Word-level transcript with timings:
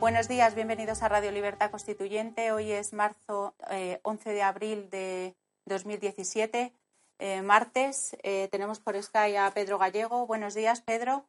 Buenos 0.00 0.28
días, 0.28 0.54
bienvenidos 0.54 1.02
a 1.02 1.08
Radio 1.08 1.32
Libertad 1.32 1.72
Constituyente. 1.72 2.52
Hoy 2.52 2.70
es 2.70 2.92
marzo 2.92 3.56
11 4.02 4.30
de 4.30 4.42
abril 4.42 4.88
de 4.90 5.34
2017, 5.66 6.72
eh, 7.18 7.42
martes. 7.42 8.16
Eh, 8.22 8.46
tenemos 8.52 8.78
por 8.78 9.02
Sky 9.02 9.34
a 9.34 9.50
Pedro 9.52 9.76
Gallego. 9.76 10.24
Buenos 10.28 10.54
días, 10.54 10.82
Pedro. 10.82 11.26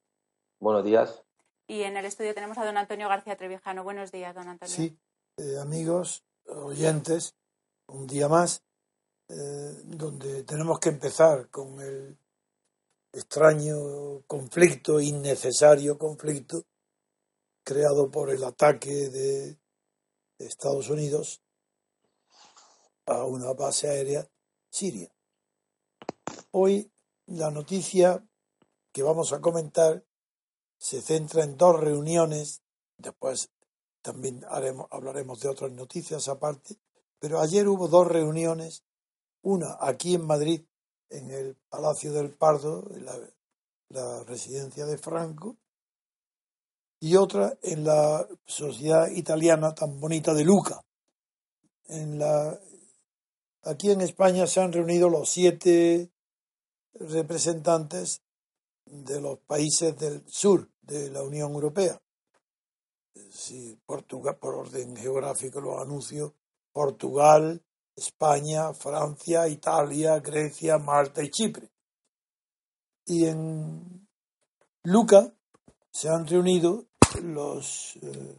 Buenos 0.59 0.85
días. 0.85 1.23
Y 1.65 1.81
en 1.81 1.97
el 1.97 2.05
estudio 2.05 2.35
tenemos 2.35 2.59
a 2.59 2.65
don 2.65 2.77
Antonio 2.77 3.09
García 3.09 3.35
Trevijano. 3.35 3.83
Buenos 3.83 4.11
días, 4.11 4.35
don 4.35 4.47
Antonio. 4.47 4.75
Sí, 4.75 4.95
eh, 5.37 5.57
amigos, 5.59 6.23
oyentes, 6.45 7.33
un 7.87 8.05
día 8.05 8.27
más, 8.27 8.61
donde 9.27 10.43
tenemos 10.43 10.79
que 10.79 10.89
empezar 10.89 11.49
con 11.49 11.79
el 11.81 12.17
extraño 13.13 14.21
conflicto, 14.27 14.99
innecesario 14.99 15.97
conflicto 15.97 16.65
creado 17.69 18.09
por 18.09 18.31
el 18.31 18.43
ataque 18.43 19.11
de 19.11 19.59
Estados 20.39 20.89
Unidos 20.89 21.43
a 23.05 23.25
una 23.25 23.53
base 23.53 23.87
aérea 23.87 24.27
siria. 24.71 25.13
Hoy 26.49 26.91
la 27.27 27.51
noticia 27.51 28.27
que 28.91 29.03
vamos 29.03 29.33
a 29.33 29.39
comentar 29.39 30.03
se 30.79 30.99
centra 31.03 31.43
en 31.43 31.57
dos 31.57 31.79
reuniones, 31.79 32.63
después 32.97 33.51
también 34.01 34.43
haremos, 34.49 34.87
hablaremos 34.89 35.39
de 35.39 35.49
otras 35.49 35.71
noticias 35.71 36.27
aparte, 36.27 36.79
pero 37.19 37.39
ayer 37.39 37.67
hubo 37.67 37.87
dos 37.87 38.07
reuniones, 38.07 38.83
una 39.43 39.77
aquí 39.79 40.15
en 40.15 40.25
Madrid, 40.25 40.65
en 41.09 41.29
el 41.29 41.55
Palacio 41.69 42.13
del 42.13 42.33
Pardo, 42.33 42.89
en 42.95 43.05
la, 43.05 43.15
la 43.89 44.23
residencia 44.23 44.87
de 44.87 44.97
Franco, 44.97 45.59
y 46.99 47.15
otra 47.15 47.57
en 47.61 47.85
la 47.85 48.27
sociedad 48.45 49.09
italiana 49.09 49.73
tan 49.73 49.99
bonita 49.99 50.33
de 50.33 50.43
Luca. 50.43 50.83
En 51.87 52.19
la, 52.19 52.59
aquí 53.63 53.91
en 53.91 54.01
España 54.01 54.45
se 54.47 54.61
han 54.61 54.73
reunido 54.73 55.09
los 55.09 55.29
siete 55.29 56.11
representantes 56.93 58.21
de 58.85 59.21
los 59.21 59.39
países 59.39 59.97
del 59.97 60.23
sur 60.27 60.69
de 60.81 61.09
la 61.09 61.23
Unión 61.23 61.53
Europea. 61.53 62.01
Si 63.31 63.77
Portugal, 63.85 64.37
por 64.37 64.55
orden 64.55 64.95
geográfico 64.95 65.61
lo 65.61 65.79
anuncio, 65.79 66.35
Portugal, 66.71 67.63
España, 67.95 68.73
Francia, 68.73 69.47
Italia, 69.47 70.19
Grecia, 70.19 70.77
Malta 70.77 71.23
y 71.23 71.29
Chipre. 71.29 71.69
Y 73.05 73.25
en 73.25 74.07
Luca 74.83 75.33
se 75.91 76.09
han 76.09 76.25
reunido 76.27 76.88
los 77.23 77.97
eh, 78.01 78.35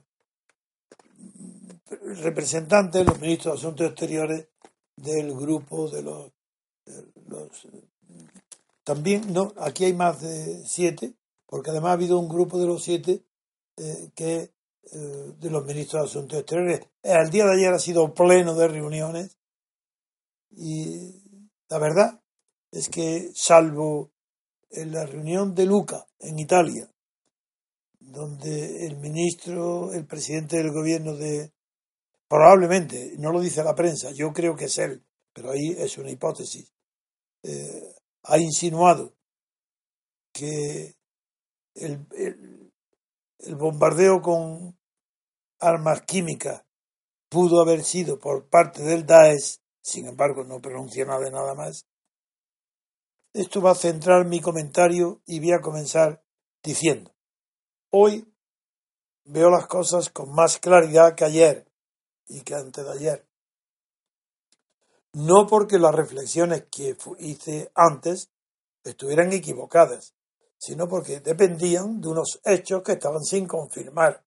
representantes, 2.23 3.07
los 3.07 3.21
ministros 3.21 3.55
de 3.55 3.59
Asuntos 3.59 3.87
Exteriores 3.89 4.49
del 4.97 5.35
grupo 5.35 5.89
de 5.89 6.03
los, 6.03 6.33
los, 7.27 7.69
también 8.85 9.33
no 9.33 9.53
aquí 9.57 9.85
hay 9.85 9.95
más 9.95 10.21
de 10.21 10.63
siete 10.67 11.15
porque 11.47 11.71
además 11.71 11.91
ha 11.91 11.95
habido 11.95 12.19
un 12.19 12.29
grupo 12.29 12.59
de 12.59 12.67
los 12.67 12.83
siete 12.83 13.25
eh, 13.77 14.11
que 14.15 14.53
eh, 14.93 15.33
de 15.39 15.51
los 15.51 15.65
ministros 15.65 16.03
de 16.03 16.09
Asuntos 16.09 16.39
Exteriores. 16.39 16.81
El 17.03 17.31
día 17.31 17.45
de 17.45 17.55
ayer 17.55 17.73
ha 17.73 17.79
sido 17.79 18.15
pleno 18.15 18.55
de 18.55 18.69
reuniones 18.69 19.37
y 20.51 21.23
la 21.69 21.79
verdad 21.79 22.21
es 22.73 22.89
que 22.89 23.31
salvo 23.35 24.11
en 24.71 24.93
la 24.93 25.07
reunión 25.07 25.55
de 25.55 25.67
Luca 25.67 26.07
en 26.19 26.39
Italia 26.39 26.89
donde 28.11 28.87
el 28.87 28.97
ministro, 28.97 29.93
el 29.93 30.05
presidente 30.05 30.57
del 30.57 30.73
gobierno 30.73 31.15
de, 31.15 31.53
probablemente, 32.29 33.15
no 33.19 33.31
lo 33.31 33.41
dice 33.41 33.63
la 33.63 33.75
prensa, 33.75 34.11
yo 34.11 34.33
creo 34.33 34.57
que 34.57 34.65
es 34.65 34.79
él, 34.79 35.05
pero 35.33 35.53
ahí 35.53 35.77
es 35.79 35.97
una 35.97 36.11
hipótesis, 36.11 36.73
eh, 37.45 37.95
ha 38.25 38.39
insinuado 38.39 39.15
que 40.33 40.97
el, 41.75 42.07
el, 42.17 42.73
el 43.39 43.55
bombardeo 43.55 44.21
con 44.21 44.77
armas 45.61 46.03
químicas 46.03 46.65
pudo 47.29 47.63
haber 47.63 47.85
sido 47.85 48.19
por 48.19 48.49
parte 48.49 48.83
del 48.83 49.07
Daesh, 49.07 49.59
sin 49.83 50.09
embargo 50.09 50.43
no 50.43 50.61
pronuncia 50.61 51.05
nada 51.05 51.21
de 51.21 51.31
nada 51.31 51.55
más. 51.55 51.87
Esto 53.33 53.63
va 53.63 53.71
a 53.71 53.77
centrar 53.77 54.27
mi 54.27 54.41
comentario 54.41 55.23
y 55.27 55.39
voy 55.39 55.53
a 55.53 55.61
comenzar 55.61 56.25
diciendo 56.63 57.13
Hoy 57.93 58.25
veo 59.25 59.51
las 59.51 59.67
cosas 59.67 60.11
con 60.11 60.33
más 60.33 60.59
claridad 60.59 61.17
que 61.17 61.25
ayer 61.25 61.67
y 62.29 62.43
que 62.43 62.55
antes 62.55 62.85
de 62.85 62.93
ayer. 62.93 63.27
No 65.13 65.49
porque 65.49 65.81
las 65.81 65.93
reflexiones 65.93 66.67
que 66.71 66.97
hice 67.19 67.73
antes 67.75 68.31
estuvieran 68.85 69.33
equivocadas, 69.33 70.15
sino 70.57 70.89
porque 70.89 71.19
dependían 71.19 72.01
de 72.01 72.09
unos 72.09 72.41
hechos 72.45 72.85
que 72.85 72.93
estaban 72.93 73.25
sin 73.25 73.49
confirmar. 73.49 74.25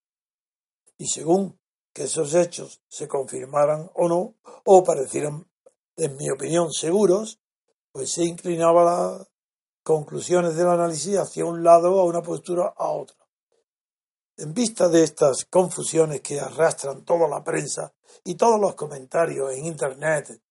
Y 0.98 1.08
según 1.08 1.58
que 1.94 2.04
esos 2.04 2.36
hechos 2.36 2.82
se 2.90 3.08
confirmaran 3.08 3.90
o 3.94 4.10
no, 4.10 4.36
o 4.66 4.84
parecieran, 4.84 5.48
en 5.96 6.18
mi 6.18 6.30
opinión, 6.30 6.74
seguros, 6.74 7.40
pues 7.94 8.12
se 8.12 8.26
inclinaba 8.26 8.84
las 8.84 9.32
conclusiones 9.84 10.58
del 10.58 10.68
análisis 10.68 11.18
hacia 11.18 11.46
un 11.46 11.64
lado 11.64 12.02
a 12.02 12.04
una 12.04 12.22
postura 12.22 12.74
a 12.76 12.90
otra. 12.90 13.23
En 14.36 14.54
vista 14.54 14.90
de 14.90 15.04
estas 15.04 15.46
confusiones 15.46 16.22
que 16.22 16.40
arrastran 16.40 17.06
toda 17.06 17.28
la 17.28 17.44
prensa 17.44 17.94
y 18.24 18.34
todos 18.34 18.60
los 18.60 18.74
comentarios 18.74 19.54
en 19.54 19.66
Internet, 19.66 20.42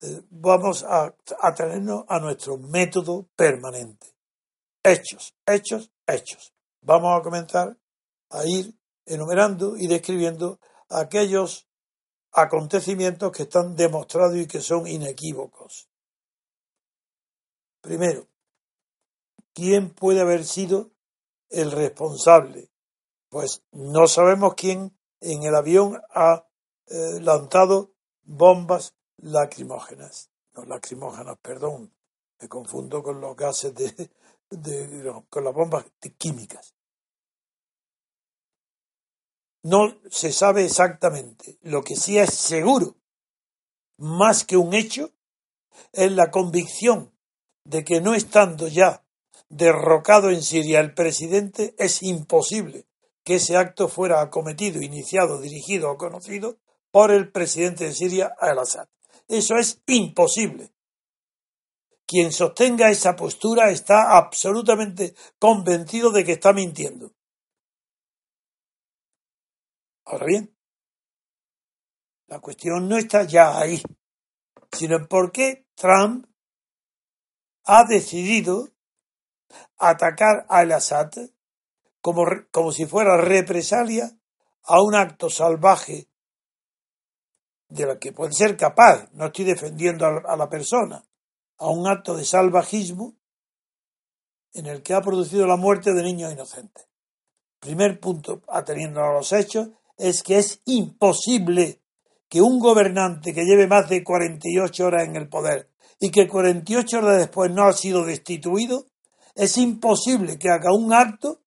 eh, 0.00 0.22
vamos 0.30 0.82
a 0.82 1.14
atenernos 1.42 2.04
a 2.08 2.18
nuestro 2.18 2.56
método 2.56 3.28
permanente. 3.36 4.06
Hechos, 4.82 5.34
hechos, 5.46 5.92
hechos. 6.06 6.54
Vamos 6.80 7.18
a 7.18 7.22
comenzar 7.22 7.76
a 8.30 8.46
ir 8.46 8.74
enumerando 9.04 9.76
y 9.76 9.88
describiendo 9.88 10.58
aquellos 10.88 11.68
acontecimientos 12.32 13.30
que 13.30 13.42
están 13.42 13.76
demostrados 13.76 14.38
y 14.38 14.46
que 14.46 14.60
son 14.60 14.86
inequívocos. 14.86 15.90
Primero, 17.82 18.26
¿quién 19.52 19.90
puede 19.90 20.22
haber 20.22 20.46
sido 20.46 20.92
el 21.50 21.70
responsable 21.70 22.71
pues 23.32 23.62
no 23.72 24.08
sabemos 24.08 24.52
quién 24.54 24.94
en 25.20 25.42
el 25.44 25.54
avión 25.54 25.98
ha 26.10 26.46
eh, 26.86 27.18
lanzado 27.18 27.94
bombas 28.24 28.94
lacrimógenas. 29.16 30.28
No 30.52 30.66
lacrimógenas, 30.66 31.38
perdón. 31.40 31.94
Me 32.38 32.48
confundo 32.50 33.02
con 33.02 33.22
los 33.22 33.34
gases 33.34 33.74
de, 33.74 34.10
de 34.50 35.22
con 35.30 35.44
las 35.44 35.54
bombas 35.54 35.86
químicas. 36.18 36.74
No 39.62 39.98
se 40.10 40.30
sabe 40.30 40.66
exactamente. 40.66 41.58
Lo 41.62 41.82
que 41.82 41.96
sí 41.96 42.18
es 42.18 42.34
seguro, 42.34 42.96
más 43.96 44.44
que 44.44 44.58
un 44.58 44.74
hecho, 44.74 45.10
es 45.92 46.12
la 46.12 46.30
convicción 46.30 47.14
de 47.64 47.82
que 47.82 48.02
no 48.02 48.12
estando 48.12 48.68
ya 48.68 49.06
derrocado 49.48 50.28
en 50.28 50.42
Siria 50.42 50.80
el 50.80 50.92
presidente, 50.92 51.74
es 51.78 52.02
imposible 52.02 52.91
que 53.24 53.36
ese 53.36 53.56
acto 53.56 53.88
fuera 53.88 54.20
acometido, 54.20 54.82
iniciado, 54.82 55.40
dirigido 55.40 55.90
o 55.90 55.96
conocido 55.96 56.58
por 56.90 57.10
el 57.10 57.30
presidente 57.30 57.84
de 57.84 57.92
Siria, 57.92 58.34
al-Assad. 58.38 58.88
Eso 59.28 59.56
es 59.56 59.80
imposible. 59.86 60.72
Quien 62.06 62.32
sostenga 62.32 62.90
esa 62.90 63.16
postura 63.16 63.70
está 63.70 64.16
absolutamente 64.16 65.14
convencido 65.38 66.10
de 66.10 66.24
que 66.24 66.32
está 66.32 66.52
mintiendo. 66.52 67.12
Ahora 70.04 70.26
bien, 70.26 70.54
la 72.26 72.40
cuestión 72.40 72.88
no 72.88 72.98
está 72.98 73.22
ya 73.22 73.58
ahí, 73.58 73.80
sino 74.72 74.96
en 74.96 75.06
por 75.06 75.32
qué 75.32 75.66
Trump 75.74 76.26
ha 77.64 77.84
decidido 77.88 78.68
atacar 79.78 80.44
al 80.48 80.72
Assad 80.72 81.12
como, 82.02 82.26
como 82.50 82.72
si 82.72 82.84
fuera 82.84 83.16
represalia 83.16 84.10
a 84.64 84.82
un 84.82 84.94
acto 84.94 85.30
salvaje 85.30 86.08
de 87.68 87.86
lo 87.86 87.98
que 87.98 88.12
puede 88.12 88.32
ser 88.32 88.56
capaz, 88.56 89.08
no 89.12 89.26
estoy 89.26 89.46
defendiendo 89.46 90.04
a 90.04 90.36
la 90.36 90.48
persona, 90.50 91.02
a 91.58 91.70
un 91.70 91.88
acto 91.88 92.14
de 92.14 92.24
salvajismo 92.24 93.14
en 94.52 94.66
el 94.66 94.82
que 94.82 94.92
ha 94.92 95.00
producido 95.00 95.46
la 95.46 95.56
muerte 95.56 95.94
de 95.94 96.02
niños 96.02 96.32
inocentes. 96.32 96.86
Primer 97.58 97.98
punto, 97.98 98.42
atendiendo 98.48 99.00
a 99.00 99.14
los 99.14 99.32
hechos, 99.32 99.68
es 99.96 100.22
que 100.22 100.38
es 100.38 100.60
imposible 100.66 101.80
que 102.28 102.42
un 102.42 102.58
gobernante 102.58 103.32
que 103.32 103.44
lleve 103.44 103.66
más 103.66 103.88
de 103.88 104.02
48 104.02 104.84
horas 104.84 105.08
en 105.08 105.16
el 105.16 105.28
poder 105.28 105.70
y 106.00 106.10
que 106.10 106.26
48 106.26 106.98
horas 106.98 107.18
después 107.18 107.50
no 107.50 107.64
ha 107.64 107.72
sido 107.72 108.04
destituido, 108.04 108.86
es 109.34 109.56
imposible 109.56 110.38
que 110.38 110.50
haga 110.50 110.74
un 110.74 110.92
acto 110.92 111.41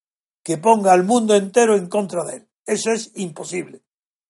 que 0.46 0.60
ponga 0.60 0.94
al 0.94 1.04
mundo 1.04 1.34
entero 1.34 1.76
en 1.76 1.90
contra 1.90 2.24
de 2.24 2.36
él. 2.36 2.48
Eso 2.68 2.92
es 2.92 3.12
imposible. 3.16 3.82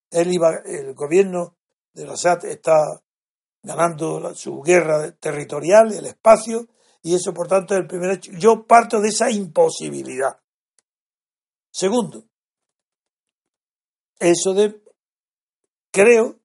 Él 0.10 0.32
iba, 0.34 0.62
el 0.64 0.94
gobierno 0.94 1.58
de 1.94 2.08
Assad 2.10 2.46
está 2.46 3.04
ganando 3.62 4.34
su 4.34 4.62
guerra 4.62 5.12
territorial, 5.12 5.92
el 5.92 6.06
espacio, 6.06 6.70
y 7.02 7.16
eso 7.16 7.34
por 7.34 7.50
tanto 7.50 7.74
es 7.74 7.82
el 7.82 7.88
primer 7.88 8.12
hecho. 8.12 8.32
Yo 8.32 8.66
parto 8.66 9.02
de 9.02 9.10
esa 9.10 9.30
imposibilidad. 9.30 10.40
Segundo, 11.70 12.24
eso 14.18 14.54
de 14.54 14.82
creo 15.92 16.40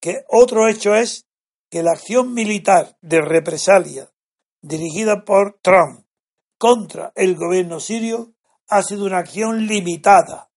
que 0.00 0.24
otro 0.28 0.68
hecho 0.68 0.94
es 0.94 1.26
que 1.68 1.82
la 1.82 1.90
acción 1.90 2.32
militar 2.34 2.96
de 3.00 3.20
represalia 3.20 4.12
dirigida 4.62 5.24
por 5.24 5.58
Trump 5.60 6.06
contra 6.56 7.12
el 7.16 7.34
gobierno 7.34 7.80
sirio 7.80 8.37
ha 8.68 8.82
sido 8.82 9.06
una 9.06 9.18
acción 9.18 9.66
limitada, 9.66 10.50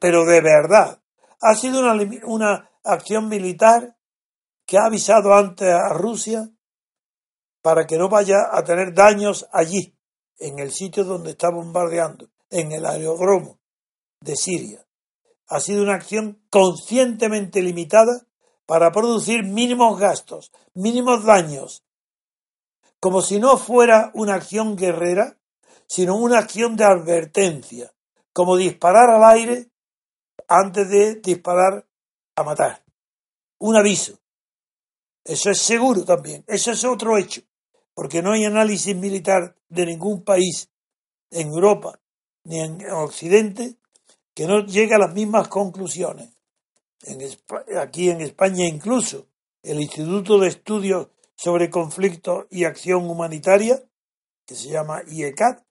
pero 0.00 0.24
de 0.24 0.40
verdad. 0.40 1.00
Ha 1.40 1.54
sido 1.54 1.80
una, 1.80 1.94
una 2.24 2.70
acción 2.84 3.28
militar 3.28 3.96
que 4.66 4.78
ha 4.78 4.86
avisado 4.86 5.34
antes 5.34 5.68
a 5.68 5.90
Rusia 5.90 6.50
para 7.62 7.86
que 7.86 7.98
no 7.98 8.08
vaya 8.08 8.36
a 8.50 8.62
tener 8.64 8.94
daños 8.94 9.46
allí, 9.52 9.94
en 10.38 10.58
el 10.58 10.72
sitio 10.72 11.04
donde 11.04 11.30
está 11.30 11.50
bombardeando, 11.50 12.30
en 12.50 12.72
el 12.72 12.86
aeródromo 12.86 13.58
de 14.20 14.36
Siria. 14.36 14.84
Ha 15.48 15.60
sido 15.60 15.82
una 15.82 15.94
acción 15.94 16.42
conscientemente 16.50 17.62
limitada 17.62 18.26
para 18.66 18.92
producir 18.92 19.44
mínimos 19.44 19.98
gastos, 19.98 20.52
mínimos 20.74 21.24
daños, 21.24 21.84
como 23.00 23.22
si 23.22 23.38
no 23.38 23.56
fuera 23.56 24.10
una 24.14 24.34
acción 24.34 24.76
guerrera, 24.76 25.38
sino 25.88 26.16
una 26.16 26.38
acción 26.38 26.76
de 26.76 26.84
advertencia, 26.84 27.92
como 28.32 28.56
disparar 28.56 29.10
al 29.10 29.24
aire 29.24 29.70
antes 30.46 30.88
de 30.88 31.16
disparar 31.16 31.86
a 32.36 32.44
matar. 32.44 32.84
Un 33.58 33.76
aviso. 33.76 34.20
Eso 35.24 35.50
es 35.50 35.60
seguro 35.60 36.04
también. 36.04 36.44
Eso 36.46 36.70
es 36.70 36.84
otro 36.84 37.18
hecho. 37.18 37.42
Porque 37.94 38.22
no 38.22 38.32
hay 38.32 38.44
análisis 38.44 38.94
militar 38.94 39.56
de 39.68 39.86
ningún 39.86 40.22
país 40.22 40.70
en 41.30 41.48
Europa 41.48 41.98
ni 42.44 42.60
en 42.60 42.90
Occidente 42.92 43.76
que 44.34 44.46
no 44.46 44.64
llegue 44.64 44.94
a 44.94 44.98
las 44.98 45.12
mismas 45.12 45.48
conclusiones. 45.48 46.30
aquí 47.76 48.10
en 48.10 48.20
España 48.20 48.66
incluso 48.66 49.26
el 49.62 49.80
Instituto 49.80 50.38
de 50.38 50.48
Estudios 50.48 51.08
sobre 51.34 51.70
Conflicto 51.70 52.46
y 52.50 52.64
Acción 52.64 53.10
Humanitaria, 53.10 53.82
que 54.46 54.54
se 54.54 54.68
llama 54.68 55.02
IECAT, 55.06 55.62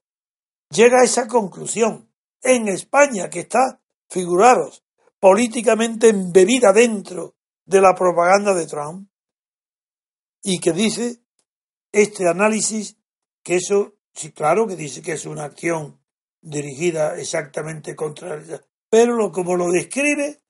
llega 0.69 1.01
a 1.01 1.05
esa 1.05 1.27
conclusión. 1.27 2.09
En 2.41 2.67
España, 2.67 3.29
que 3.29 3.41
está, 3.41 3.81
figuraros, 4.09 4.83
políticamente 5.19 6.09
embebida 6.09 6.71
dentro 6.71 7.35
de 7.65 7.81
la 7.81 7.93
propaganda 7.93 8.53
de 8.53 8.67
Trump 8.67 9.09
y 10.41 10.59
que 10.59 10.71
dice 10.71 11.21
este 11.91 12.27
análisis 12.27 12.97
que 13.43 13.55
eso, 13.55 13.95
sí, 14.13 14.31
claro 14.31 14.67
que 14.67 14.75
dice 14.75 15.01
que 15.01 15.13
es 15.13 15.25
una 15.25 15.45
acción 15.45 15.99
dirigida 16.41 17.17
exactamente 17.17 17.95
contra 17.95 18.37
ella, 18.37 18.61
pero 18.89 19.15
lo, 19.15 19.31
como 19.31 19.55
lo 19.55 19.69
describe 19.71 20.41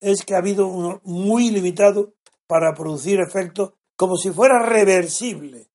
es 0.00 0.24
que 0.24 0.34
ha 0.34 0.38
habido 0.38 0.66
uno 0.66 1.00
muy 1.04 1.50
limitado 1.50 2.14
para 2.46 2.74
producir 2.74 3.18
efectos 3.20 3.72
como 3.96 4.16
si 4.16 4.30
fuera 4.30 4.64
reversible, 4.64 5.70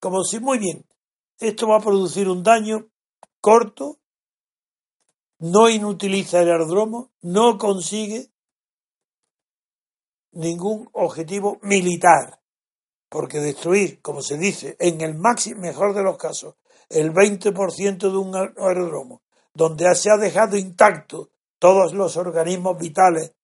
como 0.00 0.24
si 0.24 0.40
muy 0.40 0.58
bien, 0.58 0.84
esto 1.38 1.68
va 1.68 1.76
a 1.76 1.82
producir 1.82 2.28
un 2.28 2.42
daño 2.42 2.91
corto 3.42 3.98
no 5.40 5.68
inutiliza 5.68 6.40
el 6.40 6.50
aeródromo, 6.50 7.10
no 7.20 7.58
consigue 7.58 8.30
ningún 10.30 10.88
objetivo 10.92 11.58
militar, 11.62 12.40
porque 13.08 13.40
destruir, 13.40 14.00
como 14.00 14.22
se 14.22 14.38
dice, 14.38 14.76
en 14.78 15.00
el 15.00 15.16
máximo, 15.16 15.60
mejor 15.60 15.94
de 15.94 16.04
los 16.04 16.16
casos, 16.16 16.54
el 16.88 17.12
20% 17.12 17.98
de 17.98 18.16
un 18.16 18.36
aeródromo, 18.36 19.22
donde 19.52 19.92
se 19.96 20.10
ha 20.10 20.16
dejado 20.16 20.56
intacto 20.56 21.30
todos 21.58 21.92
los 21.92 22.16
organismos 22.16 22.78
vitales 22.78 23.34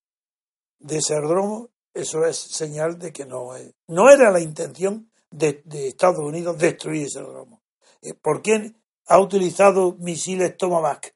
de 0.79 0.99
ese 0.99 1.15
aeródromo, 1.15 1.71
eso 1.93 2.25
es 2.25 2.37
señal 2.37 2.99
de 2.99 3.13
que 3.13 3.27
no, 3.27 3.51
no 3.89 4.11
era 4.11 4.31
la 4.31 4.41
intención 4.41 5.11
de, 5.31 5.63
de 5.65 5.89
Estados 5.89 6.21
Unidos 6.21 6.57
destruir 6.57 7.07
ese 7.07 7.19
aeródromo. 7.19 7.61
Eh, 8.01 8.15
¿Por 8.15 8.41
qué 8.41 8.73
ha 9.09 9.19
utilizado 9.21 9.97
misiles 9.99 10.57
Tomahawk? 10.57 11.15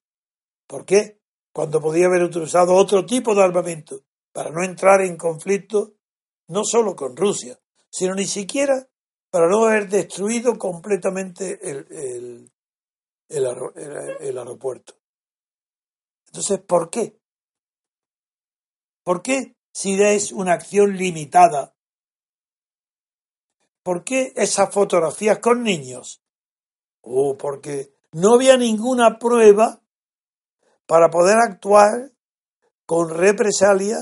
¿Por 0.67 0.85
qué? 0.85 1.21
Cuando 1.53 1.81
podía 1.81 2.07
haber 2.07 2.23
utilizado 2.23 2.75
otro 2.75 3.05
tipo 3.05 3.35
de 3.35 3.43
armamento 3.43 4.01
para 4.33 4.51
no 4.51 4.65
entrar 4.65 5.03
en 5.03 5.17
conflicto 5.17 5.95
no 6.49 6.65
solo 6.65 6.97
con 6.97 7.17
Rusia, 7.17 7.59
sino 7.91 8.15
ni 8.15 8.27
siquiera 8.27 8.89
para 9.31 9.49
no 9.49 9.65
haber 9.65 9.89
destruido 9.89 10.59
completamente 10.59 11.59
el, 11.63 12.51
el, 13.29 14.39
aeropuerto. 14.39 14.95
Entonces, 16.27 16.61
¿por 16.61 16.91
qué? 16.91 17.19
¿Por 19.05 19.23
qué 19.23 19.57
si 19.73 20.01
es 20.03 20.33
una 20.33 20.55
acción 20.55 20.97
limitada? 20.97 21.75
¿Por 23.83 24.05
qué 24.05 24.33
esas 24.37 24.73
fotografías 24.73 25.39
con 25.39 25.63
niños? 25.63 26.22
Oh, 27.03 27.37
porque 27.37 27.95
no 28.13 28.35
había 28.35 28.57
ninguna 28.57 29.19
prueba 29.19 29.81
para 30.87 31.11
poder 31.11 31.37
actuar 31.39 32.13
con 32.87 33.11
represalia 33.11 33.99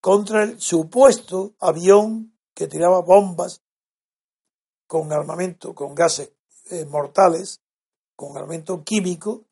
contra 0.00 0.44
el 0.44 0.60
supuesto 0.60 1.54
avión 1.58 2.38
que 2.54 2.66
tiraba 2.66 3.00
bombas 3.00 3.62
con 4.86 5.12
armamento, 5.12 5.74
con 5.74 5.94
gases 5.94 6.32
eh, 6.70 6.84
mortales, 6.84 7.60
con 8.14 8.36
armamento 8.36 8.82
químico 8.84 9.46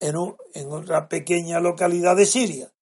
en, 0.00 0.14
en 0.54 0.72
una 0.72 1.08
pequeña 1.08 1.60
localidad 1.60 2.16
de 2.16 2.26
Siria. 2.26 2.72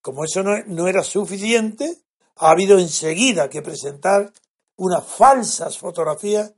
Como 0.00 0.24
eso 0.24 0.42
no, 0.42 0.56
no 0.66 0.86
era 0.86 1.02
suficiente, 1.02 2.02
ha 2.36 2.50
habido 2.50 2.78
enseguida 2.78 3.50
que 3.50 3.62
presentar 3.62 4.32
unas 4.76 5.04
falsas 5.04 5.78
fotografías 5.78 6.52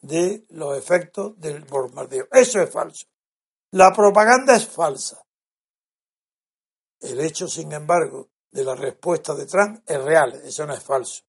de 0.00 0.44
los 0.50 0.76
efectos 0.76 1.38
del 1.38 1.64
bombardeo. 1.64 2.28
Eso 2.32 2.60
es 2.60 2.70
falso. 2.70 3.06
La 3.72 3.92
propaganda 3.92 4.56
es 4.56 4.66
falsa. 4.66 5.24
El 7.00 7.20
hecho, 7.20 7.46
sin 7.46 7.72
embargo, 7.72 8.30
de 8.50 8.64
la 8.64 8.74
respuesta 8.74 9.34
de 9.34 9.46
Trump 9.46 9.82
es 9.86 10.02
real, 10.02 10.40
eso 10.44 10.66
no 10.66 10.74
es 10.74 10.82
falso. 10.82 11.22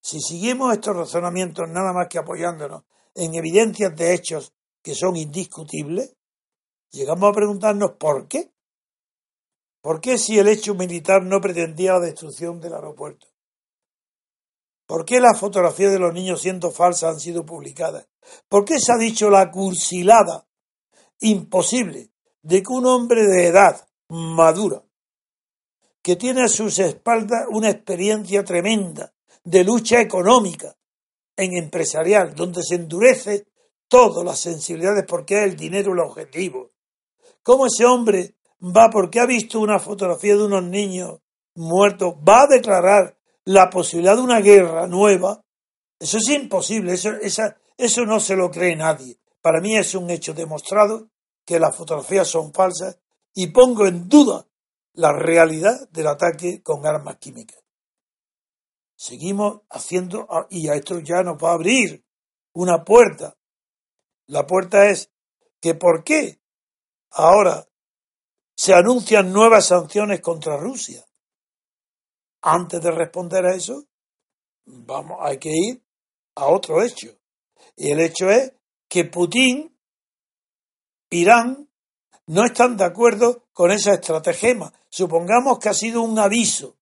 Si 0.00 0.20
seguimos 0.20 0.72
estos 0.72 0.96
razonamientos 0.96 1.68
nada 1.68 1.92
más 1.92 2.08
que 2.08 2.18
apoyándonos 2.18 2.84
en 3.14 3.34
evidencias 3.34 3.94
de 3.96 4.14
hechos 4.14 4.52
que 4.82 4.94
son 4.94 5.16
indiscutibles, 5.16 6.16
llegamos 6.90 7.30
a 7.30 7.34
preguntarnos 7.34 7.92
por 7.98 8.28
qué. 8.28 8.52
¿Por 9.80 10.00
qué 10.00 10.18
si 10.18 10.38
el 10.38 10.48
hecho 10.48 10.74
militar 10.74 11.22
no 11.22 11.40
pretendía 11.40 11.94
la 11.94 12.00
destrucción 12.00 12.60
del 12.60 12.74
aeropuerto? 12.74 13.26
¿Por 14.86 15.04
qué 15.04 15.20
las 15.20 15.38
fotografías 15.38 15.92
de 15.92 15.98
los 15.98 16.14
niños 16.14 16.40
siendo 16.40 16.70
falsas 16.70 17.14
han 17.14 17.20
sido 17.20 17.44
publicadas? 17.44 18.06
¿Por 18.48 18.64
qué 18.64 18.78
se 18.78 18.92
ha 18.92 18.96
dicho 18.96 19.28
la 19.30 19.50
cursilada 19.50 20.46
imposible 21.20 22.10
de 22.42 22.62
que 22.62 22.72
un 22.72 22.86
hombre 22.86 23.26
de 23.26 23.48
edad 23.48 23.88
madura, 24.08 24.82
que 26.02 26.14
tiene 26.14 26.44
a 26.44 26.48
sus 26.48 26.78
espaldas 26.78 27.46
una 27.50 27.70
experiencia 27.70 28.44
tremenda 28.44 29.12
de 29.42 29.64
lucha 29.64 30.00
económica 30.00 30.76
en 31.36 31.56
empresarial, 31.56 32.34
donde 32.34 32.62
se 32.62 32.76
endurece 32.76 33.46
todas 33.88 34.24
las 34.24 34.38
sensibilidades 34.38 35.04
porque 35.06 35.42
el 35.42 35.56
dinero 35.56 35.92
el 35.92 36.00
objetivo. 36.00 36.70
¿Cómo 37.42 37.66
ese 37.66 37.84
hombre 37.84 38.36
va 38.60 38.88
porque 38.90 39.20
ha 39.20 39.26
visto 39.26 39.60
una 39.60 39.78
fotografía 39.78 40.36
de 40.36 40.44
unos 40.44 40.64
niños 40.64 41.20
muertos, 41.54 42.14
va 42.16 42.42
a 42.42 42.46
declarar 42.46 43.15
la 43.46 43.70
posibilidad 43.70 44.16
de 44.16 44.22
una 44.22 44.40
guerra 44.40 44.86
nueva? 44.86 45.42
Eso 45.98 46.18
es 46.18 46.28
imposible, 46.28 46.92
eso, 46.92 47.10
eso 47.78 48.04
no 48.04 48.20
se 48.20 48.36
lo 48.36 48.50
cree 48.50 48.76
nadie. 48.76 49.18
Para 49.40 49.60
mí 49.60 49.76
es 49.76 49.94
un 49.94 50.10
hecho 50.10 50.34
demostrado 50.34 51.08
que 51.46 51.58
las 51.58 51.74
fotografías 51.74 52.28
son 52.28 52.52
falsas 52.52 52.98
y 53.32 53.46
pongo 53.48 53.86
en 53.86 54.08
duda 54.08 54.46
la 54.94 55.12
realidad 55.12 55.88
del 55.90 56.08
ataque 56.08 56.62
con 56.62 56.86
armas 56.86 57.16
químicas. 57.16 57.62
Seguimos 58.96 59.60
haciendo, 59.70 60.26
y 60.50 60.68
a 60.68 60.74
esto 60.74 61.00
ya 61.00 61.22
nos 61.22 61.36
va 61.36 61.50
a 61.50 61.54
abrir 61.54 62.02
una 62.54 62.82
puerta. 62.82 63.36
La 64.26 64.46
puerta 64.46 64.88
es 64.88 65.12
que 65.60 65.74
¿por 65.74 66.02
qué 66.02 66.40
ahora 67.10 67.68
se 68.56 68.74
anuncian 68.74 69.32
nuevas 69.32 69.66
sanciones 69.66 70.20
contra 70.20 70.56
Rusia? 70.56 71.04
Antes 72.48 72.80
de 72.80 72.92
responder 72.92 73.44
a 73.44 73.56
eso, 73.56 73.88
vamos, 74.66 75.18
hay 75.20 75.36
que 75.36 75.50
ir 75.50 75.82
a 76.36 76.46
otro 76.46 76.80
hecho. 76.80 77.08
Y 77.74 77.90
el 77.90 77.98
hecho 77.98 78.30
es 78.30 78.52
que 78.88 79.04
Putin, 79.04 79.76
Irán, 81.10 81.68
no 82.26 82.44
están 82.44 82.76
de 82.76 82.84
acuerdo 82.84 83.48
con 83.52 83.72
esa 83.72 83.94
estratagema. 83.94 84.72
Supongamos 84.88 85.58
que 85.58 85.70
ha 85.70 85.74
sido 85.74 86.02
un 86.02 86.20
aviso 86.20 86.76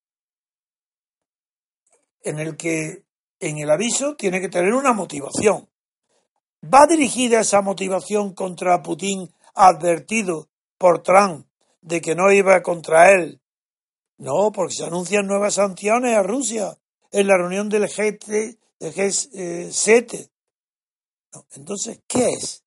en 2.20 2.40
el 2.40 2.58
que 2.58 3.06
en 3.40 3.56
el 3.56 3.70
aviso 3.70 4.16
tiene 4.16 4.42
que 4.42 4.50
tener 4.50 4.74
una 4.74 4.92
motivación. 4.92 5.70
¿Va 6.62 6.86
dirigida 6.86 7.40
esa 7.40 7.62
motivación 7.62 8.34
contra 8.34 8.82
Putin 8.82 9.32
advertido 9.54 10.50
por 10.76 11.02
Trump 11.02 11.46
de 11.80 12.02
que 12.02 12.14
no 12.14 12.30
iba 12.30 12.62
contra 12.62 13.12
él? 13.12 13.40
No, 14.18 14.52
porque 14.52 14.74
se 14.74 14.84
anuncian 14.84 15.26
nuevas 15.26 15.54
sanciones 15.54 16.16
a 16.16 16.22
Rusia 16.22 16.78
en 17.10 17.26
la 17.26 17.36
reunión 17.36 17.68
del 17.68 17.84
G7. 17.84 18.58
Eh, 18.80 20.28
entonces, 21.56 22.00
¿qué 22.06 22.28
es? 22.28 22.64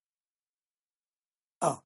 Ah, 1.61 1.83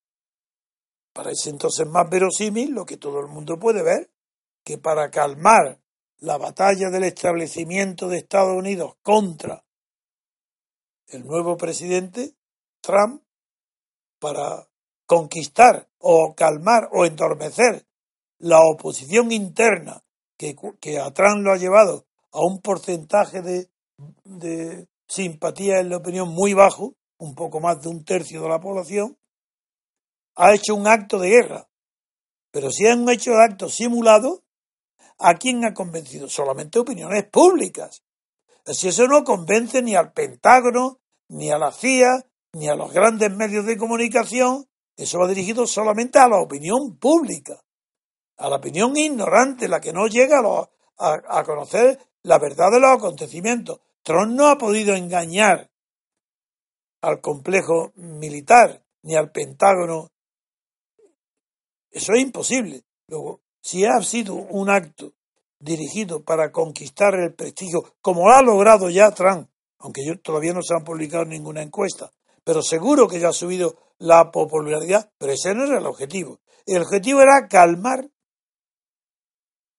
parece 1.13 1.49
entonces 1.49 1.87
más 1.87 2.09
verosímil 2.09 2.71
lo 2.71 2.85
que 2.85 2.97
todo 2.97 3.19
el 3.19 3.27
mundo 3.27 3.59
puede 3.59 3.83
ver, 3.83 4.11
que 4.63 4.77
para 4.77 5.11
calmar 5.11 5.79
la 6.17 6.37
batalla 6.37 6.89
del 6.89 7.03
establecimiento 7.03 8.07
de 8.07 8.17
Estados 8.17 8.55
Unidos 8.55 8.95
contra 9.01 9.63
el 11.07 11.25
nuevo 11.25 11.57
presidente 11.57 12.35
Trump 12.79 13.23
para 14.19 14.67
conquistar 15.05 15.89
o 15.97 16.33
calmar 16.35 16.89
o 16.93 17.05
endormecer 17.05 17.85
la 18.41 18.59
oposición 18.59 19.31
interna 19.31 20.03
que, 20.37 20.55
a 20.99 21.11
Trump 21.11 21.43
lo 21.43 21.53
ha 21.53 21.57
llevado 21.57 22.07
a 22.31 22.39
un 22.43 22.61
porcentaje 22.61 23.41
de, 23.41 23.69
de 24.23 24.87
simpatía 25.07 25.79
en 25.79 25.89
la 25.89 25.97
opinión 25.97 26.29
muy 26.29 26.53
bajo, 26.53 26.95
un 27.19 27.35
poco 27.35 27.59
más 27.59 27.81
de 27.81 27.89
un 27.89 28.03
tercio 28.03 28.41
de 28.41 28.49
la 28.49 28.59
población, 28.59 29.17
ha 30.35 30.53
hecho 30.55 30.73
un 30.73 30.87
acto 30.87 31.19
de 31.19 31.29
guerra. 31.29 31.69
Pero 32.51 32.71
si 32.71 32.85
un 32.85 33.09
hecho 33.09 33.33
acto 33.33 33.69
simulado, 33.69 34.43
¿a 35.19 35.35
quién 35.35 35.63
ha 35.63 35.73
convencido? 35.73 36.27
Solamente 36.27 36.79
opiniones 36.79 37.25
públicas. 37.25 38.03
Si 38.65 38.87
eso 38.87 39.07
no 39.07 39.23
convence 39.23 39.81
ni 39.83 39.95
al 39.95 40.13
Pentágono, 40.13 40.99
ni 41.29 41.51
a 41.51 41.57
la 41.57 41.71
CIA, 41.71 42.25
ni 42.53 42.67
a 42.67 42.75
los 42.75 42.91
grandes 42.91 43.31
medios 43.31 43.65
de 43.65 43.77
comunicación, 43.77 44.67
eso 44.97 45.19
va 45.19 45.27
dirigido 45.27 45.67
solamente 45.67 46.19
a 46.19 46.27
la 46.27 46.41
opinión 46.41 46.97
pública, 46.97 47.63
a 48.41 48.49
la 48.49 48.55
opinión 48.55 48.97
ignorante, 48.97 49.67
la 49.67 49.79
que 49.79 49.93
no 49.93 50.07
llega 50.07 50.41
a, 50.97 51.43
conocer 51.43 51.99
la 52.23 52.39
verdad 52.39 52.71
de 52.71 52.79
los 52.79 52.89
acontecimientos. 52.89 53.79
Trump 54.01 54.33
no 54.33 54.47
ha 54.47 54.57
podido 54.57 54.95
engañar 54.95 55.69
al 57.01 57.21
complejo 57.21 57.91
militar 57.95 58.83
ni 59.03 59.15
al 59.15 59.31
Pentágono. 59.31 60.09
Eso 61.91 62.13
es 62.13 62.21
imposible. 62.21 62.83
Luego, 63.07 63.41
si 63.61 63.85
ha 63.85 64.01
sido 64.01 64.33
un 64.33 64.69
acto 64.69 65.13
dirigido 65.59 66.23
para 66.23 66.51
conquistar 66.51 67.13
el 67.13 67.35
prestigio, 67.35 67.93
como 68.01 68.27
lo 68.27 68.35
ha 68.35 68.41
logrado 68.41 68.89
ya 68.89 69.11
Trump, 69.11 69.49
aunque 69.77 70.01
todavía 70.23 70.53
no 70.53 70.63
se 70.63 70.73
han 70.73 70.83
publicado 70.83 71.25
ninguna 71.25 71.61
encuesta, 71.61 72.11
pero 72.43 72.63
seguro 72.63 73.07
que 73.07 73.19
ya 73.19 73.29
ha 73.29 73.33
subido 73.33 73.75
la 73.99 74.31
popularidad, 74.31 75.11
pero 75.19 75.33
ese 75.33 75.53
no 75.53 75.65
era 75.65 75.77
el 75.77 75.85
objetivo. 75.85 76.39
El 76.65 76.81
objetivo 76.81 77.21
era 77.21 77.47
calmar 77.47 78.09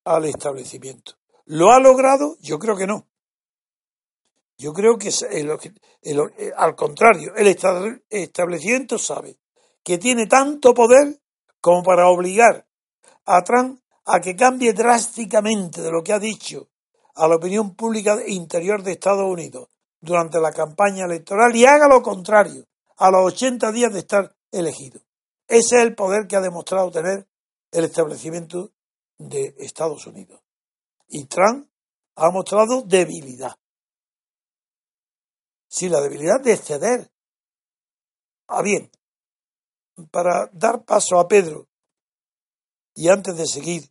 al 0.04 0.25
establecimiento. 0.25 1.12
¿Lo 1.47 1.73
ha 1.73 1.80
logrado? 1.80 2.37
Yo 2.40 2.59
creo 2.59 2.76
que 2.76 2.87
no. 2.87 3.06
Yo 4.59 4.73
creo 4.73 4.97
que 4.97 5.09
eh, 5.09 6.52
al 6.56 6.76
contrario, 6.76 7.32
el 7.35 7.49
establecimiento 7.49 8.99
sabe 8.99 9.38
que 9.82 9.99
tiene 9.99 10.26
tanto 10.26 10.73
poder 10.75 11.21
como 11.61 11.82
para 11.82 12.09
obligar 12.09 12.66
a 13.25 13.42
Trump 13.42 13.80
a 14.04 14.21
que 14.21 14.37
cambie 14.37 14.73
drásticamente 14.73 15.80
de 15.80 15.90
lo 15.90 16.02
que 16.02 16.12
ha 16.12 16.18
dicho 16.18 16.68
a 17.14 17.28
la 17.28 17.37
opinión 17.37 17.75
pública 17.75 18.18
interior 18.26 18.82
de 18.82 18.92
Estados 18.92 19.30
Unidos 19.30 19.68
durante 20.00 20.40
la 20.40 20.52
campaña 20.52 21.04
electoral 21.04 21.54
y 21.54 21.64
haga 21.64 21.88
lo 21.88 22.02
contrario 22.02 22.64
a 22.97 23.11
los 23.11 23.32
80 23.32 23.73
días 23.73 23.92
de 23.92 24.00
estar 24.00 24.35
elegido. 24.50 25.00
Ese 25.47 25.76
es 25.76 25.82
el 25.82 25.94
poder 25.94 26.26
que 26.26 26.37
ha 26.37 26.40
demostrado 26.40 26.90
tener 26.90 27.26
el 27.71 27.85
establecimiento 27.85 28.71
de 29.29 29.55
Estados 29.59 30.07
Unidos. 30.07 30.41
Y 31.09 31.26
Trump 31.26 31.69
ha 32.17 32.31
mostrado 32.31 32.83
debilidad. 32.83 33.57
Sí, 35.69 35.88
la 35.88 36.00
debilidad 36.00 36.41
de 36.41 36.57
ceder. 36.57 37.11
Ah, 38.47 38.62
bien, 38.62 38.91
para 40.11 40.50
dar 40.52 40.85
paso 40.85 41.19
a 41.19 41.29
Pedro, 41.29 41.69
y 42.95 43.09
antes 43.09 43.37
de 43.37 43.47
seguir 43.47 43.91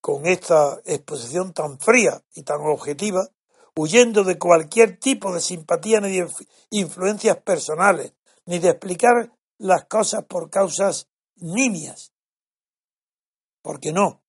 con 0.00 0.26
esta 0.26 0.80
exposición 0.84 1.52
tan 1.52 1.78
fría 1.78 2.22
y 2.34 2.42
tan 2.42 2.60
objetiva, 2.60 3.28
huyendo 3.76 4.24
de 4.24 4.38
cualquier 4.38 4.98
tipo 4.98 5.34
de 5.34 5.40
simpatía 5.40 6.00
ni 6.00 6.18
de 6.18 6.30
influencias 6.70 7.38
personales, 7.38 8.14
ni 8.46 8.58
de 8.58 8.70
explicar 8.70 9.32
las 9.58 9.84
cosas 9.86 10.24
por 10.24 10.50
causas 10.50 11.08
nimias. 11.36 12.13
Porque 13.64 13.92
no, 13.94 14.22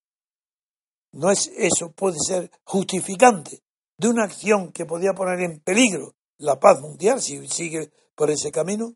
no 1.12 1.30
es 1.30 1.52
eso, 1.58 1.92
puede 1.92 2.16
ser 2.26 2.50
justificante 2.64 3.62
de 3.98 4.08
una 4.08 4.24
acción 4.24 4.72
que 4.72 4.86
podía 4.86 5.12
poner 5.12 5.40
en 5.40 5.60
peligro 5.60 6.14
la 6.38 6.58
paz 6.58 6.80
mundial 6.80 7.20
si 7.20 7.46
sigue 7.46 7.92
por 8.14 8.30
ese 8.30 8.50
camino. 8.50 8.94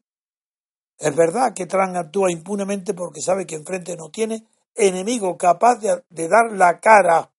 Es 0.96 1.14
verdad 1.14 1.52
que 1.54 1.66
Trump 1.66 1.94
actúa 1.94 2.32
impunemente 2.32 2.94
porque 2.94 3.20
sabe 3.20 3.44
que 3.44 3.54
enfrente 3.54 3.96
no 3.96 4.08
tiene 4.08 4.46
enemigo 4.74 5.36
capaz 5.36 5.76
de, 5.76 6.28
dar 6.28 6.52
la 6.52 6.80
cara. 6.80 7.30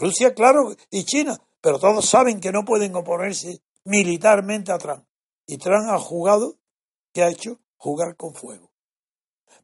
Rusia, 0.00 0.34
claro, 0.34 0.74
y 0.90 1.04
China, 1.04 1.38
pero 1.60 1.78
todos 1.78 2.08
saben 2.08 2.40
que 2.40 2.50
no 2.50 2.64
pueden 2.64 2.96
oponerse 2.96 3.62
militarmente 3.84 4.72
a 4.72 4.78
Trump. 4.78 5.04
Y 5.46 5.58
Trump 5.58 5.88
ha 5.90 5.98
jugado, 6.00 6.56
¿qué 7.12 7.22
ha 7.22 7.28
hecho? 7.28 7.60
Jugar 7.76 8.16
con 8.16 8.34
fuego. 8.34 8.73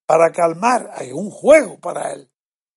Para 0.07 0.33
calmar, 0.33 0.91
hay 0.95 1.13
un 1.13 1.31
juego 1.31 1.79
para 1.79 2.13
él. 2.13 2.31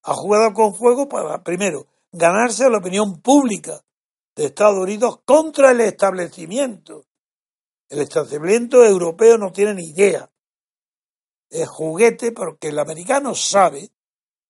Ha 0.03 0.13
jugado 0.13 0.53
con 0.53 0.75
fuego 0.75 1.07
para, 1.07 1.43
primero, 1.43 1.87
ganarse 2.11 2.69
la 2.69 2.77
opinión 2.77 3.21
pública 3.21 3.83
de 4.35 4.45
Estados 4.45 4.77
Unidos 4.77 5.19
contra 5.25 5.71
el 5.71 5.81
establecimiento. 5.81 7.05
El 7.89 8.01
establecimiento 8.01 8.83
europeo 8.83 9.37
no 9.37 9.51
tiene 9.51 9.75
ni 9.75 9.89
idea. 9.89 10.29
Es 11.49 11.67
juguete 11.67 12.31
porque 12.31 12.69
el 12.69 12.79
americano 12.79 13.35
sabe 13.35 13.91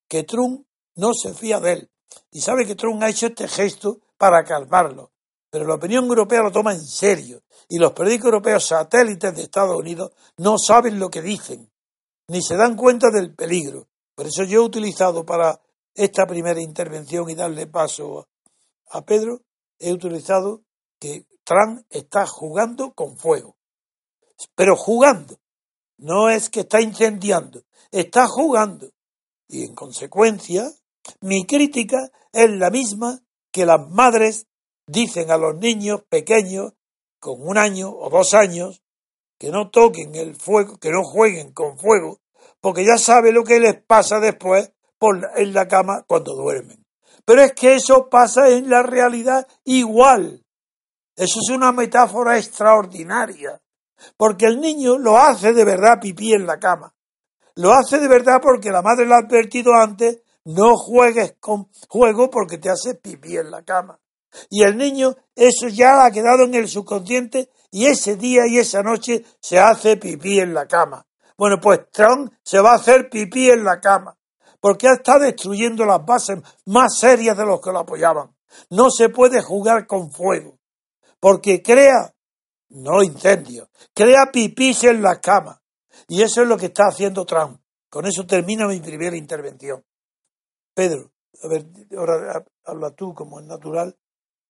que 0.07 0.23
Trump 0.23 0.65
no 0.95 1.13
se 1.13 1.33
fía 1.33 1.59
de 1.59 1.73
él 1.73 1.91
y 2.31 2.41
sabe 2.41 2.65
que 2.65 2.75
Trump 2.75 3.01
ha 3.03 3.09
hecho 3.09 3.27
este 3.27 3.47
gesto 3.47 3.99
para 4.17 4.43
calmarlo. 4.43 5.11
Pero 5.49 5.67
la 5.67 5.75
opinión 5.75 6.05
europea 6.05 6.41
lo 6.41 6.51
toma 6.51 6.73
en 6.73 6.81
serio 6.81 7.43
y 7.69 7.77
los 7.77 7.93
periódicos 7.93 8.25
europeos 8.25 8.65
satélites 8.65 9.35
de 9.35 9.43
Estados 9.43 9.77
Unidos 9.77 10.11
no 10.37 10.57
saben 10.57 10.99
lo 10.99 11.09
que 11.09 11.21
dicen 11.21 11.69
ni 12.33 12.41
se 12.41 12.55
dan 12.55 12.75
cuenta 12.75 13.11
del 13.11 13.35
peligro. 13.35 13.87
Por 14.15 14.25
eso 14.25 14.43
yo 14.43 14.61
he 14.61 14.65
utilizado 14.65 15.23
para 15.23 15.61
esta 15.93 16.25
primera 16.25 16.59
intervención 16.59 17.29
y 17.29 17.35
darle 17.35 17.67
paso 17.67 18.27
a 18.89 19.05
Pedro 19.05 19.41
he 19.77 19.93
utilizado 19.93 20.63
que 20.99 21.27
Trump 21.43 21.85
está 21.91 22.25
jugando 22.25 22.93
con 22.93 23.17
fuego. 23.17 23.55
Pero 24.55 24.75
jugando. 24.75 25.39
No 25.97 26.29
es 26.29 26.49
que 26.49 26.61
está 26.61 26.81
incendiando, 26.81 27.63
está 27.91 28.27
jugando. 28.27 28.89
Y 29.47 29.63
en 29.65 29.75
consecuencia, 29.75 30.71
mi 31.21 31.45
crítica 31.45 32.11
es 32.31 32.49
la 32.49 32.71
misma 32.71 33.19
que 33.51 33.67
las 33.67 33.87
madres 33.89 34.47
dicen 34.87 35.29
a 35.29 35.37
los 35.37 35.55
niños 35.57 36.01
pequeños 36.09 36.73
con 37.19 37.47
un 37.47 37.59
año 37.59 37.91
o 37.91 38.09
dos 38.09 38.33
años 38.33 38.81
que 39.37 39.51
no 39.51 39.69
toquen 39.69 40.15
el 40.15 40.35
fuego, 40.35 40.77
que 40.77 40.89
no 40.89 41.03
jueguen 41.03 41.53
con 41.53 41.77
fuego, 41.77 42.22
porque 42.63 42.85
ya 42.85 42.97
sabe 42.97 43.33
lo 43.33 43.43
que 43.43 43.59
les 43.59 43.75
pasa 43.83 44.21
después 44.21 44.71
por, 44.97 45.19
en 45.35 45.53
la 45.53 45.67
cama 45.67 46.05
cuando 46.07 46.33
duermen. 46.33 46.81
Pero 47.25 47.41
es 47.41 47.51
que 47.51 47.75
eso 47.75 48.07
pasa 48.09 48.47
en 48.47 48.69
la 48.69 48.81
realidad 48.81 49.45
igual. 49.65 50.45
Eso 51.13 51.39
es 51.43 51.49
una 51.53 51.73
metáfora 51.73 52.37
extraordinaria, 52.37 53.61
porque 54.15 54.45
el 54.45 54.61
niño 54.61 54.97
lo 54.97 55.17
hace 55.17 55.51
de 55.51 55.65
verdad 55.65 55.99
pipí 55.99 56.31
en 56.31 56.47
la 56.47 56.57
cama. 56.57 56.95
Lo 57.55 57.73
hace 57.73 57.99
de 57.99 58.07
verdad 58.07 58.39
porque 58.41 58.71
la 58.71 58.81
madre 58.81 59.05
le 59.05 59.15
ha 59.15 59.17
advertido 59.17 59.73
antes, 59.73 60.21
no 60.45 60.77
juegues 60.77 61.35
con 61.41 61.67
juego 61.89 62.29
porque 62.29 62.59
te 62.59 62.69
hace 62.69 62.95
pipí 62.95 63.35
en 63.35 63.51
la 63.51 63.63
cama. 63.63 63.99
Y 64.49 64.63
el 64.63 64.77
niño, 64.77 65.17
eso 65.35 65.67
ya 65.67 66.05
ha 66.05 66.11
quedado 66.11 66.45
en 66.45 66.55
el 66.55 66.69
subconsciente 66.69 67.49
y 67.71 67.87
ese 67.87 68.15
día 68.15 68.43
y 68.47 68.57
esa 68.57 68.81
noche 68.83 69.25
se 69.41 69.59
hace 69.59 69.97
pipí 69.97 70.39
en 70.39 70.53
la 70.53 70.65
cama. 70.65 71.05
Bueno, 71.37 71.59
pues 71.61 71.89
Trump 71.91 72.31
se 72.43 72.59
va 72.59 72.71
a 72.71 72.75
hacer 72.75 73.09
pipí 73.09 73.49
en 73.49 73.63
la 73.63 73.79
cama 73.79 74.17
porque 74.63 74.87
está 74.87 75.19
destruyendo 75.19 75.83
las 75.83 76.05
bases 76.05 76.39
más 76.67 76.97
serias 76.97 77.35
de 77.35 77.45
los 77.45 77.59
que 77.59 77.73
lo 77.73 77.79
apoyaban. 77.79 78.33
No 78.69 78.89
se 78.89 79.09
puede 79.09 79.41
jugar 79.41 79.85
con 79.85 80.09
fuego, 80.09 80.57
porque 81.19 81.61
crea, 81.61 82.15
no 82.69 83.03
incendios, 83.03 83.67
crea 83.93 84.31
pipís 84.31 84.85
en 84.85 85.01
la 85.01 85.19
cama. 85.19 85.61
Y 86.07 86.21
eso 86.21 86.43
es 86.43 86.47
lo 86.47 86.55
que 86.57 86.67
está 86.67 86.83
haciendo 86.87 87.25
Trump. 87.25 87.59
Con 87.89 88.05
eso 88.05 88.25
termina 88.25 88.65
mi 88.65 88.79
primera 88.79 89.17
intervención. 89.17 89.83
Pedro, 90.73 91.11
a 91.43 91.47
ver, 91.49 91.65
ahora 91.97 92.45
habla 92.63 92.91
tú 92.91 93.13
como 93.13 93.41
es 93.41 93.45
natural, 93.45 93.97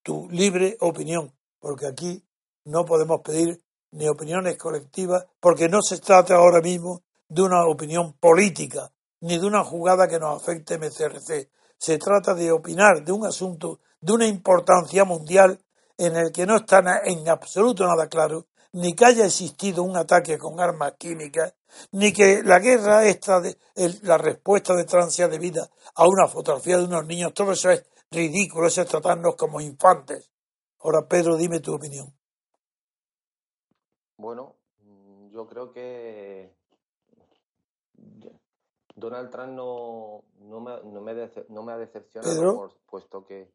tu 0.03 0.29
libre 0.29 0.77
opinión, 0.81 1.33
porque 1.57 1.87
aquí 1.87 2.23
no 2.65 2.85
podemos 2.85 3.21
pedir 3.21 3.59
ni 3.93 4.07
opiniones 4.07 4.57
colectivas, 4.57 5.25
porque 5.39 5.69
no 5.69 5.81
se 5.81 5.99
trata 5.99 6.35
ahora 6.35 6.61
mismo 6.61 7.03
de 7.27 7.41
una 7.41 7.65
opinión 7.67 8.13
política, 8.13 8.91
ni 9.21 9.37
de 9.37 9.45
una 9.45 9.63
jugada 9.63 10.07
que 10.07 10.19
nos 10.19 10.41
afecte 10.41 10.77
MCRC. 10.77 11.49
Se 11.77 11.97
trata 11.97 12.33
de 12.33 12.51
opinar 12.51 13.03
de 13.03 13.11
un 13.11 13.25
asunto 13.25 13.79
de 14.01 14.13
una 14.13 14.27
importancia 14.27 15.05
mundial 15.05 15.59
en 15.97 16.15
el 16.15 16.31
que 16.31 16.45
no 16.45 16.57
está 16.57 16.83
en 17.05 17.29
absoluto 17.29 17.85
nada 17.85 18.07
claro, 18.07 18.47
ni 18.73 18.93
que 18.93 19.05
haya 19.05 19.25
existido 19.25 19.83
un 19.83 19.95
ataque 19.95 20.37
con 20.37 20.59
armas 20.59 20.93
químicas, 20.97 21.53
ni 21.91 22.11
que 22.11 22.41
la 22.43 22.59
guerra 22.59 23.05
esta, 23.05 23.39
de, 23.39 23.57
la 24.01 24.17
respuesta 24.17 24.75
de 24.75 24.85
Francia 24.87 25.27
debida 25.27 25.69
a 25.95 26.07
una 26.07 26.27
fotografía 26.27 26.77
de 26.77 26.85
unos 26.85 27.05
niños, 27.05 27.33
todo 27.33 27.51
eso 27.51 27.69
es 27.69 27.85
ridículo, 28.11 28.67
eso 28.67 28.81
es 28.81 28.87
tratarnos 28.87 29.35
como 29.35 29.61
infantes. 29.61 30.31
Ahora, 30.79 31.07
Pedro, 31.07 31.37
dime 31.37 31.59
tu 31.59 31.73
opinión. 31.73 32.13
Bueno, 34.17 34.55
yo 35.31 35.47
creo 35.47 35.71
que 35.71 36.53
Donald 38.95 39.29
Trump 39.29 39.53
no, 39.53 40.23
no, 40.39 40.59
me, 40.59 40.71
no, 40.83 41.01
me, 41.01 41.29
no 41.49 41.63
me 41.63 41.71
ha 41.73 41.77
decepcionado, 41.77 42.69
puesto 42.89 43.25
que 43.25 43.49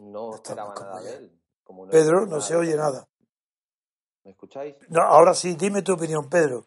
no 0.00 0.34
esperaba 0.34 0.74
nada 0.74 1.02
de 1.02 1.16
él. 1.16 1.40
Pedro, 1.90 2.26
no 2.26 2.40
se 2.40 2.56
oye 2.56 2.74
nada. 2.76 3.06
¿Me 4.24 4.32
escucháis? 4.32 4.74
No, 4.88 5.02
ahora 5.02 5.34
sí, 5.34 5.54
dime 5.54 5.82
tu 5.82 5.94
opinión, 5.94 6.28
Pedro. 6.28 6.64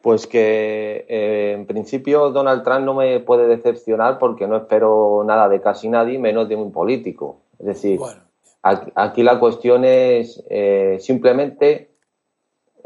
Pues 0.00 0.26
que 0.26 1.06
eh, 1.08 1.52
en 1.52 1.66
principio 1.66 2.30
Donald 2.30 2.64
Trump 2.64 2.84
no 2.84 2.94
me 2.94 3.20
puede 3.20 3.46
decepcionar 3.46 4.18
porque 4.18 4.48
no 4.48 4.56
espero 4.56 5.22
nada 5.24 5.48
de 5.48 5.60
casi 5.60 5.88
nadie, 5.88 6.18
menos 6.18 6.48
de 6.48 6.56
un 6.56 6.72
político. 6.72 7.42
Es 7.58 7.66
decir, 7.66 8.00
aquí, 8.62 9.22
la 9.22 9.38
cuestión 9.38 9.84
es 9.84 10.42
eh, 10.48 10.98
simplemente 11.00 11.94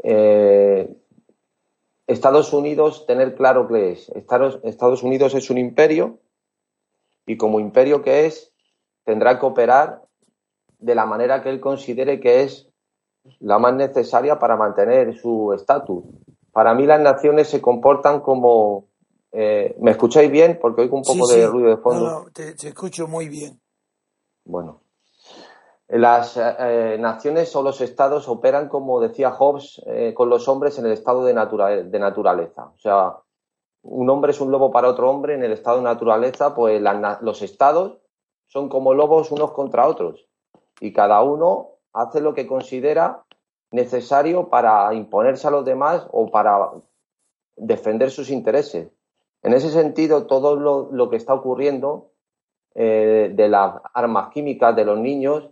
eh, 0.03 0.95
Estados 2.07 2.53
Unidos, 2.53 3.05
tener 3.05 3.35
claro 3.35 3.67
que 3.67 3.91
es. 3.91 4.09
Estados 4.09 5.03
Unidos 5.03 5.35
es 5.35 5.49
un 5.49 5.57
imperio 5.57 6.19
y 7.25 7.37
como 7.37 7.59
imperio 7.59 8.01
que 8.01 8.25
es, 8.25 8.53
tendrá 9.03 9.39
que 9.39 9.45
operar 9.45 10.03
de 10.79 10.95
la 10.95 11.05
manera 11.05 11.43
que 11.43 11.49
él 11.49 11.59
considere 11.59 12.19
que 12.19 12.43
es 12.43 12.69
la 13.39 13.59
más 13.59 13.73
necesaria 13.73 14.39
para 14.39 14.55
mantener 14.55 15.15
su 15.17 15.51
estatus. 15.53 16.05
Para 16.51 16.73
mí 16.73 16.85
las 16.85 17.01
naciones 17.01 17.49
se 17.49 17.61
comportan 17.61 18.21
como... 18.21 18.87
Eh, 19.33 19.75
¿Me 19.81 19.91
escucháis 19.91 20.31
bien? 20.31 20.57
Porque 20.59 20.81
oigo 20.81 20.97
un 20.97 21.03
poco 21.03 21.27
de 21.27 21.45
ruido 21.45 21.69
de 21.69 21.77
fondo. 21.77 22.09
No, 22.09 22.31
te 22.31 22.51
escucho 22.69 23.07
muy 23.07 23.27
bien. 23.27 23.59
Bueno, 24.45 24.81
las 25.87 26.37
eh, 26.37 26.97
naciones 26.99 27.55
o 27.55 27.61
los 27.63 27.79
estados 27.79 28.27
operan, 28.27 28.67
como 28.67 28.99
decía 28.99 29.31
Hobbes, 29.31 29.81
eh, 29.85 30.13
con 30.13 30.29
los 30.29 30.47
hombres 30.47 30.77
en 30.77 30.85
el 30.85 30.91
estado 30.91 31.23
de, 31.23 31.33
naturaleza. 31.33 32.71
O 32.75 32.79
sea, 32.79 33.17
un 33.83 34.09
hombre 34.09 34.31
es 34.31 34.41
un 34.41 34.51
lobo 34.51 34.69
para 34.71 34.89
otro 34.89 35.09
hombre 35.09 35.35
en 35.35 35.43
el 35.43 35.53
estado 35.53 35.77
de 35.77 35.83
naturaleza, 35.83 36.53
pues 36.53 36.81
los 37.21 37.41
estados 37.41 37.99
son 38.47 38.67
como 38.67 38.93
lobos 38.93 39.31
unos 39.31 39.51
contra 39.51 39.87
otros 39.87 40.27
y 40.81 40.91
cada 40.91 41.21
uno 41.21 41.71
hace 41.93 42.19
lo 42.21 42.33
que 42.33 42.47
considera 42.47 43.23
necesario 43.71 44.49
para 44.49 44.93
imponerse 44.93 45.47
a 45.47 45.51
los 45.51 45.65
demás 45.65 46.05
o 46.11 46.29
para 46.29 46.71
defender 47.55 48.11
sus 48.11 48.29
intereses. 48.29 48.89
En 49.41 49.53
ese 49.53 49.69
sentido, 49.69 50.27
todo 50.27 50.55
lo, 50.55 51.09
que 51.09 51.15
está 51.15 51.33
ocurriendo 51.33 52.11
eh, 52.75 53.31
de 53.33 53.47
las 53.47 53.75
armas 53.93 54.29
químicas 54.29 54.75
de 54.75 54.85
los 54.85 54.97
niños 54.97 55.49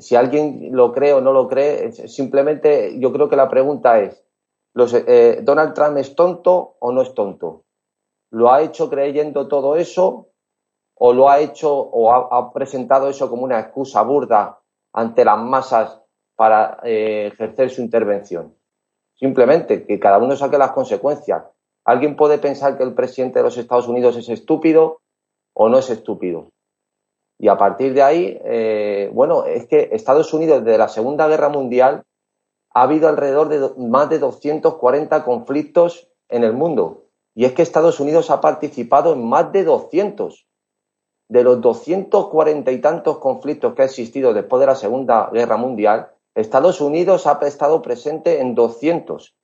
si 0.00 0.16
alguien 0.16 0.70
lo 0.72 0.92
cree 0.92 1.12
o 1.12 1.20
no 1.20 1.32
lo 1.32 1.48
cree, 1.48 1.92
simplemente 1.92 2.98
yo 2.98 3.12
creo 3.12 3.28
que 3.28 3.36
la 3.36 3.48
pregunta 3.48 4.00
es, 4.00 4.24
eh, 5.06 5.40
¿Donald 5.42 5.74
Trump 5.74 5.96
es 5.98 6.14
tonto 6.14 6.76
o 6.78 6.92
no 6.92 7.02
es 7.02 7.14
tonto? 7.14 7.64
¿Lo 8.30 8.52
ha 8.52 8.62
hecho 8.62 8.90
creyendo 8.90 9.48
todo 9.48 9.76
eso 9.76 10.28
o 10.94 11.12
lo 11.12 11.30
ha 11.30 11.40
hecho 11.40 11.72
o 11.72 12.12
ha, 12.12 12.52
presentado 12.52 13.08
eso 13.08 13.30
como 13.30 13.44
una 13.44 13.60
excusa 13.60 14.02
burda 14.02 14.60
ante 14.92 15.24
las 15.24 15.38
masas 15.38 16.00
para 16.36 16.80
eh, 16.84 17.30
ejercer 17.32 17.70
su 17.70 17.80
intervención? 17.80 18.54
Simplemente 19.14 19.86
que 19.86 19.98
cada 19.98 20.18
uno 20.18 20.36
saque 20.36 20.58
las 20.58 20.72
consecuencias. 20.72 21.44
¿Alguien 21.84 22.16
puede 22.16 22.38
pensar 22.38 22.76
que 22.76 22.84
el 22.84 22.94
presidente 22.94 23.38
de 23.38 23.44
los 23.44 23.56
Estados 23.56 23.88
Unidos 23.88 24.16
es 24.16 24.28
estúpido 24.28 25.00
o 25.54 25.68
no 25.68 25.78
es 25.78 25.90
estúpido? 25.90 26.50
Y 27.38 27.48
a 27.48 27.56
partir 27.56 27.94
de 27.94 28.02
ahí, 28.02 28.38
eh, 28.44 29.10
bueno, 29.12 29.44
es 29.44 29.66
que 29.66 29.90
Estados 29.92 30.34
Unidos 30.34 30.64
desde 30.64 30.78
la 30.78 30.88
Segunda 30.88 31.28
Guerra 31.28 31.48
Mundial 31.48 32.02
ha 32.74 32.82
habido 32.82 33.08
alrededor 33.08 33.48
de 33.48 33.70
más 33.78 34.10
de 34.10 34.18
240 34.18 35.24
conflictos 35.24 36.08
en 36.28 36.42
el 36.42 36.52
mundo. 36.52 37.04
Y 37.34 37.44
es 37.44 37.52
que 37.52 37.62
Estados 37.62 38.00
Unidos 38.00 38.30
ha 38.30 38.40
participado 38.40 39.12
en 39.12 39.24
más 39.24 39.52
de 39.52 39.62
200. 39.62 40.46
De 41.28 41.44
los 41.44 41.60
240 41.60 42.72
y 42.72 42.80
tantos 42.80 43.18
conflictos 43.18 43.74
que 43.74 43.82
ha 43.82 43.84
existido 43.84 44.32
después 44.32 44.60
de 44.60 44.66
la 44.66 44.74
Segunda 44.74 45.30
Guerra 45.32 45.56
Mundial, 45.56 46.10
Estados 46.34 46.80
Unidos 46.80 47.26
ha 47.26 47.38
estado 47.46 47.82
presente 47.82 48.40
en 48.40 48.54
200. 48.54 49.36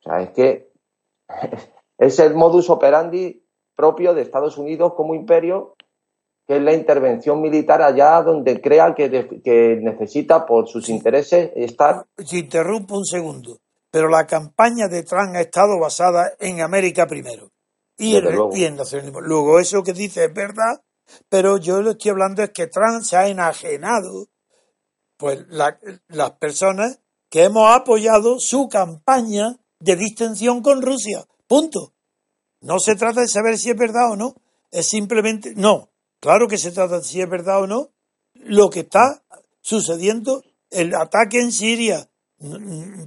O 0.00 0.02
sea, 0.02 0.20
es 0.20 0.30
que 0.30 0.72
es 1.98 2.18
el 2.18 2.34
modus 2.34 2.68
operandi 2.68 3.42
propio 3.74 4.14
de 4.14 4.22
Estados 4.22 4.58
Unidos 4.58 4.94
como 4.94 5.14
imperio 5.14 5.76
que 6.46 6.56
es 6.56 6.62
la 6.62 6.72
intervención 6.72 7.40
militar 7.40 7.82
allá 7.82 8.22
donde 8.22 8.60
crea 8.60 8.94
que, 8.94 9.80
necesita 9.82 10.46
por 10.46 10.68
sus 10.68 10.88
intereses 10.88 11.50
estar. 11.56 12.06
Si 12.24 12.38
interrumpo 12.38 12.96
un 12.96 13.04
segundo, 13.04 13.58
pero 13.90 14.08
la 14.08 14.26
campaña 14.26 14.86
de 14.88 15.02
Trump 15.02 15.34
ha 15.34 15.40
estado 15.40 15.78
basada 15.80 16.32
en 16.38 16.60
América 16.60 17.06
primero 17.06 17.50
y, 17.98 18.16
en, 18.16 18.76
nacionalismo. 18.76 19.20
Luego, 19.20 19.58
eso 19.58 19.82
que 19.82 19.92
dice 19.92 20.26
es 20.26 20.34
verdad, 20.34 20.82
pero 21.28 21.58
yo 21.58 21.82
lo 21.82 21.92
estoy 21.92 22.12
hablando 22.12 22.42
es 22.42 22.50
que 22.50 22.68
Trump 22.68 23.02
se 23.02 23.16
ha 23.16 23.26
enajenado, 23.26 24.28
pues 25.16 25.46
las 25.48 26.30
personas 26.32 27.00
que 27.28 27.44
hemos 27.44 27.74
apoyado 27.74 28.38
su 28.38 28.68
campaña 28.68 29.56
de 29.80 29.96
distensión 29.96 30.62
con 30.62 30.80
Rusia. 30.80 31.26
Punto. 31.48 31.92
No 32.60 32.78
se 32.78 32.96
trata 32.96 33.20
de 33.20 33.28
saber 33.28 33.58
si 33.58 33.70
es 33.70 33.76
verdad 33.76 34.12
o 34.12 34.16
no. 34.16 34.34
Es 34.70 34.88
simplemente, 34.88 35.52
no, 35.56 35.90
Claro 36.20 36.48
que 36.48 36.58
se 36.58 36.72
trata 36.72 36.98
de 36.98 37.04
si 37.04 37.20
es 37.20 37.28
verdad 37.28 37.62
o 37.62 37.66
no 37.66 37.90
lo 38.34 38.70
que 38.70 38.80
está 38.80 39.22
sucediendo, 39.60 40.42
el 40.70 40.94
ataque 40.94 41.40
en 41.40 41.52
Siria. 41.52 42.08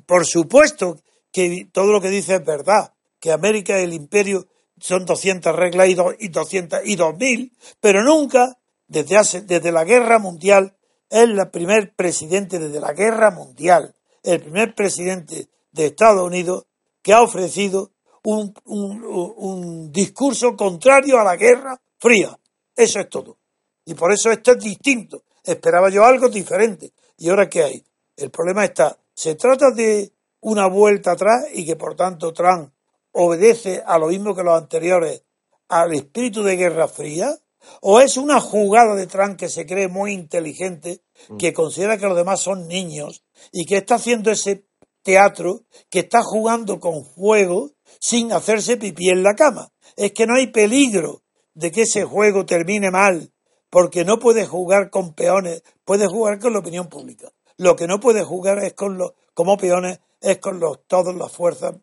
Por 0.06 0.26
supuesto 0.26 1.00
que 1.32 1.68
todo 1.72 1.92
lo 1.92 2.02
que 2.02 2.10
dice 2.10 2.36
es 2.36 2.46
verdad, 2.46 2.94
que 3.20 3.32
América 3.32 3.80
y 3.80 3.84
el 3.84 3.94
imperio 3.94 4.48
son 4.80 5.06
200 5.06 5.56
reglas 5.56 5.90
y, 5.90 6.30
200 6.30 6.80
y 6.86 6.96
2000, 6.96 7.52
pero 7.80 8.04
nunca 8.04 8.58
desde, 8.88 9.18
hace, 9.18 9.42
desde 9.42 9.72
la 9.72 9.84
guerra 9.84 10.20
mundial, 10.20 10.76
es 11.10 11.24
el 11.24 11.50
primer 11.50 11.96
presidente 11.96 12.60
desde 12.60 12.80
la 12.80 12.94
guerra 12.94 13.32
mundial, 13.32 13.96
el 14.24 14.42
primer 14.42 14.74
presidente 14.74 15.48
de 15.72 15.86
Estados 15.88 16.26
Unidos 16.26 16.66
que 17.02 17.14
ha 17.14 17.22
ofrecido 17.22 17.92
un 18.24 19.92
discurso 19.92 20.56
contrario 20.56 21.20
a 21.20 21.24
la 21.24 21.36
guerra 21.36 21.80
fría. 21.98 22.39
Eso 22.80 23.02
es 23.02 23.10
todo. 23.10 23.38
Y 23.84 23.94
por 23.94 24.14
eso 24.14 24.32
esto 24.32 24.54
es 24.54 24.60
distinto. 24.64 25.24
Esperaba 25.44 25.90
yo 25.90 26.06
algo 26.06 26.30
diferente. 26.30 26.94
¿Y 27.18 27.28
ahora 27.28 27.50
qué 27.50 27.64
hay? 27.64 27.84
El 28.16 28.32
problema 28.32 28.64
está, 28.64 28.98
se 29.14 29.36
trata 29.36 29.72
de 29.72 30.14
una 30.40 30.66
vuelta 30.70 31.12
atrás 31.12 31.48
y 31.54 31.66
que 31.66 31.76
por 31.76 31.98
tanto 31.98 32.32
Trump 32.32 32.72
obedece 33.12 33.84
a 33.86 33.98
lo 34.00 34.08
mismo 34.08 34.34
que 34.34 34.44
los 34.44 34.58
anteriores, 34.58 35.24
al 35.68 35.94
espíritu 35.94 36.42
de 36.42 36.56
Guerra 36.56 36.88
Fría, 36.88 37.38
o 37.82 38.00
es 38.00 38.16
una 38.16 38.40
jugada 38.40 38.96
de 38.96 39.08
Trump 39.08 39.38
que 39.38 39.50
se 39.50 39.66
cree 39.66 39.90
muy 39.90 40.14
inteligente, 40.14 41.02
que 41.38 41.52
considera 41.52 41.98
que 41.98 42.08
los 42.08 42.16
demás 42.16 42.40
son 42.40 42.70
niños 42.70 43.26
y 43.52 43.66
que 43.66 43.76
está 43.76 43.96
haciendo 43.96 44.32
ese 44.32 44.64
teatro, 45.04 45.64
que 45.90 46.00
está 46.00 46.24
jugando 46.24 46.80
con 46.80 47.04
fuego 47.04 47.72
sin 48.00 48.32
hacerse 48.32 48.78
pipí 48.78 49.10
en 49.10 49.22
la 49.22 49.36
cama. 49.36 49.70
Es 49.98 50.14
que 50.14 50.26
no 50.26 50.36
hay 50.36 50.48
peligro 50.48 51.24
de 51.60 51.72
que 51.74 51.82
ese 51.82 52.06
juego 52.06 52.46
termine 52.46 52.90
mal, 52.90 53.34
porque 53.70 54.06
no 54.06 54.18
puede 54.18 54.46
jugar 54.46 54.90
con 54.90 55.14
peones, 55.14 55.62
puede 55.84 56.08
jugar 56.08 56.40
con 56.40 56.54
la 56.54 56.60
opinión 56.60 56.88
pública. 56.88 57.30
Lo 57.58 57.76
que 57.76 57.86
no 57.86 58.00
puede 58.00 58.24
jugar 58.24 58.64
es 58.64 58.74
con 58.74 58.98
los, 58.98 59.12
como 59.34 59.58
peones, 59.58 60.00
es 60.22 60.38
con 60.38 60.62
los, 60.62 60.88
todas 60.88 61.14
las 61.14 61.30
fuerzas 61.30 61.76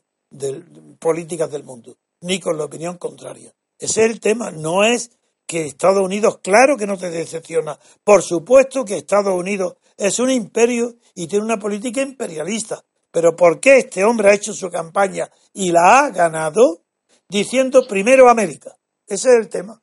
políticas 0.99 1.51
del 1.51 1.65
mundo, 1.65 1.95
ni 2.23 2.41
con 2.41 2.57
la 2.57 2.65
opinión 2.65 2.97
contraria. 2.97 3.53
Ese 3.79 4.07
es 4.07 4.11
el 4.11 4.19
tema, 4.19 4.51
no 4.51 4.83
es 4.83 5.11
que 5.47 5.67
Estados 5.67 6.03
Unidos, 6.03 6.39
claro 6.43 6.79
que 6.79 6.87
no 6.87 6.97
te 6.97 7.11
decepciona. 7.11 7.79
Por 8.03 8.23
supuesto 8.23 8.83
que 8.83 8.97
Estados 8.97 9.35
Unidos 9.35 9.77
es 9.99 10.19
un 10.19 10.31
imperio 10.31 10.95
y 11.15 11.27
tiene 11.27 11.45
una 11.45 11.59
política 11.59 12.01
imperialista. 12.01 12.83
Pero 13.11 13.37
¿por 13.37 13.61
qué 13.61 13.77
este 13.77 14.05
hombre 14.05 14.31
ha 14.31 14.35
hecho 14.35 14.55
su 14.55 14.71
campaña 14.71 15.31
y 15.53 15.71
la 15.71 15.99
ha 15.99 16.11
ganado 16.11 16.81
diciendo 17.29 17.87
primero 17.87 18.31
América? 18.31 18.76
Ese 19.07 19.29
es 19.29 19.37
el 19.37 19.49
tema. 19.49 19.81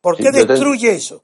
¿Por 0.00 0.16
qué 0.16 0.30
destruye 0.30 0.92
eso? 0.92 1.22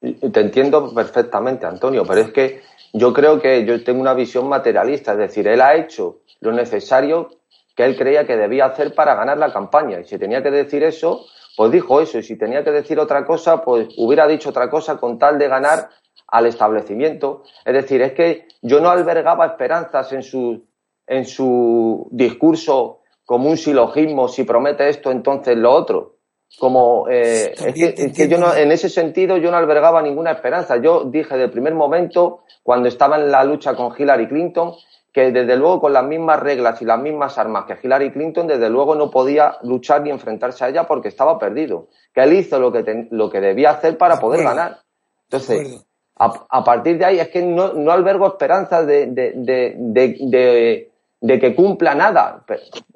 Te 0.00 0.40
entiendo 0.40 0.94
perfectamente, 0.94 1.66
Antonio, 1.66 2.04
pero 2.06 2.20
es 2.20 2.32
que 2.32 2.62
yo 2.92 3.12
creo 3.12 3.40
que 3.40 3.64
yo 3.64 3.82
tengo 3.82 4.00
una 4.00 4.14
visión 4.14 4.48
materialista, 4.48 5.12
es 5.12 5.18
decir, 5.18 5.48
él 5.48 5.60
ha 5.60 5.74
hecho 5.74 6.20
lo 6.40 6.52
necesario 6.52 7.30
que 7.74 7.84
él 7.84 7.96
creía 7.96 8.26
que 8.26 8.36
debía 8.36 8.66
hacer 8.66 8.94
para 8.94 9.14
ganar 9.14 9.38
la 9.38 9.52
campaña. 9.52 10.00
Y 10.00 10.04
si 10.04 10.18
tenía 10.18 10.42
que 10.42 10.50
decir 10.50 10.82
eso, 10.82 11.26
pues 11.56 11.70
dijo 11.70 12.00
eso. 12.00 12.18
Y 12.18 12.22
si 12.22 12.36
tenía 12.36 12.64
que 12.64 12.70
decir 12.70 12.98
otra 12.98 13.24
cosa, 13.24 13.62
pues 13.62 13.88
hubiera 13.98 14.26
dicho 14.26 14.50
otra 14.50 14.70
cosa 14.70 14.96
con 14.96 15.18
tal 15.18 15.38
de 15.38 15.48
ganar 15.48 15.90
al 16.28 16.46
establecimiento. 16.46 17.42
Es 17.64 17.74
decir, 17.74 18.00
es 18.00 18.12
que 18.12 18.48
yo 18.62 18.80
no 18.80 18.88
albergaba 18.88 19.46
esperanzas 19.46 20.12
en 20.12 20.22
su, 20.22 20.64
en 21.06 21.26
su 21.26 22.08
discurso 22.10 23.00
como 23.24 23.50
un 23.50 23.56
silogismo, 23.56 24.28
si 24.28 24.44
promete 24.44 24.88
esto, 24.88 25.10
entonces 25.10 25.56
lo 25.56 25.72
otro. 25.72 26.15
Como 26.58 27.06
eh, 27.08 27.54
es 27.54 27.74
que, 27.74 27.94
es 27.96 28.12
que 28.16 28.28
yo 28.28 28.38
no, 28.38 28.54
en 28.54 28.72
ese 28.72 28.88
sentido 28.88 29.36
yo 29.36 29.50
no 29.50 29.56
albergaba 29.56 30.00
ninguna 30.00 30.30
esperanza. 30.30 30.76
Yo 30.78 31.04
dije 31.04 31.36
del 31.36 31.50
primer 31.50 31.74
momento, 31.74 32.44
cuando 32.62 32.88
estaba 32.88 33.16
en 33.16 33.30
la 33.30 33.44
lucha 33.44 33.74
con 33.74 33.92
Hillary 33.96 34.28
Clinton, 34.28 34.72
que 35.12 35.32
desde 35.32 35.56
luego 35.56 35.80
con 35.80 35.92
las 35.94 36.04
mismas 36.04 36.40
reglas 36.40 36.80
y 36.82 36.84
las 36.84 37.00
mismas 37.00 37.38
armas 37.38 37.64
que 37.64 37.76
Hillary 37.82 38.12
Clinton, 38.12 38.46
desde 38.46 38.68
luego 38.68 38.94
no 38.94 39.10
podía 39.10 39.56
luchar 39.62 40.02
ni 40.02 40.10
enfrentarse 40.10 40.64
a 40.64 40.68
ella 40.68 40.86
porque 40.86 41.08
estaba 41.08 41.38
perdido. 41.38 41.88
Que 42.14 42.22
él 42.22 42.34
hizo 42.34 42.58
lo 42.58 42.70
que, 42.70 43.08
lo 43.10 43.30
que 43.30 43.40
debía 43.40 43.70
hacer 43.70 43.96
para 43.96 44.20
poder 44.20 44.44
ganar. 44.44 44.78
Entonces, 45.24 45.86
a, 46.18 46.64
partir 46.64 46.98
de 46.98 47.04
ahí 47.04 47.18
es 47.18 47.28
que 47.28 47.42
no, 47.42 47.72
no 47.74 47.92
albergo 47.92 48.26
esperanzas 48.26 48.86
de, 48.86 49.06
de, 49.06 49.32
de, 49.76 50.90
que 51.20 51.54
cumpla 51.54 51.94
nada. 51.94 52.44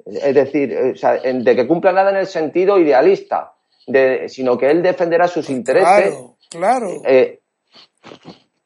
Es 0.05 0.35
decir, 0.35 0.69
de 0.69 1.55
que 1.55 1.67
cumpla 1.67 1.91
nada 1.91 2.11
en 2.11 2.17
el 2.17 2.27
sentido 2.27 2.79
idealista, 2.79 3.53
sino 4.27 4.57
que 4.57 4.69
él 4.69 4.81
defenderá 4.81 5.27
sus 5.27 5.49
intereses. 5.49 6.15
Claro, 6.15 6.37
claro. 6.49 7.01
Eh, 7.05 7.41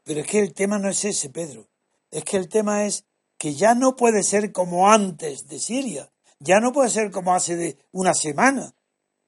Pero 0.04 0.22
es 0.22 0.28
que 0.28 0.40
el 0.40 0.54
tema 0.54 0.78
no 0.80 0.90
es 0.90 1.04
ese, 1.06 1.30
Pedro. 1.30 1.68
Es 2.12 2.24
que 2.24 2.38
el 2.38 2.48
tema 2.48 2.86
es 2.86 3.06
que 3.38 3.54
ya 3.54 3.76
no 3.76 3.96
puede 3.96 4.24
ser 4.24 4.52
como 4.52 4.90
antes 4.90 5.48
de 5.48 5.60
Siria, 5.60 6.12
ya 6.40 6.60
no 6.60 6.72
puede 6.72 6.90
ser 6.90 7.12
como 7.12 7.34
hace 7.34 7.56
de 7.56 7.78
una 7.92 8.14
semana. 8.14 8.74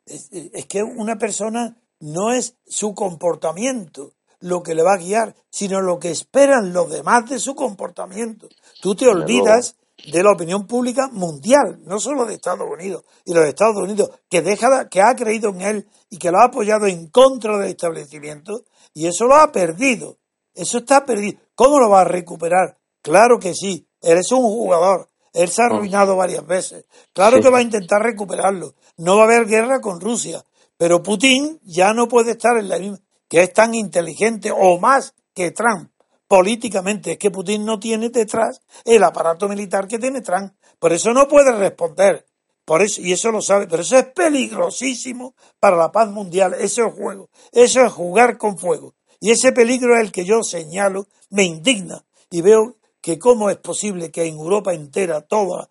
Es, 0.06 0.30
que 0.68 0.84
una 0.84 1.18
persona 1.18 1.78
no 2.00 2.32
es 2.32 2.56
su 2.66 2.94
comportamiento 2.94 4.14
lo 4.40 4.62
que 4.62 4.76
le 4.76 4.84
va 4.84 4.94
a 4.94 5.00
guiar, 5.00 5.36
sino 5.50 5.82
lo 5.82 6.00
que 6.00 6.12
esperan 6.12 6.72
los 6.72 6.92
demás 6.92 7.30
de 7.30 7.40
su 7.40 7.56
comportamiento. 7.56 8.48
Tú 8.82 8.96
te 8.96 9.08
olvidas 9.08 9.76
de 10.06 10.24
la 10.24 10.32
opinión 10.32 10.68
pública 10.68 11.10
mundial, 11.12 11.80
no 11.86 12.00
solo 12.00 12.26
de 12.26 12.36
Estados 12.36 12.68
Unidos, 12.72 13.04
y 13.26 13.34
los 13.34 13.46
Estados 13.46 13.78
Unidos, 13.78 14.12
que, 14.30 14.42
deja, 14.42 14.88
que 14.90 15.02
ha 15.02 15.16
creído 15.16 15.50
en 15.50 15.62
él 15.62 15.88
y 16.10 16.18
que 16.18 16.32
lo 16.32 16.40
ha 16.40 16.46
apoyado 16.46 16.86
en 16.86 17.08
contra 17.08 17.58
del 17.58 17.72
establecimiento, 17.72 18.64
y 18.94 19.08
eso 19.08 19.26
lo 19.26 19.36
ha 19.36 19.52
perdido. 19.52 20.18
Eso 20.54 20.80
está 20.80 21.06
perdido. 21.06 21.40
¿Cómo 21.56 21.80
lo 21.80 21.90
va 21.90 22.02
a 22.02 22.06
recuperar? 22.06 22.78
Claro 23.02 23.40
que 23.40 23.54
sí, 23.54 23.88
él 24.02 24.18
es 24.18 24.32
un 24.32 24.42
jugador. 24.42 25.10
Él 25.34 25.50
se 25.50 25.62
ha 25.62 25.66
arruinado 25.66 26.16
varias 26.16 26.46
veces. 26.46 26.86
Claro 27.14 27.40
que 27.40 27.50
va 27.50 27.60
a 27.60 27.62
intentar 27.62 28.02
recuperarlo. 28.02 28.74
No 28.98 29.18
va 29.18 29.24
a 29.24 29.26
haber 29.26 29.46
guerra 29.46 29.82
con 29.82 30.02
Rusia. 30.02 30.44
Pero 30.78 31.04
Putin 31.04 31.60
ya 31.64 31.94
no 31.94 32.08
puede 32.08 32.32
estar 32.32 32.58
en 32.58 32.70
la 32.70 32.80
misma, 32.80 33.00
que 33.28 33.44
es 33.44 33.54
tan 33.54 33.76
inteligente 33.76 34.52
o 34.52 34.80
más 34.80 35.14
que 35.34 35.52
Trump 35.52 35.92
políticamente. 36.28 37.14
Es 37.14 37.18
que 37.18 37.32
Putin 37.32 37.66
no 37.66 37.80
tiene 37.80 38.10
detrás 38.10 38.62
el 38.86 39.04
aparato 39.04 39.48
militar 39.48 39.88
que 39.88 40.00
tiene 40.00 40.22
Trump. 40.22 40.54
Por 40.80 40.94
eso 40.94 41.14
no 41.14 41.28
puede 41.28 41.52
responder. 41.52 42.26
Por 42.66 42.82
eso, 42.82 43.02
y 43.02 43.14
eso 43.14 43.32
lo 43.32 43.42
sabe, 43.42 43.66
pero 43.68 43.82
eso 43.82 43.98
es 43.98 44.08
peligrosísimo 44.08 45.36
para 45.60 45.78
la 45.78 45.92
paz 45.92 46.10
mundial. 46.10 46.54
Eso 46.60 46.86
es 46.86 46.94
juego. 46.94 47.30
Eso 47.54 47.82
es 47.86 47.94
jugar 47.94 48.38
con 48.38 48.58
fuego. 48.58 48.96
Y 49.22 49.32
ese 49.32 49.54
peligro 49.54 49.96
es 49.96 50.02
el 50.02 50.12
que 50.12 50.26
yo 50.26 50.44
señalo, 50.44 51.08
me 51.30 51.44
indigna. 51.44 52.06
Y 52.30 52.42
veo 52.42 52.76
que 53.00 53.18
cómo 53.18 53.50
es 53.50 53.58
posible 53.58 54.12
que 54.12 54.26
en 54.26 54.36
Europa 54.36 54.74
entera, 54.74 55.22
toda, 55.22 55.70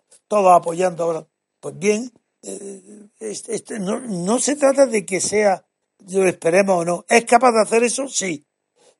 apoyando 0.55 1.03
ahora, 1.03 1.27
pues 1.59 1.77
bien, 1.77 2.11
eh, 2.41 2.81
este, 3.19 3.79
no, 3.79 3.99
no, 3.99 4.39
se 4.39 4.55
trata 4.55 4.87
de 4.87 5.05
que 5.05 5.21
sea, 5.21 5.65
lo 6.09 6.27
esperemos 6.27 6.79
o 6.79 6.85
no, 6.85 7.05
¿es 7.07 7.25
capaz 7.25 7.51
de 7.51 7.61
hacer 7.61 7.83
eso? 7.83 8.07
Sí. 8.07 8.46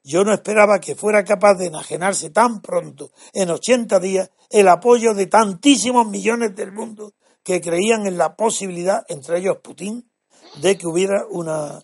Yo 0.07 0.23
no 0.23 0.33
esperaba 0.33 0.79
que 0.79 0.95
fuera 0.95 1.25
capaz 1.25 1.55
de 1.55 1.65
enajenarse 1.65 2.29
tan 2.29 2.61
pronto, 2.61 3.11
en 3.33 3.49
80 3.49 3.99
días, 3.99 4.31
el 4.49 4.69
apoyo 4.69 5.13
de 5.13 5.27
tantísimos 5.27 6.07
millones 6.07 6.55
del 6.55 6.71
mundo 6.71 7.13
que 7.43 7.59
creían 7.59 8.07
en 8.07 8.17
la 8.17 8.37
posibilidad, 8.37 9.03
entre 9.09 9.39
ellos 9.39 9.57
Putin, 9.61 10.09
de 10.61 10.77
que 10.77 10.87
hubiera 10.87 11.25
una, 11.29 11.83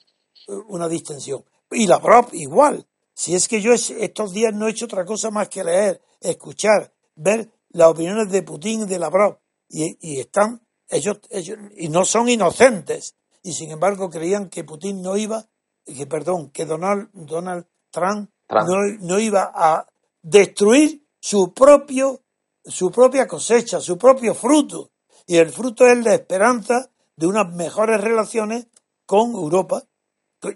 una 0.70 0.88
distensión. 0.88 1.44
Y 1.70 1.86
la 1.86 1.98
Lavrov 1.98 2.30
igual. 2.32 2.88
Si 3.14 3.36
es 3.36 3.50
que 3.50 3.60
yo 3.60 3.74
estos 3.74 4.32
días 4.32 4.54
no 4.54 4.70
he 4.70 4.72
hecho 4.72 4.86
otra 4.86 5.04
cosa 5.04 5.30
más 5.30 5.50
que 5.50 5.66
leer 5.66 6.02
escuchar, 6.22 6.94
ver 7.16 7.52
las 7.72 7.90
opiniones 7.90 8.32
de 8.32 8.42
Putin 8.42 8.84
y 8.84 8.86
de 8.86 9.00
Lavrov, 9.00 9.40
y, 9.68 9.98
y 10.00 10.22
están, 10.22 10.66
ellos, 10.88 11.20
ellos, 11.30 11.58
y 11.76 11.90
no 11.90 12.06
son 12.06 12.30
inocentes, 12.30 13.18
y 13.42 13.52
sin 13.52 13.72
embargo 13.72 14.10
creían 14.10 14.48
que 14.48 14.64
Putin 14.64 15.02
no 15.02 15.18
iba, 15.18 15.46
que 15.86 16.08
perdón, 16.08 16.52
que 16.52 16.66
Donald, 16.66 17.10
Donald 17.12 17.66
Trump, 17.94 18.30
No, 18.50 18.66
no, 19.00 19.20
iba 19.20 19.52
a 19.54 19.88
destruir 20.22 21.06
su 21.20 21.54
propio, 21.54 22.22
su 22.66 22.92
propia 22.92 23.28
cosecha, 23.28 23.80
su 23.80 23.98
propio 23.98 24.34
fruto, 24.34 24.92
y 25.28 25.38
el 25.38 25.50
fruto 25.52 25.86
es 25.86 26.04
la 26.04 26.16
esperanza 26.16 26.90
de 27.16 27.28
unas 27.28 27.54
mejores 27.54 28.02
relaciones 28.02 28.68
con 29.06 29.32
Europa, 29.32 29.84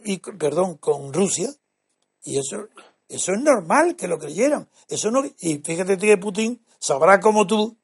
y, 0.03 0.17
perdón, 0.17 0.77
con 0.77 1.13
Rusia, 1.13 1.49
y 2.23 2.39
eso 2.39 2.67
eso 3.09 3.31
es 3.31 3.41
normal 3.41 3.95
que 3.95 4.07
lo 4.07 4.19
creyeran. 4.19 4.67
Eso 4.89 5.11
no, 5.11 5.23
y 5.39 5.57
fíjate 5.59 5.97
que 5.97 6.17
Putin 6.17 6.61
sabrá 6.79 7.19
como 7.19 7.47
tú 7.47 7.77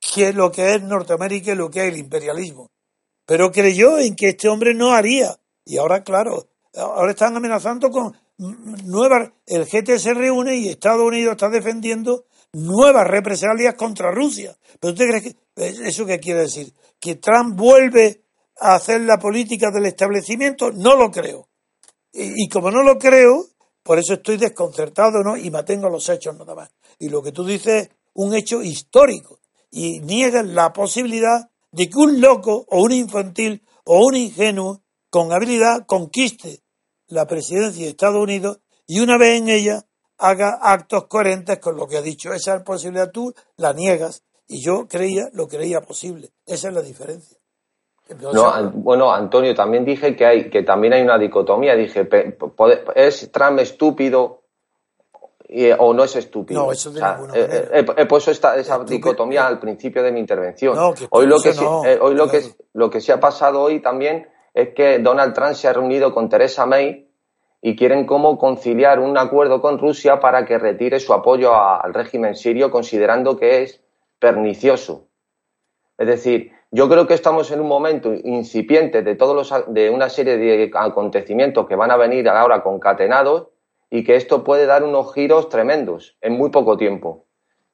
que 0.00 0.32
lo 0.32 0.50
que 0.50 0.74
es 0.74 0.82
Norteamérica 0.82 1.52
y 1.52 1.56
lo 1.56 1.70
que 1.70 1.86
es 1.86 1.92
el 1.92 1.98
imperialismo. 1.98 2.70
Pero 3.26 3.52
creyó 3.52 3.98
en 3.98 4.16
que 4.16 4.30
este 4.30 4.48
hombre 4.48 4.74
no 4.74 4.92
haría. 4.92 5.38
Y 5.64 5.76
ahora, 5.76 6.02
claro, 6.02 6.48
ahora 6.74 7.10
están 7.10 7.36
amenazando 7.36 7.90
con 7.90 8.16
nuevas. 8.40 9.32
El 9.46 9.66
GT 9.66 9.98
se 9.98 10.14
reúne 10.14 10.56
y 10.56 10.68
Estados 10.68 11.06
Unidos 11.06 11.32
está 11.32 11.48
defendiendo 11.48 12.24
nuevas 12.52 13.06
represalias 13.06 13.74
contra 13.74 14.10
Rusia. 14.10 14.56
¿Pero 14.80 14.92
usted 14.92 15.06
cree 15.06 15.22
que 15.22 15.36
eso 15.88 16.06
qué 16.06 16.18
quiere 16.18 16.40
decir? 16.40 16.72
¿Que 16.98 17.16
Trump 17.16 17.56
vuelve 17.56 18.24
a 18.60 18.74
hacer 18.74 19.02
la 19.02 19.18
política 19.18 19.70
del 19.70 19.86
establecimiento? 19.86 20.72
No 20.72 20.96
lo 20.96 21.10
creo. 21.10 21.48
y 22.12 22.48
como 22.48 22.72
no 22.72 22.82
lo 22.82 22.98
creo, 22.98 23.46
por 23.82 23.98
eso 23.98 24.14
estoy 24.14 24.36
desconcertado, 24.36 25.22
¿no? 25.22 25.36
Y 25.36 25.50
mantengo 25.50 25.88
los 25.88 26.08
hechos 26.08 26.36
nada 26.36 26.54
más. 26.54 26.70
Y 26.98 27.08
lo 27.08 27.22
que 27.22 27.32
tú 27.32 27.44
dices 27.44 27.84
es 27.84 27.90
un 28.14 28.34
hecho 28.34 28.62
histórico. 28.62 29.38
Y 29.70 30.00
niegan 30.00 30.54
la 30.54 30.72
posibilidad 30.72 31.50
de 31.72 31.88
que 31.88 31.96
un 31.96 32.20
loco 32.20 32.66
o 32.68 32.82
un 32.82 32.92
infantil 32.92 33.62
o 33.84 34.04
un 34.04 34.16
ingenuo 34.16 34.82
con 35.08 35.32
habilidad 35.32 35.86
conquiste 35.86 36.60
la 37.10 37.26
presidencia 37.26 37.84
de 37.84 37.90
Estados 37.90 38.22
Unidos 38.22 38.60
y 38.86 39.00
una 39.00 39.18
vez 39.18 39.40
en 39.40 39.48
ella 39.48 39.84
haga 40.18 40.58
actos 40.62 41.06
coherentes 41.06 41.58
con 41.58 41.76
lo 41.76 41.86
que 41.86 41.98
ha 41.98 42.02
dicho. 42.02 42.32
Esa 42.32 42.62
posibilidad 42.64 43.10
tú 43.10 43.32
la 43.56 43.72
niegas 43.72 44.22
y 44.46 44.62
yo 44.62 44.86
creía, 44.88 45.28
lo 45.32 45.48
creía 45.48 45.80
posible. 45.80 46.30
Esa 46.46 46.68
es 46.68 46.74
la 46.74 46.82
diferencia. 46.82 47.38
no, 48.32 48.70
bueno, 48.74 49.12
Antonio, 49.12 49.54
también 49.54 49.84
dije 49.84 50.16
que 50.16 50.26
hay 50.26 50.50
que 50.50 50.62
también 50.62 50.92
hay 50.92 51.02
una 51.02 51.18
dicotomía. 51.18 51.74
Dije, 51.76 52.08
¿es 52.94 53.30
Trump 53.32 53.60
estúpido 53.60 54.42
o 55.78 55.94
no 55.94 56.04
es 56.04 56.16
estúpido? 56.16 56.62
No, 56.62 56.72
eso 56.72 56.90
de 56.90 57.00
He, 57.96 58.06
puesto 58.06 58.30
esta, 58.30 58.56
esa 58.56 58.84
dicotomía 58.84 59.46
al 59.46 59.58
principio 59.58 60.02
de 60.02 60.12
mi 60.12 60.20
intervención. 60.20 60.76
hoy 61.10 61.26
lo 61.26 61.40
que, 61.40 61.50
hoy 62.00 62.14
lo, 62.14 62.28
que, 62.28 62.42
lo 62.74 62.90
que 62.90 63.00
se 63.00 63.12
ha 63.12 63.20
pasado 63.20 63.62
hoy 63.62 63.80
también 63.80 64.28
es 64.54 64.70
que 64.70 64.98
Donald 64.98 65.34
Trump 65.34 65.54
se 65.54 65.68
ha 65.68 65.72
reunido 65.72 66.12
con 66.12 66.28
Theresa 66.28 66.66
May 66.66 67.08
y 67.62 67.76
quieren 67.76 68.06
cómo 68.06 68.38
conciliar 68.38 69.00
un 69.00 69.18
acuerdo 69.18 69.60
con 69.60 69.78
Rusia 69.78 70.18
para 70.20 70.46
que 70.46 70.58
retire 70.58 70.98
su 70.98 71.12
apoyo 71.12 71.54
al 71.54 71.92
régimen 71.92 72.34
sirio, 72.34 72.70
considerando 72.70 73.36
que 73.36 73.62
es 73.62 73.82
pernicioso. 74.18 75.08
Es 75.98 76.06
decir, 76.06 76.52
yo 76.70 76.88
creo 76.88 77.06
que 77.06 77.14
estamos 77.14 77.50
en 77.50 77.60
un 77.60 77.68
momento 77.68 78.14
incipiente 78.14 79.02
de 79.02 79.16
todos 79.16 79.34
los, 79.34 79.74
de 79.74 79.90
una 79.90 80.08
serie 80.08 80.36
de 80.36 80.70
acontecimientos 80.74 81.66
que 81.66 81.76
van 81.76 81.90
a 81.90 81.96
venir 81.96 82.28
ahora 82.28 82.62
concatenados 82.62 83.48
y 83.90 84.04
que 84.04 84.14
esto 84.14 84.44
puede 84.44 84.66
dar 84.66 84.84
unos 84.84 85.12
giros 85.12 85.48
tremendos 85.48 86.16
en 86.20 86.34
muy 86.34 86.50
poco 86.50 86.76
tiempo. 86.76 87.26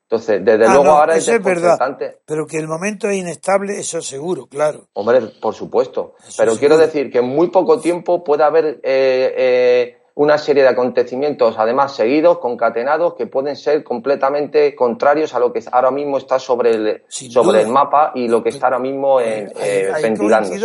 Entonces, 0.09 0.45
desde 0.45 0.67
ah, 0.67 0.75
luego 0.75 0.91
ahora 0.91 1.17
es, 1.17 1.27
verdad, 1.43 1.99
pero 2.25 2.47
que 2.47 2.59
el 2.59 2.69
momento 2.69 3.09
es 3.09 3.17
inestable, 3.17 3.81
eso 3.81 4.01
seguro, 4.01 4.47
claro. 4.47 4.87
Hombre, 4.93 5.21
por 5.41 5.53
supuesto. 5.53 6.15
pero 6.39 6.55
quiero 6.57 6.79
decir 6.79 7.11
que 7.11 7.19
en 7.19 7.27
muy 7.27 7.51
poco 7.51 7.81
tiempo 7.81 8.23
puede 8.23 8.45
haber 8.45 8.79
eh, 8.85 9.35
eh, 9.37 9.99
una 10.15 10.39
serie 10.39 10.63
de 10.63 10.69
acontecimientos, 10.69 11.57
además 11.59 11.97
seguidos, 11.97 12.39
concatenados, 12.39 13.15
que 13.17 13.27
pueden 13.27 13.57
ser 13.57 13.83
completamente 13.83 14.77
contrarios 14.77 15.35
a 15.35 15.41
lo 15.41 15.53
que 15.53 15.61
ahora 15.73 15.91
mismo 15.91 16.19
está 16.19 16.39
sobre 16.39 16.71
el, 16.71 17.03
sobre 17.09 17.63
el 17.63 17.69
mapa 17.69 18.13
y 18.15 18.29
lo 18.29 18.45
que 18.45 18.51
está 18.51 18.69
ahora 18.69 18.79
mismo 18.79 19.21
en, 19.21 19.49
eh, 19.57 19.91
eh 19.93 20.19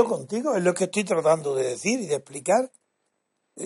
contigo, 0.08 0.54
es 0.54 0.64
lo 0.64 0.76
que 0.76 0.84
estoy 0.84 1.04
tratando 1.04 1.56
de 1.56 1.64
decir 1.64 2.00
y 2.00 2.06
de 2.06 2.18
explicar. 2.18 2.70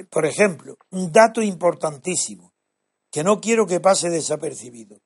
Por 0.10 0.26
ejemplo, 0.26 0.78
un 0.92 1.12
dato 1.12 1.42
importantísimo 1.42 2.54
que 3.12 3.26
no 3.26 3.42
quiero 3.42 3.68
que 3.68 3.82
pase 3.82 4.10
desapercibido 4.10 5.02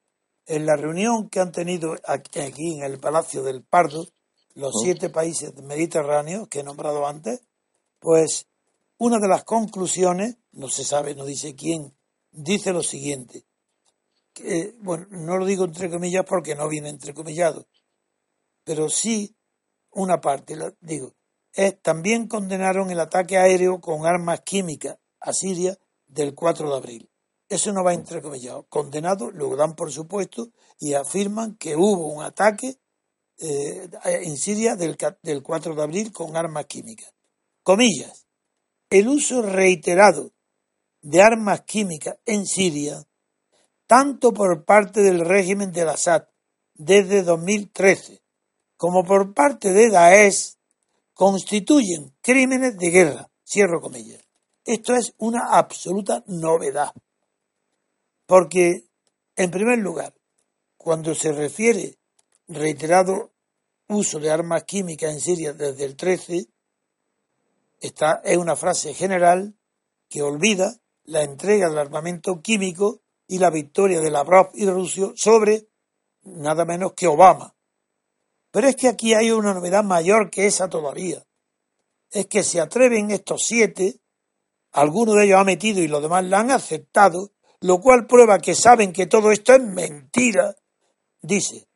en 0.50 0.66
la 0.66 0.76
reunión 0.76 1.30
que 1.30 1.40
han 1.40 1.52
tenido 1.52 1.96
aquí 2.06 2.74
en 2.74 2.84
el 2.84 3.00
Palacio 3.00 3.44
del 3.44 3.64
Pardo, 3.64 4.08
los 4.56 4.74
oh. 4.76 4.80
siete 4.84 5.10
países 5.12 5.54
mediterráneos 5.62 6.48
que 6.48 6.62
he 6.62 6.64
nombrado 6.64 7.08
antes, 7.08 7.42
pues 8.00 8.48
una 8.98 9.20
de 9.20 9.28
las 9.28 9.44
conclusiones, 9.44 10.38
no 10.52 10.68
se 10.68 10.84
sabe, 10.84 11.14
no 11.14 11.24
dice 11.26 11.56
quién, 11.56 11.96
dice 12.32 12.74
lo 12.74 12.82
siguiente. 12.82 13.46
Que, 14.34 14.74
bueno, 14.80 15.06
no 15.12 15.38
lo 15.38 15.46
digo 15.46 15.66
entre 15.66 15.90
comillas 15.90 16.26
porque 16.28 16.56
no 16.56 16.68
viene 16.68 16.90
entrecomillado, 16.90 17.68
pero 18.64 18.90
sí 18.90 19.36
una 19.92 20.20
parte, 20.20 20.58
digo, 20.82 21.14
es, 21.54 21.80
también 21.82 22.28
condenaron 22.28 22.90
el 22.90 23.00
ataque 23.00 23.38
aéreo 23.38 23.80
con 23.80 24.08
armas 24.08 24.42
químicas 24.42 24.98
a 25.20 25.32
Siria 25.32 25.78
del 26.08 26.34
4 26.34 26.70
de 26.72 26.76
abril. 26.76 27.10
Eso 27.50 27.74
no 27.74 27.84
va 27.84 27.94
entrecomillado. 27.94 28.68
Condenado, 28.70 29.32
lo 29.32 29.56
dan 29.56 29.76
por 29.76 29.92
supuesto 29.92 30.52
y 30.80 30.94
afirman 30.94 31.56
que 31.56 31.76
hubo 31.76 32.08
un 32.14 32.24
ataque 32.24 32.78
eh, 33.40 33.90
en 34.06 34.38
Siria 34.38 34.76
del, 34.76 34.98
del 35.24 35.44
4 35.44 35.76
de 35.76 35.82
abril 35.84 36.12
con 36.14 36.38
armas 36.38 36.66
químicas. 36.66 37.14
Comillas. 37.64 38.28
El 38.90 39.08
uso 39.08 39.42
reiterado 39.42 40.32
de 41.02 41.22
armas 41.22 41.62
químicas 41.62 42.18
en 42.26 42.46
Siria, 42.46 43.04
tanto 43.88 44.32
por 44.34 44.64
parte 44.64 45.02
del 45.02 45.20
régimen 45.20 45.72
de 45.72 45.82
Assad 45.82 46.28
desde 46.76 47.24
2013 47.24 48.22
como 48.80 49.04
por 49.04 49.34
parte 49.34 49.74
de 49.74 49.90
Daesh, 49.90 50.56
constituyen 51.14 52.16
crímenes 52.22 52.78
de 52.78 52.90
guerra. 52.90 53.30
Cierro 53.46 53.82
comillas. 53.82 54.24
Esto 54.64 54.96
es 54.96 55.14
una 55.18 55.50
absoluta 55.58 56.24
novedad. 56.28 56.94
Porque, 58.30 58.84
en 59.36 59.50
primer 59.50 59.80
lugar, 59.80 60.13
cuando 60.78 61.15
se 61.15 61.32
refiere 61.32 61.98
reiterado 62.48 63.32
uso 63.88 64.20
de 64.20 64.30
armas 64.30 64.65
químicas 64.65 65.12
en 65.12 65.20
Siria 65.20 65.54
desde 65.54 65.84
el 65.84 65.96
13, 65.96 66.46
esta 67.80 68.22
es 68.24 68.38
una 68.38 68.56
frase 68.56 68.94
general 68.94 69.56
que 70.10 70.22
olvida 70.22 70.76
la 71.06 71.24
entrega 71.24 71.70
del 71.70 71.80
armamento 71.80 72.39
químico 72.44 73.02
y 73.28 73.39
la 73.39 73.50
victoria 73.50 74.00
de 74.00 74.12
Lavrov 74.12 74.52
y 74.54 74.70
Rusia 74.70 75.12
sobre 75.15 75.68
nada 76.22 76.65
menos 76.65 76.94
que 76.94 77.08
Obama. 77.08 77.56
Pero 78.52 78.68
es 78.68 78.76
que 78.76 78.89
aquí 78.89 79.15
hay 79.15 79.32
una 79.32 79.56
novedad 79.56 79.84
mayor 79.84 80.30
que 80.30 80.46
esa 80.46 80.70
todavía. 80.70 81.26
Es 82.12 82.28
que 82.28 82.44
se 82.44 82.62
atreven 82.62 83.10
estos 83.10 83.42
siete, 83.48 84.00
algunos 84.72 85.15
de 85.15 85.26
ellos 85.26 85.39
ha 85.39 85.44
metido 85.44 85.82
y 85.82 85.88
los 85.88 86.04
demás 86.04 86.24
la 86.26 86.42
han 86.42 86.52
aceptado, 86.52 87.32
lo 87.62 87.80
cual 87.80 88.08
prueba 88.08 88.39
que 88.39 88.56
saben 88.56 88.93
que 88.93 89.08
todo 89.08 89.32
esto 89.32 89.54
es 89.54 89.62
mentira, 89.62 90.56
dice, 91.22 91.67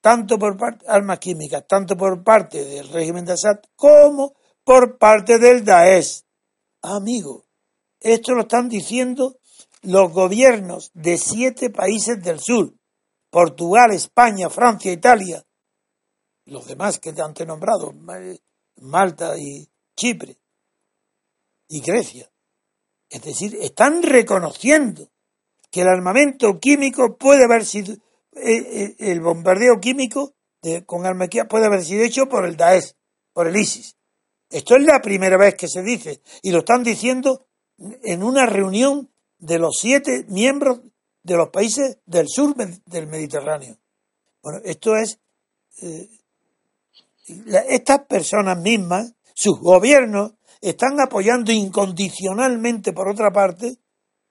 tanto 0.00 0.38
por 0.38 0.56
parte 0.56 0.84
armas 0.88 1.18
químicas, 1.18 1.66
tanto 1.68 1.96
por 1.96 2.22
parte 2.24 2.64
del 2.64 2.88
régimen 2.88 3.24
de 3.24 3.32
Assad 3.32 3.60
como 3.76 4.34
por 4.64 4.98
parte 4.98 5.38
del 5.38 5.64
Daesh. 5.64 6.22
Amigo, 6.82 7.44
esto 8.00 8.32
lo 8.34 8.42
están 8.42 8.68
diciendo 8.68 9.38
los 9.82 10.12
gobiernos 10.12 10.90
de 10.94 11.18
siete 11.18 11.70
países 11.70 12.22
del 12.22 12.40
sur, 12.40 12.74
Portugal, 13.30 13.92
España, 13.92 14.48
Francia, 14.50 14.92
Italia, 14.92 15.44
los 16.46 16.66
demás 16.66 16.98
que 16.98 17.12
te 17.12 17.22
han 17.22 17.34
nombrado, 17.46 17.92
Malta 18.76 19.36
y 19.38 19.68
Chipre 19.96 20.38
y 21.68 21.80
Grecia. 21.80 22.30
Es 23.10 23.22
decir, 23.22 23.56
están 23.60 24.02
reconociendo 24.02 25.08
que 25.70 25.82
el 25.82 25.88
armamento 25.88 26.58
químico 26.58 27.16
puede 27.16 27.44
haber 27.44 27.64
sido, 27.64 27.94
eh, 27.94 28.00
eh, 28.32 28.96
el 28.98 29.20
bombardeo 29.20 29.80
químico 29.80 30.34
de, 30.62 30.84
con 30.84 31.06
armas 31.06 31.28
puede 31.48 31.66
haber 31.66 31.84
sido 31.84 32.04
hecho 32.04 32.28
por 32.28 32.44
el 32.44 32.56
Daesh, 32.56 32.94
por 33.32 33.48
el 33.48 33.56
ISIS. 33.56 33.96
Esto 34.50 34.76
es 34.76 34.82
la 34.82 35.00
primera 35.00 35.36
vez 35.36 35.54
que 35.54 35.68
se 35.68 35.82
dice 35.82 36.20
y 36.42 36.52
lo 36.52 36.60
están 36.60 36.82
diciendo 36.82 37.46
en 37.78 38.22
una 38.22 38.46
reunión 38.46 39.10
de 39.38 39.58
los 39.58 39.78
siete 39.78 40.24
miembros 40.28 40.80
de 41.22 41.36
los 41.36 41.50
países 41.50 41.98
del 42.06 42.28
sur 42.28 42.54
del 42.56 43.06
Mediterráneo. 43.06 43.76
Bueno, 44.42 44.60
esto 44.64 44.96
es, 44.96 45.18
eh, 45.82 46.08
estas 47.68 48.06
personas 48.06 48.58
mismas, 48.58 49.12
sus 49.34 49.60
gobiernos, 49.60 50.32
están 50.60 51.00
apoyando 51.00 51.52
incondicionalmente, 51.52 52.92
por 52.92 53.08
otra 53.08 53.30
parte, 53.30 53.78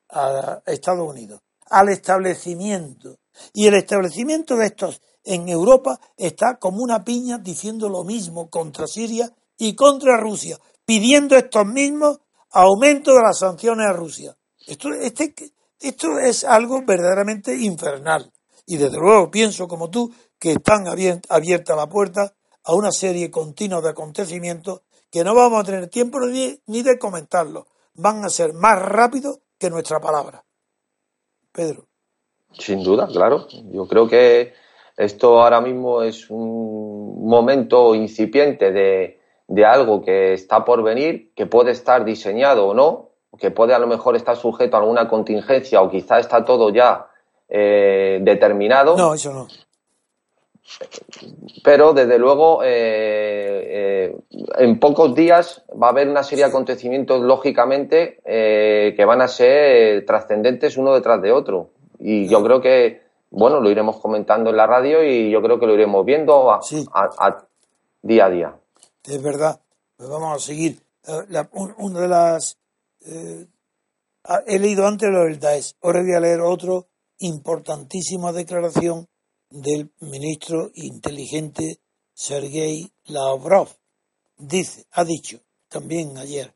a 0.10 0.62
Estados 0.66 1.08
Unidos, 1.08 1.42
al 1.70 1.90
establecimiento. 1.90 3.20
Y 3.54 3.68
el 3.68 3.76
establecimiento 3.76 4.56
de 4.56 4.68
estos 4.68 5.02
en 5.24 5.50
Europa 5.50 6.00
está 6.16 6.58
como 6.58 6.82
una 6.82 7.04
piña 7.04 7.38
diciendo 7.38 7.90
lo 7.90 8.04
mismo 8.04 8.50
contra 8.50 8.88
Siria 8.88 9.32
y 9.58 9.76
contra 9.76 10.18
Rusia, 10.18 10.58
pidiendo 10.86 11.36
estos 11.36 11.66
mismos 11.66 12.20
aumento 12.52 13.14
de 13.14 13.22
las 13.22 13.40
sanciones 13.40 13.88
a 13.88 13.94
Rusia. 13.94 14.38
Esto, 14.66 14.90
este, 14.94 15.34
esto 15.80 16.20
es 16.20 16.44
algo 16.44 16.82
verdaderamente 16.86 17.56
infernal. 17.56 18.32
Y 18.66 18.78
desde 18.78 18.98
luego 18.98 19.30
pienso 19.32 19.68
como 19.68 19.90
tú 19.90 20.12
que 20.40 20.54
están 20.54 20.88
abierta 20.88 21.76
la 21.76 21.88
puerta 21.88 22.34
a 22.64 22.74
una 22.74 22.92
serie 22.92 23.32
continua 23.32 23.82
de 23.82 23.90
acontecimientos 23.90 24.82
que 25.12 25.24
no 25.24 25.36
vamos 25.36 25.62
a 25.62 25.64
tener 25.64 25.88
tiempo 25.88 26.20
ni, 26.20 26.60
ni 26.68 26.84
de 26.84 26.98
comentarlo. 26.98 27.68
Van 27.94 28.24
a 28.24 28.30
ser 28.30 28.54
más 28.54 28.80
rápidos 28.82 29.40
que 29.58 29.70
nuestra 29.70 30.00
palabra. 30.00 30.44
Pedro. 31.52 31.86
Sin 32.54 32.84
duda, 32.84 33.08
claro. 33.08 33.48
Yo 33.72 33.88
creo 33.88 34.08
que 34.08 34.54
esto 34.96 35.42
ahora 35.42 35.62
mismo 35.62 36.02
es 36.02 36.30
un 36.30 37.28
momento 37.28 37.96
incipiente 37.96 38.72
de, 38.72 39.20
de 39.48 39.66
algo 39.66 40.02
que 40.02 40.34
está 40.34 40.66
por 40.66 40.84
venir, 40.84 41.34
que 41.36 41.46
puede 41.46 41.72
estar 41.72 42.06
diseñado 42.06 42.68
o 42.68 42.74
no, 42.74 43.10
que 43.38 43.52
puede 43.52 43.74
a 43.74 43.80
lo 43.80 43.88
mejor 43.88 44.16
estar 44.16 44.36
sujeto 44.36 44.78
a 44.78 44.80
alguna 44.80 45.08
contingencia 45.08 45.82
o 45.82 45.90
quizá 45.90 46.20
está 46.20 46.44
todo 46.44 46.70
ya 46.70 47.08
eh, 47.48 48.20
determinado. 48.22 48.98
No, 48.98 49.14
eso 49.14 49.32
no. 49.32 49.48
Pero 51.64 51.94
desde 51.94 52.18
luego, 52.18 52.62
eh, 52.64 52.68
eh, 52.68 54.18
en 54.58 54.80
pocos 54.80 55.16
días 55.16 55.64
va 55.72 55.88
a 55.88 55.90
haber 55.92 56.08
una 56.08 56.24
serie 56.24 56.44
de 56.46 56.50
acontecimientos, 56.50 57.22
lógicamente, 57.22 58.20
eh, 58.26 58.94
que 58.96 59.06
van 59.06 59.22
a 59.22 59.28
ser 59.28 60.06
trascendentes 60.06 60.78
uno 60.78 60.94
detrás 60.94 61.22
de 61.22 61.32
otro. 61.32 61.72
Y 62.00 62.28
yo 62.28 62.44
creo 62.44 62.62
que, 62.62 63.02
bueno, 63.32 63.60
lo 63.60 63.72
iremos 63.72 64.00
comentando 64.00 64.50
en 64.50 64.58
la 64.58 64.68
radio 64.68 65.04
y 65.04 65.32
yo 65.32 65.42
creo 65.42 65.60
que 65.60 65.68
lo 65.68 65.74
iremos 65.74 66.06
viendo 66.06 66.52
a, 66.52 66.60
día 68.02 68.26
a 68.26 68.30
día. 68.30 68.56
Es 69.04 69.22
verdad, 69.22 69.60
pues 69.96 70.10
vamos 70.10 70.36
a 70.36 70.40
seguir 70.40 70.80
la, 71.30 71.50
una 71.78 72.00
de 72.02 72.08
las... 72.08 72.58
He 74.46 74.60
leído 74.60 74.86
antes 74.86 75.10
lo 75.10 75.24
del 75.24 75.40
Daesh, 75.40 75.76
ahora 75.82 76.02
voy 76.02 76.14
a 76.14 76.20
leer 76.20 76.42
otro 76.42 76.88
importantísima 77.20 78.34
declaración 78.34 79.08
del 79.50 79.92
ministro 80.00 80.72
inteligente 80.74 81.80
Sergei 82.14 82.92
Lavrov. 83.06 83.70
Dice, 84.38 84.86
ha 84.92 85.04
dicho 85.04 85.40
también 85.70 86.18
ayer, 86.18 86.54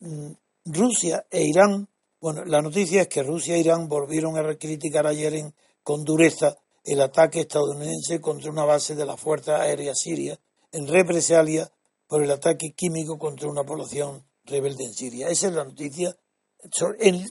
mm, 0.00 0.32
Rusia 0.66 1.26
e 1.30 1.44
Irán, 1.44 1.88
bueno, 2.20 2.44
la 2.44 2.62
noticia 2.62 3.02
es 3.02 3.08
que 3.08 3.22
Rusia 3.22 3.56
e 3.56 3.60
Irán 3.60 3.88
volvieron 3.88 4.36
a 4.36 4.56
criticar 4.56 5.06
ayer 5.06 5.34
en, 5.34 5.54
con 5.82 6.04
dureza 6.04 6.56
el 6.84 7.00
ataque 7.00 7.40
estadounidense 7.40 8.20
contra 8.20 8.50
una 8.50 8.64
base 8.64 8.94
de 8.94 9.06
la 9.06 9.16
Fuerza 9.16 9.60
Aérea 9.60 9.94
Siria 9.94 10.38
en 10.72 10.86
represalia 10.86 11.70
por 12.06 12.22
el 12.22 12.30
ataque 12.30 12.72
químico 12.72 13.18
contra 13.18 13.48
una 13.48 13.64
población 13.64 14.24
rebelde 14.44 14.84
en 14.84 14.94
Siria. 14.94 15.28
Esa 15.28 15.48
es 15.48 15.54
la 15.54 15.64
noticia 15.64 16.16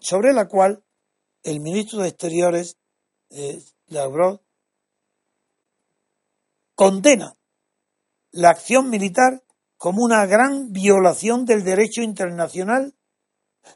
sobre, 0.01 0.33
la 0.33 0.47
cual 0.47 0.83
el 1.43 1.59
ministro 1.59 2.01
de 2.01 2.09
Exteriores, 2.09 2.77
eh, 3.29 3.61
Lavrov, 3.87 4.41
condena 6.79 7.35
la 8.31 8.51
acción 8.51 8.89
militar 8.89 9.43
como 9.75 10.01
una 10.01 10.25
gran 10.25 10.71
violación 10.71 11.43
del 11.43 11.65
derecho 11.65 12.01
internacional, 12.01 12.95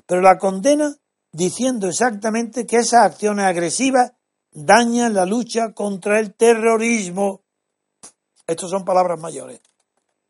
pero 0.05 0.21
la 0.21 0.37
condena 0.37 0.95
diciendo 1.33 1.89
exactamente 1.89 2.65
que 2.65 2.77
esas 2.77 3.01
acciones 3.01 3.43
agresivas 3.43 4.13
dañan 4.51 5.13
la 5.13 5.25
lucha 5.25 5.73
contra 5.73 6.17
el 6.17 6.33
terrorismo. 6.33 7.43
Estas 8.47 8.69
son 8.69 8.85
palabras 8.85 9.19
mayores. 9.19 9.59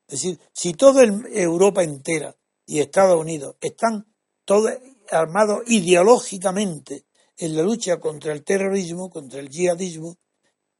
Es 0.07 0.23
decir, 0.23 0.39
si 0.51 0.73
toda 0.73 1.03
Europa 1.03 1.83
entera 1.83 2.35
y 2.65 2.79
Estados 2.79 3.21
Unidos 3.21 3.55
están 3.61 4.07
todos 4.45 4.71
armados 5.11 5.61
ideológicamente 5.67 7.05
en 7.37 7.55
la 7.55 7.61
lucha 7.61 7.99
contra 7.99 8.33
el 8.33 8.43
terrorismo, 8.43 9.11
contra 9.11 9.41
el 9.41 9.49
yihadismo, 9.49 10.17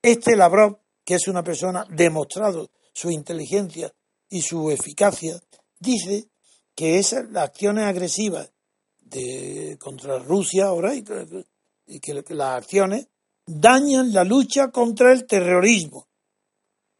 este 0.01 0.35
Lavrov, 0.35 0.82
que 1.03 1.15
es 1.15 1.27
una 1.27 1.43
persona 1.43 1.85
demostrado 1.89 2.69
su 2.93 3.09
inteligencia 3.09 3.93
y 4.29 4.41
su 4.41 4.71
eficacia, 4.71 5.39
dice 5.79 6.29
que 6.75 6.97
esas 6.97 7.29
las 7.29 7.49
acciones 7.49 7.85
agresivas 7.85 8.51
de, 8.99 9.77
contra 9.79 10.19
Rusia 10.19 10.65
ahora 10.65 10.95
y, 10.95 11.03
que 11.03 12.23
las 12.29 12.63
acciones 12.63 13.07
dañan 13.45 14.13
la 14.13 14.23
lucha 14.23 14.71
contra 14.71 15.11
el 15.11 15.25
terrorismo. 15.27 16.07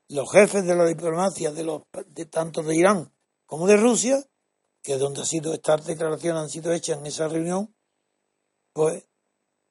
Los 0.10 0.32
jefes 0.32 0.66
de 0.66 0.76
la 0.76 0.86
diplomacia 0.86 1.52
de 1.52 1.64
los 1.64 1.84
de 2.08 2.26
tanto 2.26 2.62
de 2.62 2.76
Irán 2.76 3.12
como 3.46 3.68
de 3.68 3.78
Rusia, 3.78 4.24
que 4.82 4.94
es 4.94 5.00
donde 5.00 5.22
ha 5.22 5.26
sido 5.26 5.54
estas 5.54 5.86
declaraciones 5.86 6.44
han 6.44 6.50
sido 6.50 6.74
hechas 6.74 7.00
en 7.00 7.06
esa 7.06 7.28
reunión, 7.28 7.74
pues 8.74 9.06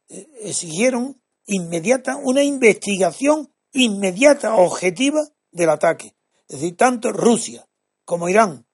eh, 0.09 0.29
exigieron 0.41 1.21
inmediata 1.47 2.17
una 2.17 2.43
investigación 2.43 3.52
inmediata 3.73 4.57
objetiva 4.57 5.21
del 5.51 5.71
ataque. 5.71 6.15
Es 6.49 6.61
decir, 6.61 6.77
tanto 6.77 7.13
Rusia 7.13 7.67
como 8.05 8.29
Irán, 8.29 8.67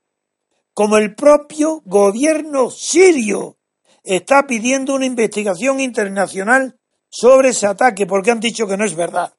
como 0.75 0.97
el 0.97 1.15
propio 1.15 1.83
gobierno 1.85 2.71
sirio 2.71 3.59
está 4.03 4.47
pidiendo 4.47 4.95
una 4.95 5.07
investigación 5.07 5.81
internacional 5.81 6.79
sobre 7.09 7.51
ese 7.51 7.67
ataque 7.67 8.07
porque 8.07 8.31
han 8.31 8.41
dicho 8.41 8.67
que 8.67 8.77
no 8.77 8.85
es 8.85 8.95
verdad. 8.95 9.35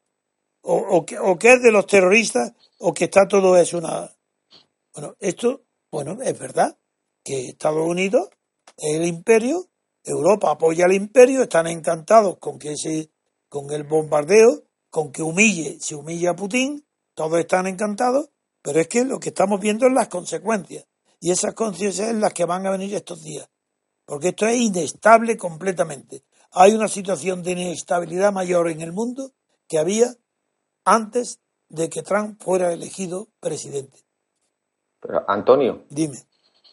O, 0.62 1.06
que, 1.06 1.18
o 1.18 1.38
que 1.38 1.54
es 1.54 1.62
de 1.62 1.72
los 1.72 1.88
terroristas 1.88 2.54
o 2.80 2.94
que 2.94 3.06
está 3.06 3.28
todo 3.28 3.58
es 3.58 3.74
una... 3.74 4.12
Bueno, 4.94 5.16
esto, 5.20 5.64
bueno, 5.90 6.22
es 6.22 6.38
verdad 6.38 6.78
que 7.24 7.48
Estados 7.48 7.88
Unidos 7.88 8.30
el 8.82 9.06
imperio, 9.06 9.70
Europa 10.04 10.52
apoya 10.52 10.86
al 10.86 10.94
imperio, 10.94 11.44
están 11.44 11.68
encantados 11.68 12.38
con 12.40 12.60
que 12.60 12.74
ese, 12.74 13.12
con 13.48 13.72
el 13.72 13.84
bombardeo, 13.84 14.64
con 14.90 15.12
que 15.12 15.22
humille, 15.22 15.80
se 15.80 15.96
humilla 15.96 16.32
a 16.32 16.36
Putin, 16.36 16.86
todos 17.14 17.40
están 17.40 17.68
encantados, 17.68 18.30
pero 18.62 18.80
es 18.80 18.88
que 18.88 19.06
lo 19.06 19.20
que 19.20 19.30
estamos 19.30 19.60
viendo 19.60 19.88
es 19.88 19.94
las 19.94 20.08
consecuencias. 20.08 20.86
Y 21.20 21.32
esas 21.32 21.54
consecuencias 21.54 22.08
son 22.08 22.22
las 22.22 22.34
que 22.34 22.46
van 22.46 22.66
a 22.66 22.72
venir 22.72 22.94
estos 22.96 23.24
días. 23.24 23.50
Porque 24.06 24.30
esto 24.30 24.48
es 24.48 24.58
inestable 24.58 25.38
completamente. 25.38 26.24
Hay 26.52 26.74
una 26.74 26.88
situación 26.88 27.44
de 27.44 27.52
inestabilidad 27.52 28.32
mayor 28.32 28.70
en 28.70 28.82
el 28.82 28.92
mundo 28.92 29.32
que 29.68 29.78
había 29.78 30.16
antes 30.84 31.40
de 31.68 31.90
que 31.90 32.02
Trump 32.02 32.42
fuera 32.42 32.74
elegido 32.74 33.28
presidente. 33.40 34.00
Pero, 35.00 35.30
Antonio. 35.30 35.86
Dime. 35.90 36.18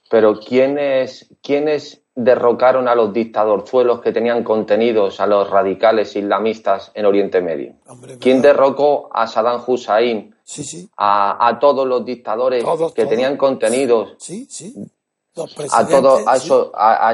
Pero 0.08 0.40
¿quiénes, 0.40 1.26
¿quiénes 1.42 2.02
derrocaron 2.16 2.88
a 2.88 2.94
los 2.94 3.12
dictadorzuelos 3.12 4.00
que 4.00 4.10
tenían 4.10 4.42
contenidos 4.42 5.20
a 5.20 5.26
los 5.26 5.48
radicales 5.48 6.16
islamistas 6.16 6.90
en 6.94 7.04
Oriente 7.04 7.42
Medio? 7.42 7.74
¿Quién 8.18 8.40
derrocó 8.40 9.10
a 9.12 9.26
Saddam 9.26 9.62
Hussein? 9.64 10.34
Sí, 10.42 10.64
sí. 10.64 10.88
A, 10.96 11.58
todos 11.60 11.86
los 11.86 12.04
dictadores 12.04 12.64
que 12.94 13.04
tenían 13.06 13.36
contenidos. 13.36 14.14
Sí, 14.18 14.46
sí. 14.48 14.74
A 15.70 15.86
todo, 15.86 16.26
a 16.26 16.36
eso, 16.36 16.72
a, 16.74 17.10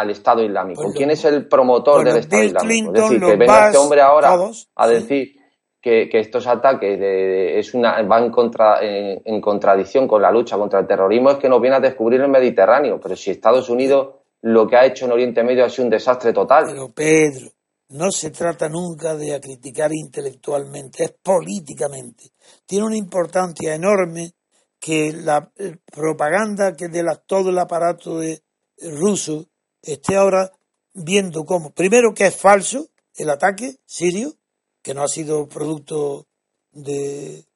al 0.00 0.10
Estado 0.10 0.42
Islámico. 0.42 0.82
Pues 0.82 0.94
¿Quién 0.96 1.10
es 1.10 1.22
el 1.26 1.46
promotor 1.46 2.02
del 2.04 2.16
Estado 2.16 2.44
Islámico? 2.44 2.94
es 2.94 3.02
decir, 3.02 3.20
que 3.20 3.36
venga 3.36 3.66
este 3.66 3.78
hombre 3.78 4.00
ahora 4.00 4.38
a 4.74 4.88
decir 4.88 5.36
que, 5.82 6.08
estos 6.12 6.46
ataques 6.46 6.98
es 6.98 7.74
una, 7.74 8.00
van 8.02 8.30
contra, 8.30 8.78
en, 8.82 9.40
contradicción 9.42 10.08
con 10.08 10.22
la 10.22 10.30
lucha 10.30 10.56
contra 10.56 10.80
el 10.80 10.86
terrorismo, 10.86 11.30
es 11.30 11.36
que 11.36 11.50
nos 11.50 11.60
viene 11.60 11.76
a 11.76 11.80
descubrir 11.80 12.22
el 12.22 12.28
Mediterráneo. 12.28 12.98
Pero 12.98 13.14
si 13.14 13.30
Estados 13.30 13.68
Unidos 13.68 14.08
lo 14.46 14.68
que 14.68 14.76
ha 14.76 14.86
hecho 14.86 15.06
en 15.06 15.12
Oriente 15.12 15.42
Medio 15.42 15.64
ha 15.64 15.70
sido 15.70 15.84
un 15.84 15.90
desastre 15.90 16.32
total. 16.32 16.66
Pero 16.68 16.92
Pedro, 16.92 17.50
no 17.88 18.12
se 18.12 18.30
trata 18.30 18.68
nunca 18.68 19.16
de 19.16 19.40
criticar 19.40 19.90
intelectualmente, 19.92 21.04
es 21.04 21.14
políticamente. 21.20 22.30
Tiene 22.64 22.86
una 22.86 22.96
importancia 22.96 23.74
enorme 23.74 24.34
que 24.78 25.12
la 25.12 25.50
eh, 25.56 25.76
propaganda 25.92 26.76
que 26.76 26.86
de 26.86 27.04
todo 27.26 27.50
el 27.50 27.58
aparato 27.58 28.20
de, 28.20 28.40
ruso 28.78 29.46
esté 29.82 30.14
ahora 30.14 30.52
viendo 30.92 31.44
cómo, 31.44 31.72
primero 31.72 32.12
que 32.14 32.26
es 32.26 32.36
falso 32.36 32.88
el 33.16 33.30
ataque 33.30 33.78
sirio, 33.84 34.34
que 34.82 34.94
no 34.94 35.02
ha 35.02 35.08
sido 35.08 35.48
producto 35.48 36.26
de, 36.70 37.46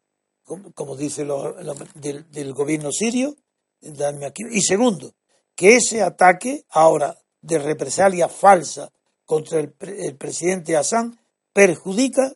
como, 0.75 0.97
dice 0.97 1.25
lo, 1.25 1.55
del, 1.95 2.53
gobierno 2.53 2.91
sirio, 2.91 3.37
y 3.81 4.63
segundo, 4.63 5.13
que 5.61 5.77
ese 5.77 6.01
ataque 6.01 6.65
ahora 6.71 7.19
de 7.43 7.59
represalia 7.59 8.31
falsa 8.31 8.91
contra 9.27 9.61
el, 9.61 9.71
presidente 10.17 10.75
Hassan 10.75 11.21
perjudica 11.53 12.33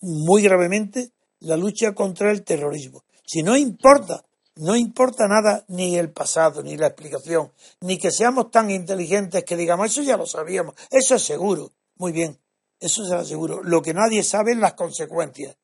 muy 0.00 0.42
gravemente 0.42 1.12
la 1.38 1.56
lucha 1.56 1.94
contra 1.94 2.32
el 2.32 2.42
terrorismo. 2.42 3.04
Si 3.24 3.44
no 3.44 3.56
importa, 3.56 4.24
no 4.56 4.74
importa 4.74 5.28
nada 5.28 5.64
ni 5.68 5.96
el 5.96 6.10
pasado, 6.10 6.64
ni 6.64 6.76
la 6.76 6.88
explicación, 6.88 7.52
ni 7.80 7.96
que 7.96 8.10
seamos 8.10 8.50
tan 8.50 8.72
inteligentes 8.72 9.44
que 9.44 9.56
digamos, 9.56 9.92
eso 9.92 10.02
ya 10.02 10.16
lo 10.16 10.26
sabíamos, 10.26 10.74
eso 10.90 11.14
es 11.14 11.22
seguro. 11.22 11.70
Muy 11.94 12.10
bien, 12.10 12.40
eso 12.80 13.04
será 13.04 13.24
seguro. 13.24 13.62
Lo 13.62 13.82
que 13.82 13.94
nadie 13.94 14.24
sabe 14.24 14.50
es 14.50 14.58
las 14.58 14.74
consecuencias, 14.74 15.56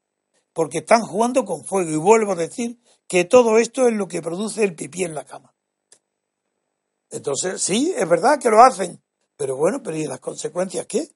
porque 0.53 0.79
están 0.79 1.03
jugando 1.03 1.45
con 1.45 1.65
fuego. 1.65 1.91
Y 1.91 1.97
vuelvo 1.97 2.35
a 2.35 2.37
decir 2.37 2.79
que 3.09 3.25
todo 3.25 3.59
esto 3.59 3.89
es 3.89 3.95
lo 3.95 4.07
que 4.07 4.23
produce 4.23 4.63
el 4.63 4.77
pipí 4.77 5.03
en 5.03 5.17
la 5.17 5.25
cama. 5.25 5.53
Entonces, 7.11 7.63
sí, 7.63 7.93
es 7.97 8.09
verdad 8.09 8.39
que 8.39 8.51
lo 8.51 8.63
hacen, 8.63 9.03
pero 9.37 9.57
bueno, 9.57 9.83
pero 9.83 9.97
¿y 9.97 10.07
las 10.07 10.21
consecuencias 10.21 10.87
qué? 10.87 11.09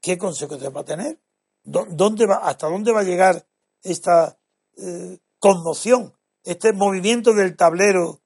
¿Qué 0.00 0.18
consecuencias 0.18 0.74
va 0.74 0.80
a 0.80 0.84
tener? 0.84 1.20
¿Dónde 1.62 2.26
va, 2.26 2.36
¿Hasta 2.36 2.68
dónde 2.68 2.92
va 2.92 3.00
a 3.00 3.04
llegar 3.04 3.46
esta 3.82 4.38
eh, 4.76 5.18
conmoción, 5.38 6.14
este 6.44 6.72
movimiento 6.72 7.32
del 7.32 7.56
tablero 7.56 8.20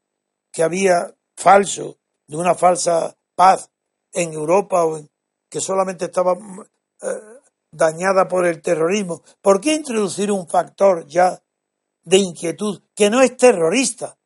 que 0.52 0.62
había 0.62 1.14
falso, 1.36 1.98
de 2.26 2.36
una 2.36 2.54
falsa 2.54 3.16
paz 3.34 3.70
en 4.12 4.32
Europa 4.32 4.84
o 4.84 5.00
que 5.48 5.60
solamente 5.60 6.06
estaba 6.06 6.34
eh, 7.02 7.40
dañada 7.70 8.28
por 8.28 8.46
el 8.46 8.62
terrorismo. 8.62 9.22
¿Por 9.40 9.60
qué 9.60 9.74
introducir 9.74 10.30
un 10.30 10.48
factor 10.48 11.06
ya 11.06 11.42
de 12.02 12.18
inquietud 12.18 12.82
que 12.94 13.10
no 13.10 13.20
es 13.20 13.36
terrorista? 13.36 14.18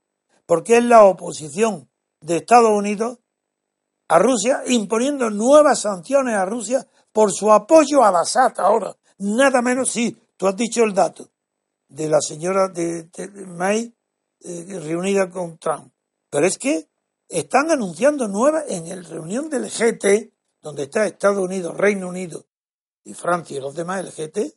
Porque 0.46 0.78
es 0.78 0.84
la 0.84 1.04
oposición 1.04 1.88
de 2.24 2.38
Estados 2.38 2.70
Unidos 2.70 3.18
a 4.08 4.18
Rusia 4.18 4.62
imponiendo 4.66 5.28
nuevas 5.28 5.80
sanciones 5.80 6.34
a 6.34 6.46
Rusia 6.46 6.86
por 7.12 7.30
su 7.32 7.52
apoyo 7.52 8.02
a 8.02 8.18
Assad 8.20 8.58
ahora. 8.58 8.96
Nada 9.18 9.60
menos, 9.60 9.90
sí, 9.90 10.16
tú 10.36 10.46
has 10.46 10.56
dicho 10.56 10.84
el 10.84 10.94
dato 10.94 11.30
de 11.88 12.08
la 12.08 12.20
señora 12.20 12.68
de, 12.68 13.08
May 13.46 13.94
eh, 14.40 14.80
reunida 14.82 15.28
con 15.28 15.58
Trump. 15.58 15.92
Pero 16.30 16.46
es 16.46 16.56
que 16.58 16.88
están 17.28 17.70
anunciando 17.70 18.26
nuevas 18.26 18.64
en 18.68 18.88
la 18.88 19.08
reunión 19.08 19.50
del 19.50 19.70
GT, 19.70 20.32
donde 20.62 20.84
está 20.84 21.06
Estados 21.06 21.44
Unidos, 21.44 21.76
Reino 21.76 22.08
Unido 22.08 22.46
y 23.04 23.12
Francia 23.12 23.58
y 23.58 23.60
los 23.60 23.74
demás, 23.74 24.00
el 24.00 24.12
GT, 24.12 24.56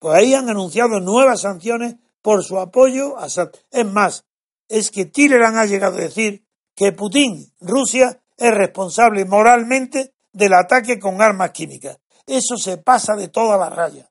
pues 0.00 0.14
ahí 0.14 0.34
han 0.34 0.48
anunciado 0.48 0.98
nuevas 0.98 1.42
sanciones 1.42 1.94
por 2.20 2.42
su 2.42 2.58
apoyo 2.58 3.16
a 3.16 3.24
Assad. 3.24 3.50
Es 3.70 3.86
más, 3.86 4.24
es 4.68 4.90
que 4.90 5.06
Tillerand 5.06 5.58
ha 5.58 5.66
llegado 5.66 5.98
a 5.98 6.00
decir 6.00 6.45
que 6.76 6.92
Putin, 6.92 7.52
Rusia, 7.60 8.22
es 8.36 8.54
responsable 8.54 9.24
moralmente 9.24 10.14
del 10.32 10.52
ataque 10.52 11.00
con 11.00 11.20
armas 11.22 11.50
químicas. 11.50 11.98
Eso 12.26 12.56
se 12.56 12.76
pasa 12.76 13.16
de 13.16 13.28
toda 13.28 13.56
la 13.56 13.70
raya. 13.70 14.10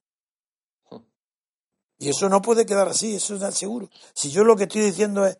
Y 1.97 2.09
eso 2.09 2.27
no 2.27 2.41
puede 2.41 2.65
quedar 2.65 2.89
así, 2.89 3.15
eso 3.15 3.35
es 3.35 3.55
seguro. 3.55 3.89
Si 4.13 4.31
yo 4.31 4.43
lo 4.43 4.55
que 4.55 4.63
estoy 4.63 4.81
diciendo 4.81 5.25
es 5.25 5.37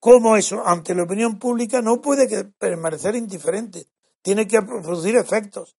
cómo 0.00 0.36
eso 0.36 0.62
ante 0.66 0.94
la 0.94 1.04
opinión 1.04 1.38
pública 1.38 1.80
no 1.80 2.00
puede 2.00 2.44
permanecer 2.44 3.14
indiferente, 3.14 3.86
tiene 4.20 4.46
que 4.46 4.60
producir 4.60 5.16
efectos. 5.16 5.76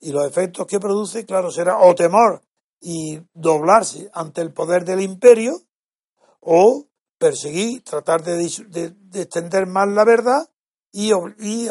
Y 0.00 0.12
los 0.12 0.24
efectos 0.26 0.66
que 0.66 0.78
produce, 0.78 1.26
claro, 1.26 1.50
será 1.50 1.78
o 1.78 1.94
temor 1.94 2.40
y 2.80 3.20
doblarse 3.34 4.08
ante 4.14 4.40
el 4.40 4.52
poder 4.52 4.84
del 4.84 5.00
imperio, 5.00 5.62
o 6.40 6.87
perseguir, 7.18 7.82
tratar 7.82 8.22
de, 8.22 8.44
extender 9.14 9.66
más 9.66 9.88
la 9.88 10.04
verdad 10.04 10.48
y, 10.92 11.12
y 11.40 11.68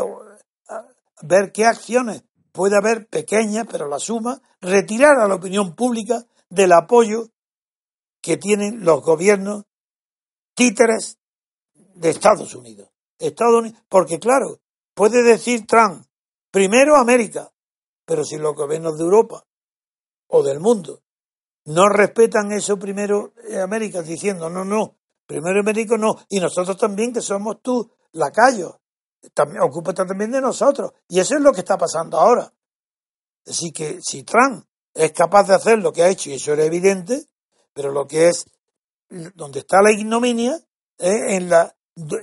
ver 1.21 1.51
qué 1.51 1.65
acciones 1.65 2.23
puede 2.51 2.75
haber 2.75 3.07
pequeñas, 3.07 3.67
pero 3.69 3.87
la 3.87 3.99
suma, 3.99 4.41
retirar 4.61 5.19
a 5.19 5.27
la 5.27 5.35
opinión 5.35 5.75
pública 5.75 6.25
del 6.49 6.73
apoyo 6.73 7.29
que 8.19 8.37
tienen 8.37 8.83
los 8.83 9.03
gobiernos 9.03 9.65
títeres 10.55 11.19
de 11.75 12.09
Estados 12.09 12.55
Unidos. 12.55 12.89
Estados 13.19 13.61
Unidos, 13.61 13.79
porque 13.89 14.19
claro, 14.19 14.59
puede 14.93 15.23
decir 15.23 15.65
Trump, 15.67 16.05
primero 16.51 16.95
América, 16.95 17.51
pero 18.05 18.23
si 18.23 18.37
los 18.37 18.55
gobiernos 18.55 18.97
de 18.97 19.03
Europa 19.03 19.45
o 20.27 20.43
del 20.43 20.59
mundo 20.59 21.03
no 21.65 21.89
respetan 21.89 22.51
eso 22.51 22.77
primero 22.79 23.33
América, 23.61 24.01
diciendo 24.01 24.49
no, 24.49 24.65
no, 24.65 24.96
primero 25.27 25.59
América 25.59 25.95
no, 25.97 26.15
y 26.29 26.39
nosotros 26.39 26.77
también 26.77 27.13
que 27.13 27.21
somos 27.21 27.61
tú, 27.61 27.91
lacayos, 28.13 28.77
también, 29.33 29.61
ocúpate 29.61 30.05
también 30.05 30.31
de 30.31 30.41
nosotros. 30.41 30.91
Y 31.07 31.19
eso 31.19 31.35
es 31.35 31.41
lo 31.41 31.51
que 31.51 31.59
está 31.59 31.77
pasando 31.77 32.17
ahora. 32.17 32.51
Así 33.45 33.71
que 33.71 33.99
si 34.01 34.23
Trump 34.23 34.65
es 34.93 35.11
capaz 35.11 35.47
de 35.47 35.55
hacer 35.55 35.79
lo 35.79 35.93
que 35.93 36.03
ha 36.03 36.09
hecho, 36.09 36.29
y 36.29 36.33
eso 36.33 36.53
era 36.53 36.63
evidente, 36.63 37.27
pero 37.73 37.91
lo 37.91 38.07
que 38.07 38.29
es 38.29 38.45
donde 39.35 39.59
está 39.59 39.81
la 39.81 39.91
ignominia 39.91 40.59
es 40.97 41.33
en 41.35 41.49
la 41.49 41.73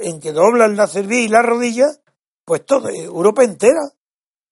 en 0.01 0.21
que 0.21 0.33
doblan 0.33 0.77
la 0.77 0.87
cerviz 0.87 1.27
y 1.27 1.29
la 1.29 1.43
rodilla, 1.43 1.87
pues 2.45 2.65
todo, 2.65 2.89
Europa 2.89 3.43
entera. 3.43 3.91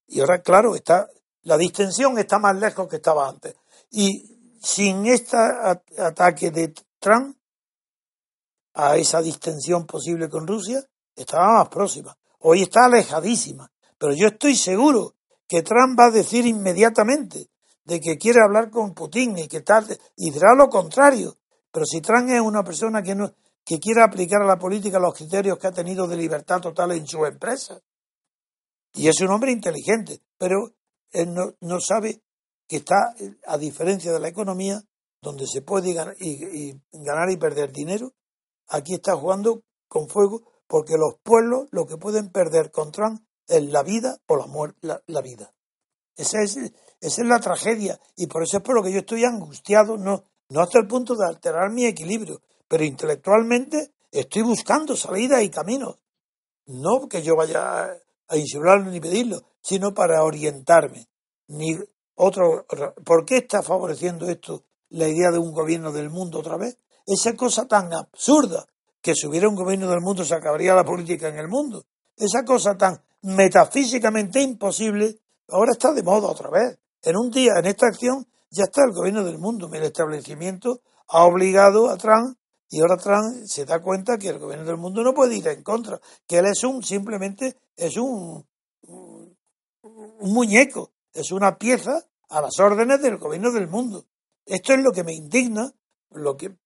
Y 0.09 0.21
ahora, 0.21 0.43
claro, 0.43 0.75
está 0.75 1.09
la 1.45 1.57
distensión 1.57 2.19
está 2.19 2.39
más 2.39 2.57
lejos 2.57 2.89
que 2.89 2.97
estaba 2.97 3.29
antes. 3.29 3.55
Y 3.91 4.57
sin 4.61 5.07
este 5.07 5.37
ataque 5.99 6.51
de 6.51 6.73
Trump 6.99 7.37
a 8.75 8.97
esa 8.97 9.21
distensión 9.21 9.87
posible 9.87 10.29
con 10.29 10.47
Rusia, 10.47 10.83
estaba 11.15 11.59
más 11.59 11.69
próxima. 11.69 12.17
Hoy 12.41 12.63
está 12.63 12.87
alejadísima. 12.87 13.71
Pero 13.99 14.15
yo 14.15 14.29
estoy 14.29 14.57
seguro 14.57 15.15
que 15.47 15.63
Trump 15.63 15.99
va 15.99 16.07
a 16.07 16.11
decir 16.11 16.47
inmediatamente 16.47 17.51
de 17.85 18.01
que 18.01 18.17
quiere 18.17 18.41
hablar 18.43 18.71
con 18.71 18.95
Putin 18.95 19.39
y 19.39 19.49
que 19.49 19.61
tal, 19.61 19.87
y 20.17 20.31
dirá 20.31 20.55
lo 20.57 20.69
contrario. 20.69 21.37
Pero 21.71 21.87
si 21.87 22.01
Trump 22.01 22.29
es 22.31 22.41
una 22.41 22.63
persona 22.65 23.03
que, 23.03 23.15
no, 23.15 23.33
que 23.65 23.79
quiere 23.79 24.03
aplicar 24.03 24.43
a 24.43 24.47
la 24.47 24.59
política 24.59 24.99
los 24.99 25.15
criterios 25.15 25.59
que 25.59 25.67
ha 25.67 25.73
tenido 25.73 26.07
de 26.07 26.17
libertad 26.17 26.61
total 26.61 26.93
en 26.93 27.07
su 27.07 27.25
empresa, 27.25 27.81
y 28.95 29.09
es 29.09 29.21
un 29.21 29.29
hombre 29.29 29.53
inteligente, 29.53 30.21
pero 30.37 30.75
él 31.11 31.33
no, 31.33 31.55
no 31.61 31.81
sabe 31.81 32.23
que 32.69 32.77
está, 32.77 33.15
a 33.47 33.59
diferencia 33.59 34.13
de 34.13 34.21
la 34.21 34.29
economía, 34.29 34.83
donde 35.21 35.47
se 35.47 35.63
puede 35.63 35.93
ganar 35.93 36.17
y, 36.19 36.73
ganar 36.93 37.31
y 37.31 37.37
perder 37.37 37.73
dinero, 37.73 38.13
aquí 38.73 38.95
está 38.95 39.17
jugando 39.17 39.63
con 39.89 40.09
fuego 40.09 40.43
porque 40.67 40.95
los 40.97 41.15
pueblos 41.23 41.69
lo 41.71 41.87
que 41.87 41.97
pueden 41.97 42.31
perder 42.31 42.71
con 42.71 42.91
Trump 42.91 43.23
es 43.47 43.63
la 43.71 43.83
vida 43.83 44.19
o 44.27 44.37
la 44.37 44.47
muerte, 44.47 44.89
la 45.07 45.21
vida. 45.21 45.53
Esa 46.17 46.43
es, 46.43 46.57
esa 46.57 47.23
es 47.23 47.29
la 47.29 47.41
tragedia 47.41 47.99
y 48.17 48.27
por 48.27 48.43
eso 48.43 48.59
es 48.59 48.63
por 48.63 48.75
lo 48.75 48.83
que 48.83 48.93
yo 48.93 49.01
estoy 49.01 49.25
angustiado, 49.25 49.97
no, 49.97 50.25
no 50.49 50.61
hasta 50.61 50.79
el 50.79 50.87
punto 50.87 51.15
de 51.15 51.27
alterar 51.27 51.71
mi 51.71 51.85
equilibrio, 51.85 52.41
pero 52.69 52.85
intelectualmente 52.85 53.93
estoy 54.11 54.43
buscando 54.43 54.97
salidas 54.97 55.43
y 55.43 55.51
caminos. 55.51 55.97
No 56.67 57.09
que 57.09 57.23
yo 57.23 57.37
vaya 57.37 57.85
a 58.29 58.37
insularlo 58.37 58.91
ni 58.91 59.01
pedirlo, 59.01 59.43
sino 59.61 59.93
para 59.93 60.23
orientarme. 60.23 61.09
Ni 61.49 61.79
otro, 62.15 62.67
¿Por 63.05 63.25
qué 63.25 63.39
está 63.39 63.63
favoreciendo 63.63 64.29
esto 64.29 64.65
la 64.91 65.09
idea 65.09 65.31
de 65.31 65.39
un 65.39 65.53
gobierno 65.53 65.93
del 65.93 66.11
mundo 66.11 66.39
otra 66.39 66.57
vez? 66.57 66.79
Esa 67.07 67.35
cosa 67.35 67.67
tan 67.67 67.93
absurda 67.93 68.67
que 69.01 69.15
si 69.15 69.27
hubiera 69.27 69.49
un 69.49 69.57
gobierno 69.57 69.91
del 69.91 70.01
mundo 70.01 70.25
se 70.25 70.35
acabaría 70.35 70.75
la 70.75 70.85
política 70.85 71.29
en 71.29 71.39
el 71.39 71.49
mundo. 71.49 71.85
Esa 72.17 72.45
cosa 72.45 72.77
tan 72.77 73.03
metafísicamente 73.23 74.41
imposible 74.41 75.19
ahora 75.49 75.73
está 75.73 75.93
de 75.93 76.03
moda 76.03 76.29
otra 76.29 76.51
vez. 76.51 76.79
En 77.03 77.17
un 77.17 77.31
día, 77.31 77.55
en 77.59 77.67
esta 77.67 77.87
acción, 77.87 78.27
ya 78.51 78.65
está 78.65 78.83
el 78.85 78.93
gobierno 78.93 79.25
del 79.25 79.39
mundo. 79.39 79.69
El 79.73 79.83
establecimiento 79.83 80.83
ha 81.09 81.25
obligado 81.25 81.91
a 81.91 81.97
Trump 81.97 82.37
y 82.71 82.81
ahora 82.81 82.97
Trump 82.97 83.45
se 83.45 83.67
da 83.67 83.83
cuenta 83.83 84.17
que 84.17 84.29
el 84.29 84.39
gobierno 84.39 84.65
del 84.65 84.79
mundo 84.79 85.03
no 85.03 85.13
puede 85.13 85.37
ir 85.37 85.47
en 85.49 85.63
contra, 85.63 86.01
que 86.27 86.39
él 86.39 86.47
es 86.47 86.65
un, 86.65 86.83
simplemente 86.83 87.57
es 87.77 87.99
un, 87.99 88.47
un, 88.83 89.37
muñeco, 90.21 90.93
es 91.13 91.33
una 91.33 91.59
pieza 91.59 92.03
a 92.31 92.41
las 92.41 92.59
órdenes 92.61 93.03
del 93.03 93.19
gobierno 93.19 93.51
del 93.51 93.69
mundo. 93.69 94.07
Esto 94.47 94.73
es 94.73 94.81
lo 94.81 94.91
que 94.91 95.05
me 95.05 95.13
indigna, 95.13 95.71
lo 96.13 96.37
que, 96.37 96.57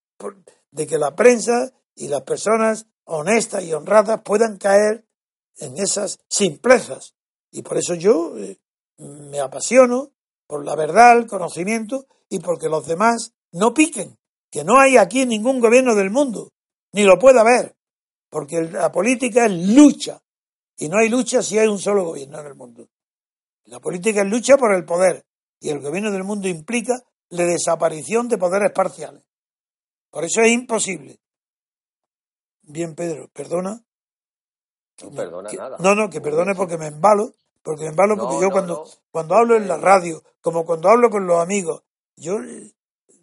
de 0.71 0.87
que 0.87 0.99
la 0.99 1.15
prensa 1.15 1.73
y 1.95 2.09
las 2.09 2.23
personas 2.23 2.87
honestas 3.05 3.65
y 3.65 3.73
honradas 3.73 4.23
puedan 4.23 4.59
caer 4.59 5.07
en 5.57 5.79
esas 5.79 6.19
simplezas. 6.29 7.15
Y 7.51 7.63
por 7.63 7.79
eso 7.79 7.95
yo 7.95 8.37
eh, 8.39 8.59
me 8.99 9.41
apasiono 9.41 10.13
por 10.47 10.65
la 10.65 10.77
verdad, 10.77 11.19
el 11.19 11.27
conocimiento 11.27 12.07
y 12.29 12.39
porque 12.39 12.69
los 12.69 12.87
demás 12.87 13.33
no 13.53 13.75
piquen, 13.75 14.19
que 14.51 14.65
no 14.65 14.79
hay 14.79 14.97
aquí 14.97 15.27
ningún 15.27 15.61
gobierno 15.61 15.95
del 15.95 16.11
mundo, 16.11 16.53
ni 16.93 17.05
lo 17.05 17.19
puede 17.19 17.41
haber, 17.41 17.77
porque 18.31 18.63
la 18.63 18.93
política 18.93 19.47
es 19.47 19.53
lucha, 19.53 20.23
y 20.77 20.89
no 20.89 20.99
hay 20.99 21.09
lucha 21.09 21.43
si 21.43 21.59
hay 21.59 21.69
un 21.69 21.79
solo 21.79 22.05
gobierno 22.05 22.41
en 22.41 22.47
el 22.47 22.55
mundo. 22.55 22.89
La 23.65 23.81
política 23.81 24.23
es 24.23 24.29
lucha 24.29 24.57
por 24.57 24.73
el 24.75 24.85
poder, 24.85 25.25
y 25.61 25.71
el 25.71 25.81
gobierno 25.81 26.13
del 26.13 26.25
mundo 26.25 26.49
implica 26.49 26.95
la 27.31 27.45
desaparición 27.45 28.29
de 28.29 28.39
poderes 28.39 28.73
parciales. 28.73 29.23
Por 30.17 30.25
eso 30.25 30.41
es 30.41 30.51
imposible. 30.51 31.21
Bien, 32.63 32.95
Pedro, 32.95 33.29
perdona. 33.35 33.85
No 35.03 35.11
perdona 35.11 35.51
nada. 35.53 35.77
No, 35.79 35.95
no, 35.95 36.09
que 36.09 36.23
perdone 36.23 36.55
porque 36.55 36.79
me 36.79 36.87
embalo 36.87 37.35
porque 37.63 37.83
me 37.83 37.91
embalo 37.91 38.17
porque 38.17 38.41
yo 38.41 38.49
cuando, 38.51 38.87
cuando 39.11 39.35
hablo 39.35 39.57
en 39.57 39.69
la 39.69 39.77
radio, 39.77 40.23
como 40.41 40.65
cuando 40.65 40.89
hablo 40.89 41.11
con 41.11 41.27
los 41.27 41.39
amigos, 41.39 41.83
yo 42.17 42.39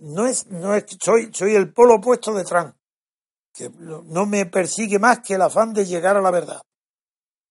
no 0.01 0.27
es, 0.27 0.45
no 0.51 0.75
es, 0.75 0.85
soy, 1.01 1.31
soy 1.33 1.55
el 1.55 1.73
polo 1.73 1.95
opuesto 1.95 2.31
de 2.31 2.43
Trump, 2.43 2.75
que 3.51 3.71
no 3.71 4.27
me 4.27 4.45
persigue 4.45 4.99
más 4.99 5.21
que 5.21 5.33
el 5.33 5.41
afán 5.41 5.73
de 5.73 5.87
llegar 5.87 6.15
a 6.15 6.21
la 6.21 6.29
verdad. 6.29 6.61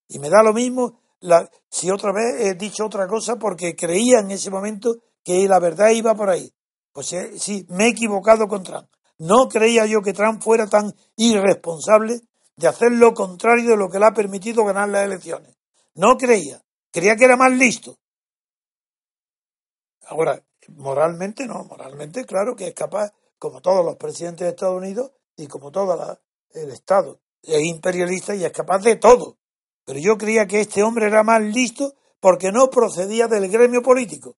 Y 0.07 0.20
me 0.20 0.30
da 0.30 0.45
lo 0.45 0.53
mismo 0.53 1.01
la, 1.18 1.51
si 1.68 1.90
otra 1.90 2.12
vez 2.12 2.47
he 2.47 2.55
dicho 2.55 2.86
otra 2.86 3.09
cosa 3.09 3.34
porque 3.40 3.74
creía 3.74 4.20
en 4.20 4.30
ese 4.30 4.51
momento 4.51 4.99
que 5.24 5.49
la 5.49 5.59
verdad 5.59 5.90
iba 5.90 6.14
por 6.14 6.30
ahí. 6.30 6.49
Pues 6.93 7.12
eh, 7.14 7.40
sí, 7.40 7.66
me 7.70 7.86
he 7.86 7.88
equivocado 7.88 8.47
con 8.47 8.62
Trump. 8.62 8.86
No 9.18 9.48
creía 9.48 9.86
yo 9.86 10.02
que 10.02 10.12
Trump 10.12 10.42
fuera 10.42 10.66
tan 10.66 10.94
irresponsable 11.16 12.20
de 12.56 12.68
hacer 12.68 12.92
lo 12.92 13.14
contrario 13.14 13.70
de 13.70 13.76
lo 13.76 13.88
que 13.88 13.98
le 13.98 14.06
ha 14.06 14.12
permitido 14.12 14.64
ganar 14.64 14.88
las 14.88 15.04
elecciones. 15.04 15.56
No 15.94 16.16
creía. 16.16 16.62
Creía 16.90 17.16
que 17.16 17.24
era 17.24 17.36
más 17.36 17.52
listo. 17.52 17.98
Ahora, 20.06 20.42
moralmente 20.68 21.46
no, 21.46 21.64
moralmente 21.64 22.24
claro 22.24 22.54
que 22.54 22.68
es 22.68 22.74
capaz, 22.74 23.12
como 23.38 23.60
todos 23.60 23.84
los 23.84 23.96
presidentes 23.96 24.44
de 24.44 24.50
Estados 24.50 24.76
Unidos 24.76 25.10
y 25.36 25.46
como 25.46 25.70
todo 25.70 26.18
el 26.54 26.70
Estado, 26.70 27.20
es 27.42 27.62
imperialista 27.62 28.34
y 28.34 28.44
es 28.44 28.52
capaz 28.52 28.80
de 28.80 28.96
todo. 28.96 29.38
Pero 29.84 29.98
yo 29.98 30.16
creía 30.16 30.46
que 30.46 30.60
este 30.60 30.82
hombre 30.82 31.06
era 31.06 31.22
más 31.22 31.42
listo 31.42 31.94
porque 32.20 32.52
no 32.52 32.70
procedía 32.70 33.26
del 33.26 33.50
gremio 33.50 33.82
político, 33.82 34.36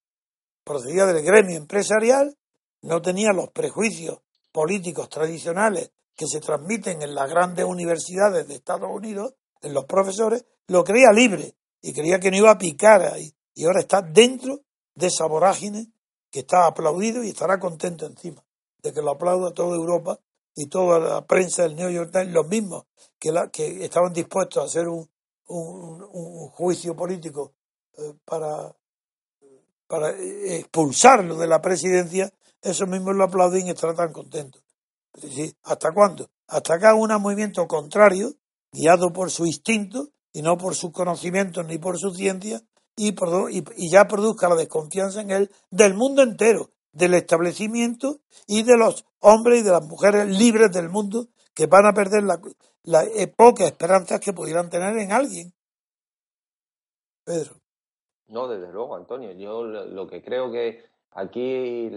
procedía 0.63 1.07
del 1.07 1.23
gremio 1.23 1.57
empresarial, 1.57 2.37
no 2.81 3.03
tenía 3.03 3.33
los 3.33 3.51
prejuicios 3.51 4.21
políticos 4.55 5.09
tradicionales 5.09 5.91
que 6.15 6.29
se 6.29 6.39
transmiten 6.39 7.03
en 7.03 7.17
las 7.17 7.29
grandes 7.29 7.65
universidades 7.65 8.47
de 8.47 8.55
Estados 8.55 8.89
Unidos, 8.89 9.35
en 9.61 9.75
los 9.75 9.85
profesores, 9.85 10.47
lo 10.69 10.85
creía 10.85 11.11
libre 11.13 11.57
y 11.83 11.93
creía 11.93 12.21
que 12.21 12.31
no 12.31 12.37
iba 12.37 12.53
a 12.53 12.59
picar 12.59 13.03
ahí. 13.03 13.35
Y 13.53 13.65
ahora 13.65 13.81
está 13.81 14.01
dentro 14.01 14.61
de 14.95 15.09
esa 15.09 15.27
vorágine 15.27 15.91
que 16.31 16.41
está 16.41 16.69
aplaudido 16.69 17.25
y 17.25 17.31
estará 17.31 17.59
contento 17.59 18.07
encima 18.07 18.45
de 18.81 18.93
que 18.93 19.03
lo 19.03 19.11
aplauda 19.11 19.53
toda 19.53 19.75
Europa 19.75 20.21
y 20.55 20.69
toda 20.69 21.01
la 21.01 21.27
prensa 21.27 21.65
del 21.65 21.75
New 21.75 21.91
York 21.91 22.13
Times, 22.13 22.33
los 22.33 22.47
mismos 22.47 22.85
que, 23.19 23.33
la, 23.33 23.49
que 23.49 23.85
estaban 23.85 24.13
dispuestos 24.13 24.63
a 24.63 24.67
hacer 24.67 24.87
un, 24.87 25.11
un, 25.49 26.49
juicio 26.51 26.95
político 26.95 27.55
eh, 27.99 28.15
para, 28.25 28.73
para 29.89 30.11
expulsarlo 30.11 31.37
de 31.37 31.49
la 31.49 31.61
presidencia, 31.61 32.33
esos 32.65 32.89
mismos 32.89 33.15
lo 33.15 33.25
aplauden 33.25 33.67
y 33.67 33.71
estarán 33.71 33.97
tan 33.97 34.13
contentos. 34.13 34.63
¿Hasta 35.63 35.93
cuándo? 35.93 36.29
atacar 36.49 36.95
un 36.95 37.11
movimiento 37.21 37.67
contrario, 37.67 38.35
guiado 38.73 39.13
por 39.13 39.31
su 39.31 39.47
instinto 39.47 40.09
y 40.33 40.43
no 40.43 40.57
por 40.57 40.75
sus 40.75 40.93
conocimientos 40.93 41.65
ni 41.67 41.79
por 41.79 41.99
su 41.99 42.11
ciencia, 42.11 42.61
y, 42.97 43.15
y, 43.51 43.91
ya 43.91 44.07
produzca 44.07 44.49
la 44.49 44.55
desconfianza 44.55 45.21
en 45.21 45.31
él 45.33 45.51
del 45.71 45.95
mundo 45.95 46.23
entero, 46.23 46.71
del 46.93 47.15
establecimiento 47.15 48.21
y 48.47 48.63
de 48.63 48.77
los 48.77 49.05
hombres 49.19 49.61
y 49.61 49.63
de 49.65 49.73
las 49.73 49.85
mujeres 49.85 50.29
libres 50.29 50.71
del 50.71 50.89
mundo 50.89 51.27
que 51.55 51.67
van 51.67 51.87
a 51.87 51.93
perder 51.93 52.23
las 52.23 52.39
la, 52.85 53.03
eh, 53.03 53.27
pocas 53.27 53.67
esperanzas 53.67 54.21
que 54.21 54.33
pudieran 54.33 54.71
tener 54.71 54.97
en 54.99 55.11
alguien. 55.11 55.53
Pedro. 57.25 57.57
No, 58.29 58.47
desde 58.47 58.73
luego, 58.73 58.95
Antonio. 58.95 59.33
Yo 59.33 59.65
lo 59.65 60.07
que 60.07 60.23
creo 60.23 60.53
que 60.53 60.85
aquí 61.13 61.91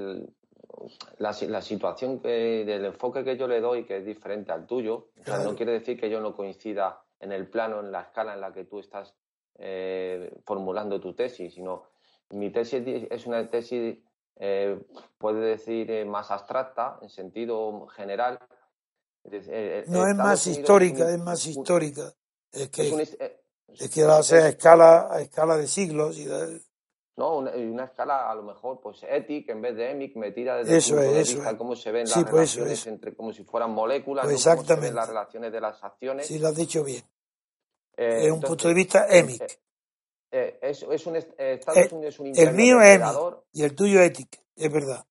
la, 1.18 1.36
la, 1.48 1.62
situación 1.62 2.20
que, 2.20 2.64
del 2.66 2.86
enfoque 2.86 3.24
que 3.24 3.38
yo 3.38 3.48
le 3.48 3.62
doy, 3.62 3.86
que 3.86 3.98
es 3.98 4.06
diferente 4.06 4.52
al 4.52 4.66
tuyo, 4.66 5.10
no 5.44 5.56
quiere 5.56 5.74
decir 5.74 6.00
que 6.00 6.10
yo 6.10 6.20
no 6.20 6.36
coincida 6.36 7.02
en 7.20 7.32
el 7.32 7.48
plano, 7.48 7.80
en 7.80 7.92
la 7.92 8.02
escala 8.02 8.34
en 8.34 8.42
la 8.42 8.54
que 8.54 8.66
tú 8.66 8.80
estás 8.80 9.14
eh, 9.58 10.32
formulando 10.46 11.00
tu 11.00 11.14
tesis, 11.14 11.54
sino 11.54 11.84
mi 12.32 12.52
tesis 12.52 12.84
es 13.10 13.26
una 13.26 13.50
tesis, 13.50 13.98
eh, 14.36 14.80
puede 15.18 15.40
decir, 15.40 15.90
eh, 15.90 16.06
más 16.06 16.30
abstracta, 16.32 17.00
en 17.02 17.10
sentido 17.10 17.88
general. 17.88 18.40
no 19.88 20.08
es 20.08 20.16
más 20.16 20.46
histórica, 20.48 21.10
es, 21.10 21.20
más 21.20 21.46
histórica. 21.46 22.14
Es 22.52 22.70
que, 22.70 23.02
es, 23.68 23.90
que 23.90 24.04
a 24.04 24.20
escala, 24.20 25.08
a 25.12 25.22
escala 25.22 25.58
de 25.58 25.68
siglos 25.68 26.18
y 26.18 26.26
de, 26.26 26.62
¿no? 27.18 27.38
Una, 27.38 27.84
escala 27.84 28.30
a 28.30 28.36
lo 28.36 28.44
mejor 28.44 28.80
pues 28.80 29.04
ética 29.10 29.52
en 29.52 29.62
vez 29.62 29.76
de 29.76 29.92
EMIC 29.92 30.16
metida 30.16 30.58
desde 30.58 30.78
eso 30.78 31.00
el 31.00 31.06
punto 31.06 31.20
es, 31.20 31.28
de 31.28 31.36
vista 31.36 31.58
cómo 31.58 31.76
se 31.76 31.92
ven 31.92 32.04
las 32.04 32.14
pues 32.14 32.56
relaciones 32.56 32.88
entre 32.88 33.16
como 33.16 33.34
si 33.34 33.44
fueran 33.44 33.72
moléculas, 33.72 34.26
pues 34.26 34.36
exactamente. 34.38 34.94
las 34.94 35.08
relaciones 35.08 35.52
de 35.52 35.60
las 35.60 35.84
acciones. 35.84 36.28
Sí, 36.28 36.40
lo 36.40 36.50
has 36.50 36.56
dicho 36.56 36.84
bien. 36.84 37.04
Eh, 37.98 38.28
es 38.28 38.32
un 38.32 38.42
punto 38.42 38.68
de 38.68 38.74
vista 38.76 39.08
EMIC. 39.10 39.42
Eh, 39.42 39.48
eh, 40.32 40.60
es, 40.62 40.84
es, 40.84 41.08
un, 41.08 41.16
Estados 41.16 41.92
Unidos 41.92 42.14
es 42.14 42.20
un 42.20 42.32
El 42.36 42.54
mío 42.54 42.80
es 42.82 43.02
EMIC 43.02 43.38
y 43.54 43.64
el 43.64 43.76
tuyo 43.76 44.02
ética, 44.02 44.38
es 44.56 44.72
verdad. 44.72 45.04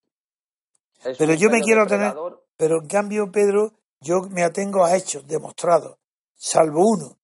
pero 1.18 1.34
yo 1.34 1.50
me 1.50 1.60
quiero 1.60 1.86
tener, 1.86 2.14
pero 2.56 2.80
en 2.80 2.86
cambio, 2.86 3.32
Pedro, 3.32 3.72
yo 4.00 4.20
me 4.30 4.44
atengo 4.44 4.84
a 4.84 4.96
hechos 4.96 5.26
demostrados, 5.26 5.98
salvo 6.36 6.82
uno, 6.86 7.18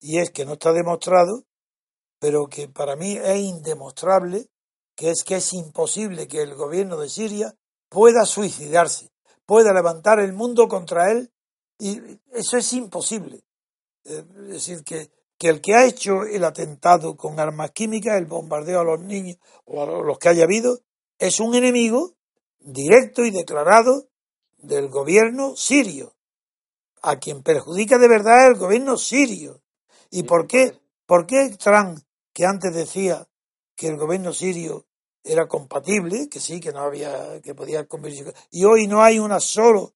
y 0.00 0.18
es 0.18 0.30
que 0.30 0.44
no 0.44 0.52
está 0.52 0.72
demostrado 0.72 1.42
pero 2.18 2.48
que 2.48 2.68
para 2.68 2.96
mí 2.96 3.16
es 3.16 3.38
indemostrable, 3.38 4.48
que 4.94 5.10
es 5.10 5.22
que 5.24 5.36
es 5.36 5.52
imposible 5.52 6.26
que 6.26 6.42
el 6.42 6.54
gobierno 6.54 6.96
de 6.96 7.08
Siria 7.08 7.54
pueda 7.88 8.24
suicidarse, 8.26 9.10
pueda 9.46 9.72
levantar 9.72 10.18
el 10.20 10.32
mundo 10.32 10.68
contra 10.68 11.12
él, 11.12 11.32
y 11.78 12.00
eso 12.32 12.56
es 12.56 12.72
imposible. 12.72 13.44
Eh, 14.04 14.24
es 14.42 14.48
decir, 14.48 14.82
que, 14.82 15.10
que 15.38 15.48
el 15.48 15.60
que 15.60 15.74
ha 15.74 15.86
hecho 15.86 16.24
el 16.24 16.42
atentado 16.44 17.16
con 17.16 17.38
armas 17.38 17.70
químicas, 17.70 18.18
el 18.18 18.26
bombardeo 18.26 18.80
a 18.80 18.84
los 18.84 19.00
niños 19.00 19.38
o 19.64 19.82
a 19.82 19.86
los 19.86 20.18
que 20.18 20.28
haya 20.28 20.44
habido, 20.44 20.80
es 21.18 21.38
un 21.38 21.54
enemigo 21.54 22.16
directo 22.58 23.24
y 23.24 23.30
declarado 23.30 24.08
del 24.56 24.88
gobierno 24.88 25.54
sirio, 25.56 26.16
a 27.02 27.16
quien 27.18 27.42
perjudica 27.42 27.98
de 27.98 28.08
verdad 28.08 28.48
el 28.48 28.56
gobierno 28.56 28.96
sirio. 28.96 29.62
¿Y 30.10 30.24
por 30.24 30.48
qué? 30.48 30.80
¿Por 31.06 31.26
qué 31.26 31.56
Trump 31.58 32.00
que 32.38 32.46
antes 32.46 32.72
decía 32.72 33.26
que 33.74 33.88
el 33.88 33.96
gobierno 33.96 34.32
sirio 34.32 34.86
era 35.24 35.48
compatible, 35.48 36.28
que 36.28 36.38
sí, 36.38 36.60
que 36.60 36.70
no 36.70 36.82
había, 36.82 37.40
que 37.42 37.52
podía 37.52 37.88
convertirse. 37.88 38.32
Y 38.52 38.64
hoy 38.64 38.86
no 38.86 39.02
hay 39.02 39.18
una 39.18 39.40
solo 39.40 39.92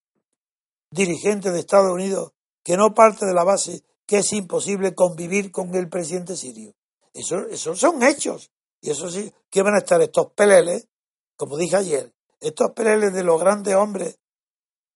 dirigente 0.90 1.52
de 1.52 1.60
Estados 1.60 1.92
Unidos 1.92 2.32
que 2.64 2.76
no 2.76 2.94
parte 2.94 3.26
de 3.26 3.32
la 3.32 3.44
base 3.44 3.84
que 4.06 4.18
es 4.18 4.32
imposible 4.32 4.92
convivir 4.92 5.52
con 5.52 5.72
el 5.76 5.88
presidente 5.88 6.36
sirio. 6.36 6.74
Eso, 7.14 7.46
esos 7.46 7.78
son 7.78 8.02
hechos. 8.02 8.50
Y 8.80 8.90
eso 8.90 9.08
sí, 9.08 9.32
que 9.48 9.62
van 9.62 9.76
a 9.76 9.78
estar 9.78 10.02
estos 10.02 10.32
peleles, 10.32 10.88
como 11.36 11.56
dije 11.56 11.76
ayer, 11.76 12.12
estos 12.40 12.72
peleles 12.72 13.12
de 13.12 13.22
los 13.22 13.40
grandes 13.40 13.76
hombres 13.76 14.18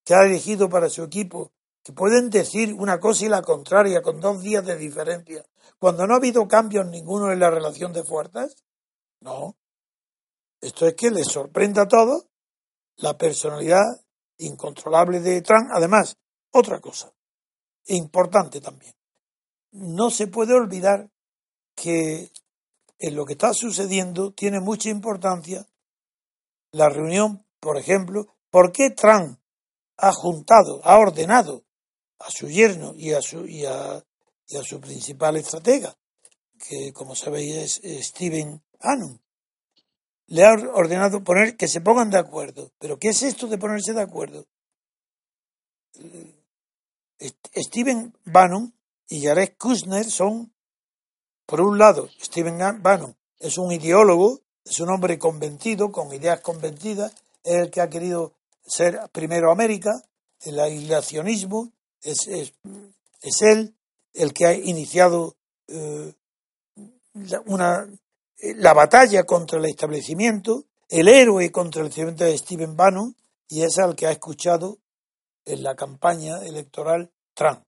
que 0.04 0.14
ha 0.14 0.24
elegido 0.24 0.68
para 0.68 0.90
su 0.90 1.04
equipo, 1.04 1.52
que 1.84 1.92
pueden 1.92 2.28
decir 2.28 2.74
una 2.74 2.98
cosa 2.98 3.24
y 3.24 3.28
la 3.28 3.42
contraria 3.42 4.02
con 4.02 4.18
dos 4.18 4.42
días 4.42 4.66
de 4.66 4.76
diferencia 4.76 5.46
cuando 5.78 6.06
no 6.06 6.14
ha 6.14 6.18
habido 6.18 6.46
cambios 6.48 6.86
ninguno 6.86 7.32
en 7.32 7.40
la 7.40 7.50
relación 7.50 7.92
de 7.92 8.04
fuerzas? 8.04 8.56
No. 9.20 9.56
Esto 10.60 10.86
es 10.86 10.94
que 10.94 11.10
les 11.10 11.28
sorprenda 11.28 11.82
a 11.82 11.88
todos 11.88 12.26
la 12.96 13.16
personalidad 13.16 13.84
incontrolable 14.38 15.20
de 15.20 15.42
Trump. 15.42 15.70
Además, 15.72 16.16
otra 16.50 16.80
cosa, 16.80 17.12
importante 17.86 18.60
también. 18.60 18.94
No 19.72 20.10
se 20.10 20.26
puede 20.26 20.54
olvidar 20.54 21.10
que 21.74 22.30
en 22.98 23.14
lo 23.14 23.26
que 23.26 23.34
está 23.34 23.52
sucediendo 23.52 24.32
tiene 24.32 24.60
mucha 24.60 24.88
importancia 24.88 25.66
la 26.72 26.88
reunión, 26.88 27.46
por 27.60 27.78
ejemplo, 27.78 28.26
¿por 28.50 28.72
qué 28.72 28.90
Trump 28.90 29.38
ha 29.96 30.12
juntado, 30.12 30.80
ha 30.84 30.98
ordenado 30.98 31.64
a 32.18 32.30
su 32.30 32.48
yerno 32.48 32.94
y 32.94 33.12
a 33.12 33.22
su 33.22 33.46
y 33.46 33.64
a 33.64 34.02
y 34.48 34.56
a 34.56 34.62
su 34.62 34.80
principal 34.80 35.36
estratega, 35.36 35.96
que 36.58 36.92
como 36.92 37.14
sabéis 37.14 37.80
es 37.82 38.06
Steven 38.06 38.62
Bannon. 38.80 39.20
Le 40.28 40.44
ha 40.44 40.52
ordenado 40.74 41.22
poner 41.22 41.56
que 41.56 41.68
se 41.68 41.80
pongan 41.80 42.10
de 42.10 42.18
acuerdo. 42.18 42.72
¿Pero 42.78 42.98
qué 42.98 43.08
es 43.08 43.22
esto 43.22 43.46
de 43.46 43.58
ponerse 43.58 43.92
de 43.92 44.02
acuerdo? 44.02 44.46
Steven 47.54 48.14
Bannon 48.24 48.74
y 49.08 49.22
Jared 49.24 49.54
Kushner 49.56 50.04
son, 50.04 50.52
por 51.46 51.60
un 51.60 51.78
lado, 51.78 52.08
Steven 52.20 52.82
Bannon 52.82 53.16
es 53.38 53.58
un 53.58 53.72
ideólogo, 53.72 54.40
es 54.64 54.80
un 54.80 54.90
hombre 54.90 55.18
convencido, 55.18 55.92
con 55.92 56.12
ideas 56.12 56.40
convencidas, 56.40 57.12
es 57.44 57.54
el 57.54 57.70
que 57.70 57.80
ha 57.80 57.88
querido 57.88 58.34
ser 58.66 59.08
primero 59.12 59.52
América, 59.52 60.02
el 60.40 60.58
aislacionismo, 60.58 61.72
es, 62.02 62.26
es, 62.26 62.52
es 63.22 63.42
él 63.42 63.76
el 64.16 64.32
que 64.32 64.46
ha 64.46 64.54
iniciado 64.54 65.36
eh, 65.68 66.12
una, 67.46 67.86
la 68.40 68.74
batalla 68.74 69.24
contra 69.24 69.58
el 69.58 69.66
establecimiento, 69.66 70.64
el 70.88 71.08
héroe 71.08 71.50
contra 71.50 71.82
el 71.82 71.88
establecimiento 71.88 72.24
de 72.24 72.38
Stephen 72.38 72.76
Bannon, 72.76 73.14
y 73.48 73.62
es 73.62 73.78
el 73.78 73.94
que 73.94 74.06
ha 74.06 74.10
escuchado 74.10 74.78
en 75.44 75.62
la 75.62 75.76
campaña 75.76 76.38
electoral 76.38 77.10
Trump. 77.34 77.62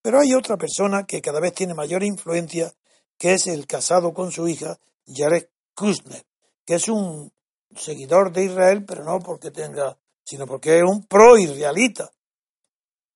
Pero 0.00 0.20
hay 0.20 0.34
otra 0.34 0.56
persona 0.56 1.04
que 1.04 1.20
cada 1.20 1.40
vez 1.40 1.52
tiene 1.52 1.74
mayor 1.74 2.04
influencia, 2.04 2.72
que 3.18 3.34
es 3.34 3.46
el 3.46 3.66
casado 3.66 4.14
con 4.14 4.30
su 4.30 4.46
hija, 4.46 4.78
Jared 5.06 5.48
Kushner, 5.74 6.24
que 6.64 6.74
es 6.74 6.88
un 6.88 7.32
seguidor 7.74 8.32
de 8.32 8.44
Israel, 8.44 8.84
pero 8.84 9.04
no 9.04 9.18
porque 9.20 9.50
tenga, 9.50 9.98
sino 10.24 10.46
porque 10.46 10.78
es 10.78 10.84
un 10.84 11.06
pro-israelita. 11.06 12.12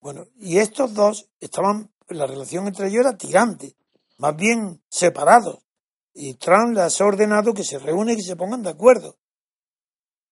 Bueno, 0.00 0.26
y 0.36 0.58
estos 0.58 0.94
dos 0.94 1.28
estaban 1.40 1.90
la 2.16 2.26
relación 2.26 2.66
entre 2.66 2.88
ellos 2.88 3.06
era 3.06 3.16
tirante, 3.16 3.76
más 4.18 4.36
bien 4.36 4.82
separados. 4.88 5.58
Y 6.12 6.34
Trump 6.34 6.74
les 6.74 7.00
ha 7.00 7.04
ordenado 7.04 7.54
que 7.54 7.64
se 7.64 7.78
reúnen 7.78 8.14
y 8.14 8.16
que 8.18 8.26
se 8.26 8.36
pongan 8.36 8.62
de 8.62 8.70
acuerdo. 8.70 9.16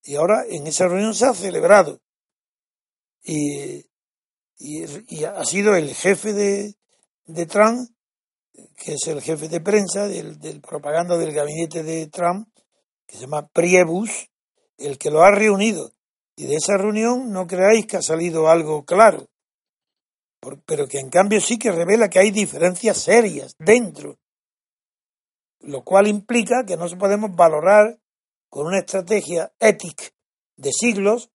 Y 0.03 0.16
ahora 0.16 0.45
en 0.49 0.66
esa 0.66 0.89
reunión 0.89 1.14
se 1.14 1.26
ha 1.26 1.35
celebrado. 1.35 2.01
Y, 3.22 3.87
y, 4.59 5.24
ha 5.24 5.45
sido 5.45 5.76
el 5.76 5.95
jefe 5.95 6.33
de, 6.33 6.74
de, 7.26 7.47
Trump, 7.47 7.91
que 8.76 8.95
es 8.95 9.07
el 9.07 9.20
jefe 9.20 9.49
de 9.49 9.61
prensa 9.61 10.09
del, 10.09 10.39
del 10.39 10.61
propaganda 10.61 11.16
del 11.16 11.33
gabinete 11.33 11.83
de 11.83 12.07
Trump, 12.09 12.49
que 13.07 13.16
se 13.16 13.22
llama 13.22 13.49
Priebus, 13.49 14.31
el 14.79 14.99
que 14.99 15.11
lo 15.11 15.22
ha 15.22 15.31
reunido. 15.31 15.93
Y 16.37 16.47
de 16.47 16.57
esa 16.57 16.76
reunión 16.76 17.31
no 17.31 17.47
creáis 17.47 17.87
que 17.87 17.97
ha 17.97 18.03
salido 18.03 18.49
algo 18.49 18.85
claro 18.85 19.29
pero 20.66 20.86
que 20.86 20.99
en 20.99 21.11
cambio 21.11 21.41
sí 21.41 21.59
que 21.59 21.72
revela 21.72 22.09
que 22.09 22.18
hay 22.18 22.30
diferencias 22.30 22.99
serias 22.99 23.55
dentro, 23.59 24.18
lo 25.61 25.82
cual 25.82 26.07
implica 26.07 26.64
que 26.66 26.76
no 26.76 26.86
podemos 26.99 27.34
valorar 27.34 27.99
con 28.49 28.66
una 28.66 28.78
estrategia 28.78 29.53
ética 29.59 30.05
de 30.57 30.72
siglos 30.72 31.30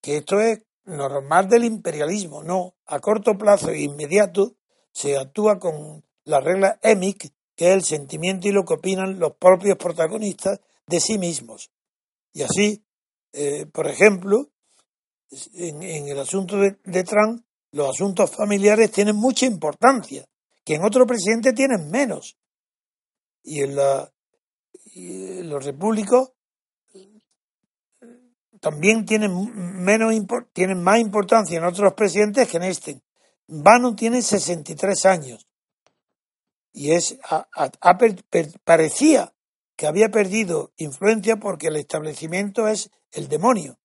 que 0.00 0.18
esto 0.18 0.40
es 0.40 0.62
normal 0.84 1.48
del 1.48 1.64
imperialismo, 1.64 2.42
no, 2.42 2.74
a 2.86 3.00
corto 3.00 3.36
plazo 3.38 3.70
e 3.70 3.80
inmediato 3.80 4.54
se 4.92 5.16
actúa 5.16 5.58
con 5.58 6.04
la 6.24 6.40
regla 6.40 6.78
EMIC, 6.82 7.32
que 7.56 7.68
es 7.68 7.74
el 7.74 7.84
sentimiento 7.84 8.48
y 8.48 8.52
lo 8.52 8.64
que 8.64 8.74
opinan 8.74 9.18
los 9.18 9.36
propios 9.36 9.76
protagonistas 9.78 10.60
de 10.86 11.00
sí 11.00 11.18
mismos. 11.18 11.70
Y 12.32 12.42
así, 12.42 12.84
eh, 13.32 13.66
por 13.66 13.88
ejemplo, 13.88 14.50
en, 15.54 15.82
el 15.82 16.18
asunto 16.18 16.58
de 16.58 17.04
Trump, 17.04 17.44
los 17.74 17.90
asuntos 17.90 18.30
familiares 18.30 18.92
tienen 18.92 19.16
mucha 19.16 19.46
importancia, 19.46 20.24
que 20.64 20.76
en 20.76 20.84
otro 20.84 21.06
presidente 21.06 21.52
tienen 21.52 21.90
menos. 21.90 22.38
Y 23.42 23.62
en, 23.62 23.74
la, 23.74 24.12
los 24.94 25.64
repúblicos 25.64 26.30
también 28.60 29.04
tienen, 29.04 29.32
menos, 29.82 30.14
tienen 30.52 30.82
más 30.84 31.00
importancia 31.00 31.58
en 31.58 31.64
otros 31.64 31.94
presidentes 31.94 32.48
que 32.48 32.58
en 32.58 32.62
este. 32.62 33.02
Bannon 33.48 33.96
tiene 33.96 34.22
63 34.22 35.04
años 35.06 35.46
y 36.72 36.92
es 36.92 37.18
parecía 38.62 39.34
que 39.76 39.86
había 39.88 40.10
perdido 40.10 40.72
influencia 40.76 41.36
porque 41.36 41.66
el 41.66 41.76
establecimiento 41.76 42.68
es 42.68 42.90
el 43.10 43.28
demonio. 43.28 43.78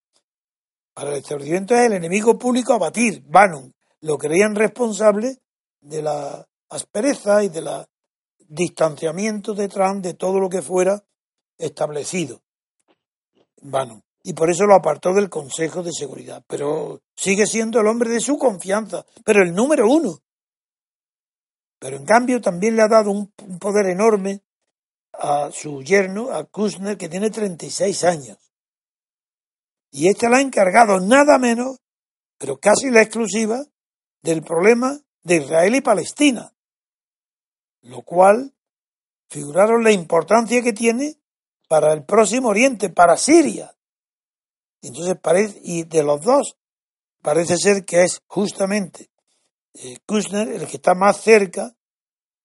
Para 0.93 1.09
el 1.09 1.17
establecimiento 1.17 1.73
es 1.73 1.87
el 1.87 1.93
enemigo 1.93 2.37
público 2.37 2.73
a 2.73 2.77
batir. 2.77 3.23
Bannon 3.25 3.73
lo 4.01 4.17
creían 4.17 4.55
responsable 4.55 5.37
de 5.81 6.01
la 6.01 6.47
aspereza 6.69 7.43
y 7.43 7.49
de 7.49 7.61
la 7.61 7.89
distanciamiento 8.49 9.53
de 9.53 9.67
Trump 9.67 10.03
de 10.03 10.15
todo 10.15 10.39
lo 10.39 10.49
que 10.49 10.61
fuera 10.61 11.03
establecido. 11.57 12.41
Bannon. 13.61 14.03
Y 14.23 14.33
por 14.33 14.49
eso 14.49 14.65
lo 14.65 14.75
apartó 14.75 15.13
del 15.13 15.29
Consejo 15.29 15.81
de 15.81 15.91
Seguridad. 15.93 16.43
Pero 16.47 17.01
sigue 17.15 17.45
siendo 17.45 17.79
el 17.79 17.87
hombre 17.87 18.09
de 18.09 18.19
su 18.19 18.37
confianza, 18.37 19.05
pero 19.23 19.43
el 19.43 19.53
número 19.53 19.89
uno. 19.89 20.19
Pero 21.79 21.95
en 21.95 22.05
cambio 22.05 22.41
también 22.41 22.75
le 22.75 22.81
ha 22.81 22.89
dado 22.89 23.11
un, 23.11 23.31
poder 23.59 23.87
enorme 23.87 24.41
a 25.13 25.49
su 25.51 25.81
yerno, 25.81 26.31
a 26.31 26.43
Kushner, 26.43 26.97
que 26.97 27.07
tiene 27.07 27.29
36 27.29 28.03
años. 28.03 28.37
Y 29.91 30.09
este 30.09 30.29
le 30.29 30.35
ha 30.35 30.41
encargado 30.41 30.99
nada 30.99 31.37
menos, 31.39 31.77
pero 32.37 32.57
casi 32.57 32.91
la 32.91 33.01
exclusiva, 33.01 33.63
del 34.21 34.43
problema 34.43 34.99
de 35.23 35.37
Israel 35.37 35.75
y 35.75 35.81
Palestina. 35.81 36.53
Lo 37.81 38.01
cual 38.01 38.53
figuraron 39.29 39.83
la 39.83 39.91
importancia 39.91 40.61
que 40.61 40.73
tiene 40.73 41.19
para 41.67 41.93
el 41.93 42.03
próximo 42.03 42.49
Oriente, 42.49 42.89
para 42.89 43.15
Siria. 43.15 43.75
Entonces 44.81 45.15
parece, 45.21 45.59
y 45.63 45.83
de 45.83 46.03
los 46.03 46.21
dos, 46.21 46.57
parece 47.21 47.57
ser 47.57 47.85
que 47.85 48.03
es 48.03 48.21
justamente 48.27 49.09
eh, 49.73 49.97
Kushner 50.05 50.49
el 50.49 50.67
que 50.67 50.77
está 50.77 50.95
más 50.95 51.21
cerca 51.21 51.75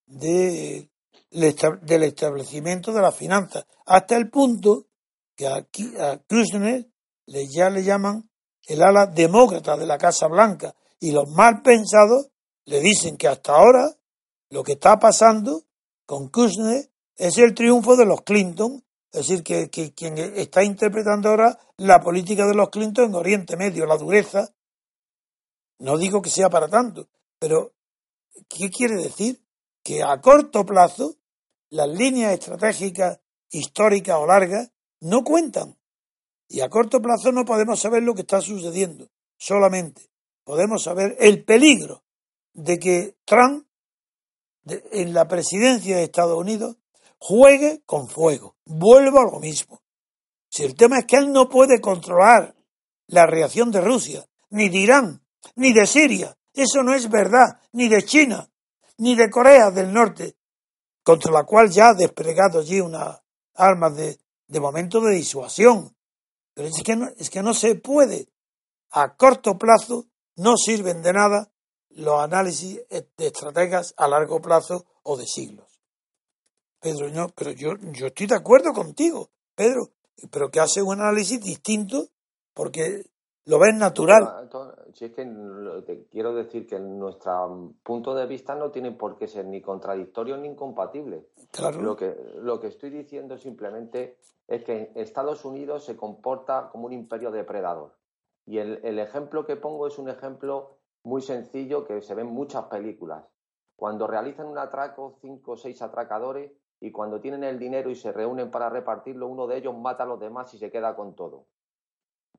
de, 0.07 0.91
del 1.31 2.03
establecimiento 2.03 2.93
de 2.93 3.01
las 3.01 3.17
finanzas, 3.17 3.67
hasta 3.87 4.17
el 4.17 4.31
punto 4.31 4.87
que 5.35 5.47
a, 5.47 5.57
a 5.57 6.19
Kushner 6.29 6.87
le, 7.27 7.49
ya 7.49 7.71
le 7.71 7.83
llaman 7.83 8.29
el 8.67 8.83
ala 8.83 9.07
demócrata 9.07 9.77
de 9.77 9.87
la 9.87 9.99
Casa 9.99 10.27
Blanca, 10.27 10.75
y 11.05 11.13
los 11.13 11.29
mal 11.29 11.61
pensados 11.61 12.31
le 12.65 12.81
dicen 12.81 13.19
que 13.19 13.29
hasta 13.29 13.53
ahora 13.53 13.95
lo 14.49 14.63
que 14.65 14.73
está 14.73 14.99
pasando 14.99 15.65
con 16.07 16.31
Kushner 16.31 16.91
es 17.17 17.37
el 17.37 17.53
triunfo 17.53 17.95
de 17.95 18.07
los 18.07 18.23
Clinton, 18.23 18.83
es 19.13 19.29
decir, 19.29 19.43
que, 19.43 19.69
que, 19.69 19.93
quien 19.93 20.17
está 20.17 20.65
interpretando 20.65 21.29
ahora 21.29 21.59
la 21.77 22.01
política 22.01 22.47
de 22.47 22.55
los 22.55 22.71
Clinton 22.71 23.11
en 23.11 23.15
Oriente 23.17 23.55
Medio, 23.59 23.85
la 23.85 23.99
dureza. 23.99 24.55
No 25.79 25.99
digo 25.99 26.23
que 26.23 26.31
sea 26.31 26.49
para 26.49 26.69
tanto, 26.69 27.07
pero 27.39 27.75
¿qué 28.49 28.71
quiere 28.71 28.95
decir? 28.95 29.45
Que 29.83 30.03
a 30.03 30.23
corto 30.23 30.65
plazo 30.65 31.17
las 31.69 31.89
líneas 31.89 32.33
estratégicas 32.33 33.21
históricas 33.51 34.17
o 34.19 34.27
largas 34.27 34.71
no 35.01 35.23
cuentan. 35.23 35.77
Y 36.49 36.63
a 36.63 36.71
corto 36.71 37.03
plazo 37.03 37.31
no 37.31 37.45
podemos 37.45 37.79
saber 37.79 38.03
lo 38.03 38.15
que 38.15 38.23
está 38.23 38.41
sucediendo. 38.41 39.11
Solamente 39.37 40.14
podemos 40.45 40.83
saber 40.83 41.17
el 41.19 41.45
peligro 41.45 42.05
de 42.53 42.79
que 42.79 43.17
Trump 43.25 43.67
en 44.67 45.13
la 45.13 45.29
presidencia 45.29 45.97
de 45.97 46.05
Estados 46.05 46.39
Unidos 46.39 46.77
juegue 47.19 47.83
con 47.85 48.09
fuego. 48.09 48.57
Vuelvo 48.65 49.21
a 49.21 49.25
lo 49.25 49.41
mismo. 49.41 49.83
Si 50.49 50.63
el 50.63 50.77
tema 50.77 50.99
es 51.01 51.07
que 51.07 51.17
él 51.17 51.33
no 51.33 51.49
puede 51.49 51.81
controlar 51.81 52.55
la 53.07 53.27
reacción 53.27 53.71
de 53.71 53.81
Rusia, 53.81 54.25
ni 54.51 54.69
de 54.69 54.79
Irán, 54.79 55.23
ni 55.57 55.73
de 55.73 55.87
Siria, 55.87 56.37
eso 56.53 56.83
no 56.83 56.95
es 56.95 57.11
verdad, 57.11 57.61
ni 57.73 57.89
de 57.89 58.03
China, 58.05 58.49
ni 58.99 59.17
de 59.17 59.29
Corea 59.29 59.71
del 59.71 59.93
Norte, 59.93 60.37
contra 61.03 61.33
la 61.33 61.45
cual 61.45 61.71
ya 61.71 61.89
ha 61.89 61.95
desplegado 61.95 62.61
allí 62.61 62.81
unas 62.81 63.21
armas 63.55 63.97
de, 63.97 64.19
de 64.47 64.61
momento 64.61 65.01
de 65.01 65.15
disuasión. 65.15 65.95
Pero 66.55 66.69
es 66.69 66.83
que, 66.85 66.95
no, 66.95 67.09
es 67.19 67.31
que 67.31 67.43
no 67.43 67.53
se 67.53 67.75
puede. 67.75 68.29
A 68.93 69.17
corto 69.17 69.59
plazo 69.59 70.07
no 70.37 70.57
sirven 70.57 71.03
de 71.03 71.13
nada 71.13 71.51
los 71.91 72.21
análisis 72.21 72.83
de 72.89 73.27
estrategas 73.27 73.95
a 73.97 74.09
largo 74.09 74.41
plazo 74.41 74.85
o 75.03 75.17
de 75.17 75.27
siglos. 75.27 75.81
Pedro, 76.81 77.09
no, 77.11 77.29
pero 77.35 77.53
yo, 77.53 77.71
yo 77.93 78.09
estoy 78.09 78.27
de 78.27 78.35
acuerdo 78.35 78.73
contigo, 78.73 79.31
Pedro, 79.55 79.91
pero 80.31 80.51
que 80.51 80.61
hace 80.61 80.83
un 80.83 81.01
análisis 81.01 81.41
distinto 81.41 82.09
porque 82.53 83.05
lo 83.47 83.59
ves 83.59 83.75
natural. 83.75 84.49
Si 84.95 85.07
es 85.07 85.13
que 85.13 86.07
quiero 86.11 86.35
decir 86.35 86.67
que 86.67 86.79
nuestro 86.79 87.75
punto 87.83 88.15
de 88.15 88.27
vista 88.27 88.55
no 88.55 88.71
tiene 88.71 88.93
por 88.93 89.17
qué 89.17 89.27
ser 89.27 89.47
ni 89.47 89.61
contradictorio 89.61 90.37
ni 90.37 90.49
incompatible. 90.49 91.27
Claro. 91.51 91.81
Lo 91.83 91.97
que, 91.97 92.15
lo 92.37 92.61
que 92.61 92.69
estoy 92.69 92.91
diciendo 92.91 93.37
simplemente 93.39 94.19
es 94.47 94.65
que 94.65 94.93
Estados 94.95 95.45
Unidos 95.45 95.85
se 95.85 95.97
comporta 95.97 96.69
como 96.71 96.87
un 96.87 96.93
imperio 96.93 97.31
depredador. 97.31 97.93
Y 98.47 98.59
el, 98.59 98.99
ejemplo 98.99 99.47
que 99.47 99.57
pongo 99.57 99.87
es 99.87 99.99
un 99.99 100.09
ejemplo 100.09 100.79
muy 101.03 101.23
sencillo 101.23 101.85
que 101.85 102.03
se 102.03 102.15
ve 102.15 102.23
en 102.23 102.29
muchas 102.29 102.65
películas. 102.65 103.25
Cuando 103.77 104.07
realizan 104.07 104.47
un 104.47 104.59
atraco, 104.59 105.17
cinco 105.21 105.53
o 105.53 105.57
seis 105.57 105.81
atracadores, 105.83 106.53
y 106.81 106.93
cuando 106.93 107.21
tienen 107.21 107.45
el 107.45 107.59
dinero 107.59 107.91
y 107.91 107.95
se 107.95 108.13
reúnen 108.13 108.51
para 108.51 108.69
repartirlo, 108.69 109.27
uno 109.27 109.47
de 109.47 109.57
ellos 109.57 109.75
mata 109.77 110.03
a 110.05 110.07
los 110.07 110.21
demás 110.21 110.53
y 110.53 110.59
se 110.59 110.71
queda 110.71 110.95
con 110.95 111.15
todo. 111.15 111.47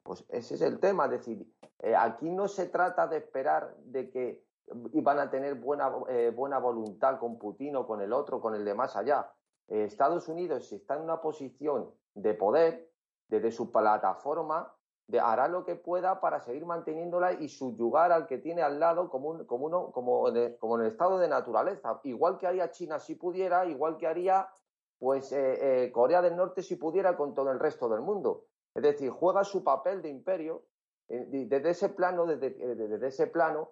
Pues 0.03 0.24
ese 0.30 0.56
es 0.56 0.62
el 0.62 0.80
tema, 0.80 1.06
es 1.06 1.12
decir, 1.12 1.51
eh, 1.80 1.95
aquí 1.95 2.30
no 2.30 2.47
se 2.47 2.68
trata 2.68 3.08
de 3.08 3.18
esperar 3.18 3.76
de 3.78 4.12
que 4.12 4.45
van 4.68 5.20
a 5.20 5.30
tener 5.32 5.56
buena, 5.56 5.91
eh, 6.10 6.32
buena 6.36 6.60
voluntad 6.60 7.20
con 7.20 7.39
Putin 7.39 7.76
o 7.76 7.88
con 7.88 8.01
el 8.01 8.14
otro, 8.14 8.39
con 8.39 8.53
el 8.53 8.64
de 8.64 8.76
más 8.76 8.95
allá. 8.95 9.32
Eh, 9.68 9.86
Estados 9.86 10.28
Unidos, 10.28 10.68
si 10.68 10.76
está 10.76 10.95
en 10.95 11.01
una 11.01 11.22
posición 11.22 11.91
de 12.14 12.36
poder, 12.36 12.91
desde 13.28 13.51
su 13.51 13.72
plataforma, 13.72 14.74
hará 15.22 15.47
lo 15.47 15.64
que 15.64 15.76
pueda 15.76 16.20
para 16.20 16.39
seguir 16.39 16.66
manteniéndola 16.66 17.34
y 17.34 17.49
subyugar 17.49 18.12
al 18.12 18.26
que 18.26 18.39
tiene 18.39 18.64
al 18.64 18.80
lado 18.80 19.10
como, 19.10 19.45
como, 19.45 19.68
uno, 19.68 19.91
como, 19.91 20.26
como 20.60 20.76
en 20.76 20.82
el 20.82 20.91
estado 20.91 21.20
de 21.20 21.28
naturaleza. 21.28 21.99
Igual 22.03 22.38
que 22.38 22.47
haría 22.47 22.72
China 22.72 22.99
si 22.99 23.16
pudiera, 23.16 23.66
igual 23.66 23.97
que 23.97 24.08
haría 24.08 24.49
pues 24.97 25.32
eh, 25.32 25.86
eh, 25.86 25.91
Corea 25.91 26.22
del 26.22 26.36
Norte 26.36 26.64
si 26.64 26.76
pudiera 26.78 27.16
con 27.16 27.34
todo 27.34 27.51
el 27.51 27.60
resto 27.60 27.89
del 27.89 28.01
mundo. 28.01 28.45
Es 28.74 28.84
decir, 28.84 29.10
juega 29.10 29.43
su 29.43 29.64
papel 29.64 30.01
de 30.01 30.10
imperio 30.10 30.64
eh, 31.08 31.45
desde 31.47 31.70
ese 31.70 31.89
plano, 31.89 32.26
desde, 32.26 32.51
desde 32.76 33.08
ese 33.08 33.28
plano. 33.28 33.72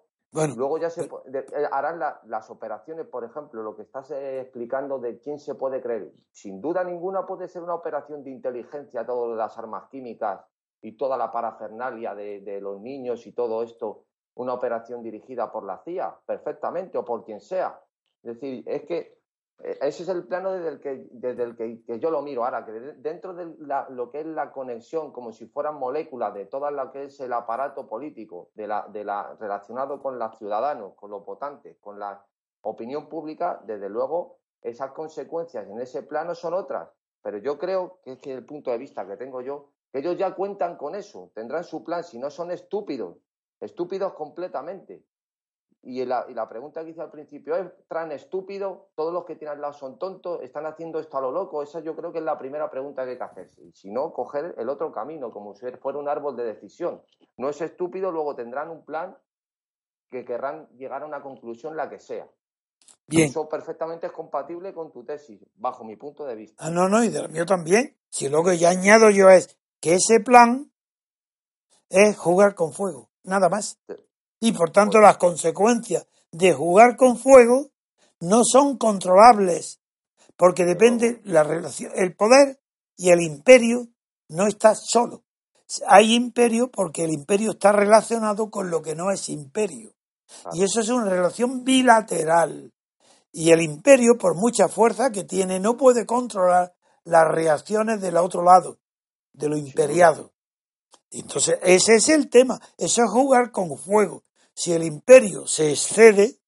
Luego 0.56 0.78
ya 0.78 0.90
se 0.90 1.08
harán 1.70 2.00
las 2.24 2.50
operaciones, 2.50 3.06
por 3.06 3.22
ejemplo, 3.22 3.62
lo 3.62 3.76
que 3.76 3.82
estás 3.82 4.10
explicando 4.10 4.98
de 4.98 5.20
quién 5.20 5.38
se 5.38 5.54
puede 5.54 5.80
creer. 5.80 6.12
Sin 6.32 6.60
duda 6.60 6.82
ninguna 6.82 7.24
puede 7.24 7.46
ser 7.46 7.62
una 7.62 7.74
operación 7.74 8.24
de 8.24 8.30
inteligencia, 8.30 9.06
todas 9.06 9.36
las 9.36 9.56
armas 9.58 9.88
químicas, 9.90 10.44
y 10.84 10.92
toda 10.98 11.16
la 11.16 11.32
parafernalia 11.32 12.14
de, 12.14 12.60
los 12.60 12.78
niños 12.78 13.26
y 13.26 13.32
todo 13.32 13.62
esto 13.62 14.04
una 14.34 14.52
operación 14.52 15.02
dirigida 15.02 15.50
por 15.50 15.64
la 15.64 15.78
CIA, 15.78 16.14
perfectamente, 16.26 16.98
o 16.98 17.04
por 17.04 17.24
quien 17.24 17.40
sea. 17.40 17.80
Es 18.22 18.34
decir, 18.34 18.64
es 18.66 18.82
que 18.82 19.18
eh, 19.60 19.78
ese 19.80 20.02
es 20.02 20.08
el 20.10 20.26
plano 20.26 20.52
desde 20.52 20.68
el 20.68 20.80
que, 20.80 21.06
desde 21.12 21.42
el 21.44 21.56
que, 21.56 21.98
yo 21.98 22.10
lo 22.10 22.20
miro. 22.20 22.44
Ahora, 22.44 22.66
que 22.66 22.72
dentro 22.72 23.32
de 23.32 23.54
lo 23.90 24.10
que 24.10 24.20
es 24.20 24.26
la 24.26 24.52
conexión, 24.52 25.10
como 25.10 25.32
si 25.32 25.46
fueran 25.46 25.76
moléculas 25.76 26.34
de 26.34 26.46
todo 26.46 26.70
lo 26.70 26.90
que 26.92 27.04
es 27.04 27.18
el 27.20 27.32
aparato 27.32 27.86
político, 27.86 28.50
de 28.54 28.66
la, 28.66 29.36
relacionado 29.40 30.02
con 30.02 30.18
los 30.18 30.36
ciudadanos, 30.36 30.94
con 30.96 31.10
los 31.10 31.24
votantes, 31.24 31.78
con 31.80 31.98
la 31.98 32.22
opinión 32.60 33.08
pública, 33.08 33.62
desde 33.64 33.88
luego, 33.88 34.38
esas 34.60 34.90
consecuencias 34.90 35.66
en 35.66 35.80
ese 35.80 36.02
plano 36.02 36.34
son 36.34 36.52
otras. 36.52 36.90
Pero 37.22 37.38
yo 37.38 37.56
creo 37.56 38.00
que 38.02 38.12
es 38.12 38.18
que 38.18 38.34
el 38.34 38.44
punto 38.44 38.70
de 38.70 38.78
vista 38.78 39.06
que 39.06 39.16
tengo 39.16 39.40
yo 39.40 39.73
ellos 39.94 40.18
ya 40.18 40.34
cuentan 40.34 40.76
con 40.76 40.96
eso, 40.96 41.30
tendrán 41.34 41.62
su 41.62 41.84
plan, 41.84 42.02
si 42.02 42.18
no 42.18 42.28
son 42.28 42.50
estúpidos, 42.50 43.16
estúpidos 43.60 44.12
completamente. 44.14 45.04
Y 45.82 46.04
la, 46.04 46.48
pregunta 46.48 46.82
que 46.82 46.90
hice 46.90 47.02
al 47.02 47.10
principio 47.10 47.54
es, 47.56 47.70
¿tran 47.88 48.10
estúpido? 48.10 48.88
¿Todos 48.94 49.12
los 49.12 49.24
que 49.24 49.36
tienen 49.36 49.56
al 49.56 49.60
lado 49.60 49.74
son 49.74 49.98
tontos? 49.98 50.42
¿Están 50.42 50.64
haciendo 50.66 50.98
esto 50.98 51.18
a 51.18 51.20
lo 51.20 51.30
loco? 51.30 51.62
Esa 51.62 51.80
yo 51.80 51.94
creo 51.94 52.10
que 52.10 52.18
es 52.18 52.24
la 52.24 52.38
primera 52.38 52.70
pregunta 52.70 53.04
que 53.04 53.10
hay 53.10 53.18
que 53.18 53.22
hacerse. 53.22 53.62
Y 53.62 53.72
si 53.72 53.90
no, 53.90 54.12
coger 54.12 54.54
el 54.56 54.68
otro 54.70 54.90
camino, 54.90 55.30
como 55.30 55.54
si 55.54 55.70
fuera 55.72 55.98
un 55.98 56.08
árbol 56.08 56.36
de 56.36 56.44
decisión. 56.44 57.02
No 57.36 57.50
es 57.50 57.60
estúpido, 57.60 58.10
luego 58.10 58.34
tendrán 58.34 58.70
un 58.70 58.84
plan 58.84 59.16
que 60.10 60.24
querrán 60.24 60.68
llegar 60.76 61.02
a 61.02 61.06
una 61.06 61.22
conclusión, 61.22 61.76
la 61.76 61.88
que 61.88 61.98
sea. 61.98 62.26
Bien. 63.06 63.28
Eso 63.28 63.48
perfectamente 63.48 64.06
es 64.06 64.12
compatible 64.12 64.72
con 64.72 64.90
tu 64.90 65.04
tesis, 65.04 65.40
bajo 65.54 65.84
mi 65.84 65.96
punto 65.96 66.24
de 66.24 66.34
vista. 66.34 66.64
Ah, 66.64 66.70
no, 66.70 66.88
no, 66.88 67.04
y 67.04 67.10
del 67.10 67.28
mío 67.28 67.44
también. 67.44 67.94
Si 68.08 68.28
lo 68.30 68.42
que 68.42 68.56
ya 68.56 68.70
añado 68.70 69.10
yo 69.10 69.28
es 69.28 69.58
que 69.84 69.96
ese 69.96 70.20
plan 70.24 70.72
es 71.90 72.16
jugar 72.16 72.54
con 72.54 72.72
fuego, 72.72 73.10
nada 73.22 73.50
más. 73.50 73.78
Y 74.40 74.52
por 74.52 74.70
tanto 74.70 74.98
las 74.98 75.18
consecuencias 75.18 76.06
de 76.32 76.54
jugar 76.54 76.96
con 76.96 77.18
fuego 77.18 77.70
no 78.18 78.44
son 78.50 78.78
controlables, 78.78 79.82
porque 80.38 80.64
depende 80.64 81.20
la 81.24 81.42
relación, 81.42 81.92
el 81.96 82.16
poder 82.16 82.62
y 82.96 83.10
el 83.10 83.20
imperio 83.20 83.88
no 84.30 84.46
está 84.46 84.74
solo. 84.74 85.22
Hay 85.86 86.14
imperio 86.14 86.70
porque 86.70 87.04
el 87.04 87.12
imperio 87.12 87.50
está 87.50 87.70
relacionado 87.70 88.50
con 88.50 88.70
lo 88.70 88.80
que 88.80 88.94
no 88.94 89.10
es 89.10 89.28
imperio. 89.28 89.92
Y 90.54 90.64
eso 90.64 90.80
es 90.80 90.88
una 90.88 91.10
relación 91.10 91.62
bilateral. 91.62 92.72
Y 93.32 93.50
el 93.50 93.60
imperio, 93.60 94.16
por 94.16 94.34
mucha 94.34 94.66
fuerza 94.66 95.10
que 95.10 95.24
tiene, 95.24 95.60
no 95.60 95.76
puede 95.76 96.06
controlar 96.06 96.74
las 97.04 97.28
reacciones 97.28 98.00
del 98.00 98.16
otro 98.16 98.42
lado, 98.42 98.78
de 99.34 99.48
lo 99.48 99.58
imperiado. 99.58 100.32
Entonces, 101.10 101.58
ese 101.62 101.96
es 101.96 102.08
el 102.08 102.28
tema. 102.28 102.60
Eso 102.78 103.02
es 103.02 103.10
jugar 103.10 103.50
con 103.52 103.76
fuego. 103.76 104.24
Si 104.54 104.72
el 104.72 104.82
imperio 104.84 105.46
se 105.46 105.70
excede, 105.70 106.38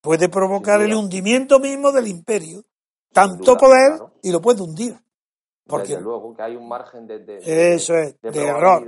puede 0.00 0.28
provocar 0.28 0.80
el 0.82 0.94
hundimiento 0.94 1.60
mismo 1.60 1.92
del 1.92 2.08
imperio. 2.08 2.64
Tanto 3.12 3.56
poder 3.56 4.00
y 4.22 4.30
lo 4.30 4.40
puede 4.40 4.62
hundir. 4.62 4.96
Porque 5.66 5.98
luego 6.00 6.34
que 6.34 6.42
hay 6.42 6.56
un 6.56 6.66
margen 6.66 7.06
de, 7.06 7.22
eso 7.74 7.94
es, 7.94 8.20
de, 8.20 8.44
error. 8.44 8.84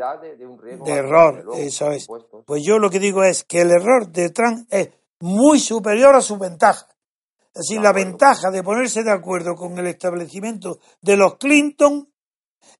De, 0.84 0.92
error, 0.92 1.44
eso 1.56 1.90
es. 1.92 2.08
Pues 2.44 2.62
yo 2.64 2.78
lo 2.78 2.90
que 2.90 2.98
digo 2.98 3.22
es 3.22 3.44
que 3.44 3.60
el 3.60 3.70
error 3.70 4.08
de 4.08 4.30
Trump 4.30 4.66
es 4.68 4.90
muy 5.20 5.60
superior 5.60 6.14
a 6.16 6.20
su 6.20 6.36
ventaja. 6.38 6.88
Es 7.54 7.68
decir, 7.68 7.80
la 7.80 7.92
ventaja 7.92 8.50
de 8.50 8.62
ponerse 8.62 9.04
de 9.04 9.12
acuerdo 9.12 9.54
con 9.54 9.78
el 9.78 9.86
establecimiento 9.86 10.80
de 11.00 11.16
los 11.16 11.36
Clinton 11.36 12.11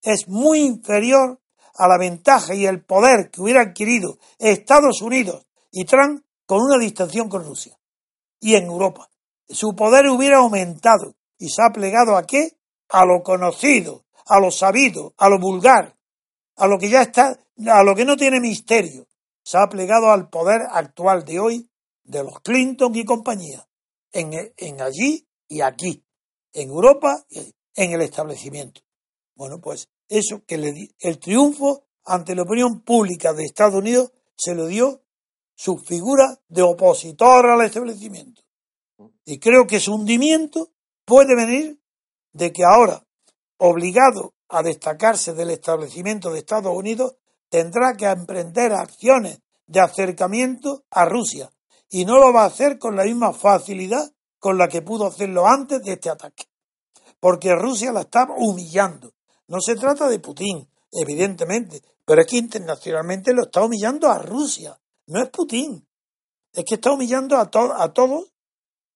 es 0.02 0.28
muy 0.28 0.60
inferior 0.60 1.40
a 1.74 1.88
la 1.88 1.98
ventaja 1.98 2.54
y 2.54 2.66
el 2.66 2.84
poder 2.84 3.30
que 3.30 3.40
hubiera 3.40 3.62
adquirido 3.62 4.18
Estados 4.38 5.00
Unidos 5.00 5.46
y 5.70 5.84
Trump 5.84 6.24
con 6.46 6.60
una 6.60 6.78
distensión 6.78 7.28
con 7.28 7.44
Rusia 7.44 7.78
y 8.40 8.56
en 8.56 8.64
Europa. 8.64 9.08
Su 9.48 9.74
poder 9.74 10.08
hubiera 10.08 10.38
aumentado 10.38 11.14
y 11.38 11.48
se 11.48 11.62
ha 11.62 11.72
plegado 11.72 12.16
a 12.16 12.24
qué? 12.24 12.56
A 12.88 13.04
lo 13.06 13.22
conocido, 13.22 14.04
a 14.26 14.38
lo 14.38 14.50
sabido, 14.50 15.14
a 15.16 15.28
lo 15.28 15.38
vulgar, 15.38 15.96
a 16.56 16.66
lo 16.66 16.78
que 16.78 16.88
ya 16.88 17.02
está, 17.02 17.38
a 17.66 17.82
lo 17.82 17.94
que 17.94 18.04
no 18.04 18.16
tiene 18.16 18.40
misterio. 18.40 19.06
Se 19.42 19.58
ha 19.58 19.66
plegado 19.68 20.10
al 20.10 20.28
poder 20.28 20.60
actual 20.70 21.24
de 21.24 21.40
hoy 21.40 21.70
de 22.04 22.22
los 22.22 22.40
Clinton 22.40 22.94
y 22.94 23.04
compañía, 23.04 23.66
en, 24.12 24.52
en 24.56 24.80
allí 24.80 25.26
y 25.48 25.60
aquí, 25.60 26.04
en 26.52 26.68
Europa 26.68 27.24
y 27.28 27.54
en 27.74 27.92
el 27.92 28.02
establecimiento. 28.02 28.82
Bueno, 29.34 29.60
pues 29.60 29.88
eso 30.08 30.42
que 30.46 30.58
le 30.58 30.90
el 31.00 31.18
triunfo 31.18 31.84
ante 32.04 32.34
la 32.34 32.42
opinión 32.42 32.80
pública 32.80 33.32
de 33.32 33.44
Estados 33.44 33.76
Unidos 33.76 34.12
se 34.36 34.54
lo 34.54 34.66
dio 34.66 35.02
su 35.54 35.78
figura 35.78 36.40
de 36.48 36.62
opositor 36.62 37.46
al 37.46 37.64
establecimiento. 37.64 38.42
Y 39.24 39.38
creo 39.38 39.66
que 39.66 39.80
su 39.80 39.94
hundimiento 39.94 40.70
puede 41.04 41.34
venir 41.36 41.80
de 42.32 42.52
que 42.52 42.64
ahora, 42.64 43.06
obligado 43.58 44.34
a 44.48 44.62
destacarse 44.62 45.34
del 45.34 45.50
establecimiento 45.50 46.30
de 46.30 46.40
Estados 46.40 46.76
Unidos, 46.76 47.16
tendrá 47.48 47.94
que 47.96 48.06
emprender 48.06 48.72
acciones 48.72 49.40
de 49.66 49.80
acercamiento 49.80 50.84
a 50.90 51.04
Rusia 51.04 51.50
y 51.88 52.04
no 52.04 52.18
lo 52.18 52.32
va 52.32 52.42
a 52.42 52.46
hacer 52.46 52.78
con 52.78 52.96
la 52.96 53.04
misma 53.04 53.32
facilidad 53.32 54.12
con 54.38 54.58
la 54.58 54.68
que 54.68 54.82
pudo 54.82 55.06
hacerlo 55.06 55.46
antes 55.46 55.82
de 55.82 55.92
este 55.92 56.10
ataque. 56.10 56.44
Porque 57.20 57.54
Rusia 57.54 57.92
la 57.92 58.00
está 58.00 58.26
humillando. 58.36 59.12
No 59.52 59.60
se 59.60 59.76
trata 59.76 60.08
de 60.08 60.18
Putin, 60.18 60.66
evidentemente, 60.90 61.82
pero 62.06 62.22
es 62.22 62.26
que 62.26 62.38
internacionalmente 62.38 63.34
lo 63.34 63.42
está 63.42 63.62
humillando 63.62 64.08
a 64.08 64.18
Rusia. 64.18 64.80
No 65.08 65.22
es 65.22 65.28
Putin. 65.28 65.86
Es 66.54 66.64
que 66.64 66.76
está 66.76 66.90
humillando 66.90 67.36
a, 67.36 67.50
a 67.76 67.92
todos 67.92 68.32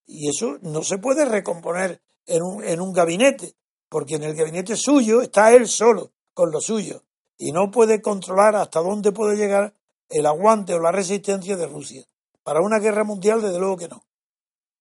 y 0.07 0.30
eso 0.30 0.57
no 0.62 0.82
se 0.82 0.96
puede 0.96 1.26
recomponer 1.26 2.00
en 2.24 2.42
un, 2.42 2.64
en 2.64 2.80
un 2.80 2.94
gabinete, 2.94 3.54
porque 3.90 4.14
en 4.14 4.22
el 4.22 4.34
gabinete 4.34 4.76
suyo 4.76 5.20
está 5.20 5.52
él 5.52 5.68
solo, 5.68 6.12
con 6.32 6.50
lo 6.50 6.62
suyo, 6.62 7.02
y 7.36 7.52
no 7.52 7.70
puede 7.70 8.00
controlar 8.00 8.57
hasta 8.57 8.80
dónde 8.80 9.12
puede 9.12 9.36
llegar 9.36 9.74
el 10.09 10.24
aguante 10.24 10.72
o 10.72 10.80
la 10.80 10.90
resistencia 10.90 11.59
de 11.59 11.66
Rusia. 11.66 12.02
Para 12.42 12.62
una 12.62 12.78
guerra 12.78 13.04
mundial, 13.04 13.42
desde 13.42 13.59
luego 13.59 13.76
que 13.76 13.88
no. 13.88 14.07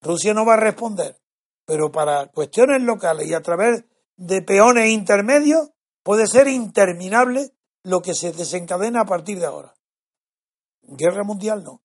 Rusia 0.02 0.34
no 0.34 0.46
va 0.46 0.54
a 0.54 0.58
responder, 0.58 1.20
pero 1.66 1.92
para 1.92 2.28
cuestiones 2.28 2.82
locales 2.82 3.28
y 3.28 3.34
a 3.34 3.42
través 3.42 3.84
de 4.18 4.42
peones 4.42 4.90
intermedios 4.90 5.72
puede 6.04 6.28
ser 6.28 6.48
interminable 6.48 7.52
lo 7.84 8.02
que 8.02 8.14
se 8.14 8.32
desencadena 8.32 9.02
a 9.02 9.06
partir 9.06 9.40
de 9.40 9.46
ahora. 9.46 9.76
Guerra 10.84 11.24
mundial 11.24 11.64
no, 11.64 11.82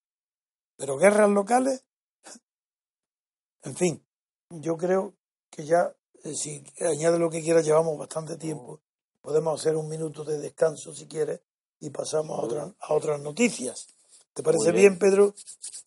pero 0.76 0.96
guerras 0.96 1.30
locales, 1.30 1.84
en 3.62 3.76
fin, 3.76 4.06
yo 4.50 4.76
creo 4.76 5.14
que 5.50 5.64
ya, 5.64 5.94
eh, 6.24 6.34
si 6.34 6.64
añade 6.80 7.18
lo 7.18 7.30
que 7.30 7.42
quiera, 7.42 7.60
llevamos 7.60 7.98
bastante 7.98 8.36
tiempo. 8.36 8.80
Podemos 9.20 9.60
hacer 9.60 9.76
un 9.76 9.88
minuto 9.88 10.24
de 10.24 10.38
descanso 10.38 10.94
si 10.94 11.06
quieres 11.06 11.40
y 11.80 11.90
pasamos 11.90 12.38
a, 12.38 12.42
otra, 12.42 12.74
a 12.78 12.94
otras 12.94 13.20
noticias. 13.20 13.88
¿Te 14.32 14.42
parece 14.42 14.72
bien. 14.72 14.98
Pedro? 14.98 15.34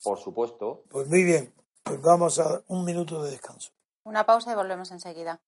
Por 0.03 0.19
supuesto. 0.19 0.83
Pues 0.89 1.07
muy 1.07 1.23
bien. 1.23 1.53
Pues 1.83 2.01
vamos 2.01 2.39
a 2.39 2.63
un 2.67 2.85
minuto 2.85 3.23
de 3.23 3.31
descanso. 3.31 3.71
Una 4.03 4.25
pausa 4.25 4.51
y 4.51 4.55
volvemos 4.55 4.91
enseguida. 4.91 5.41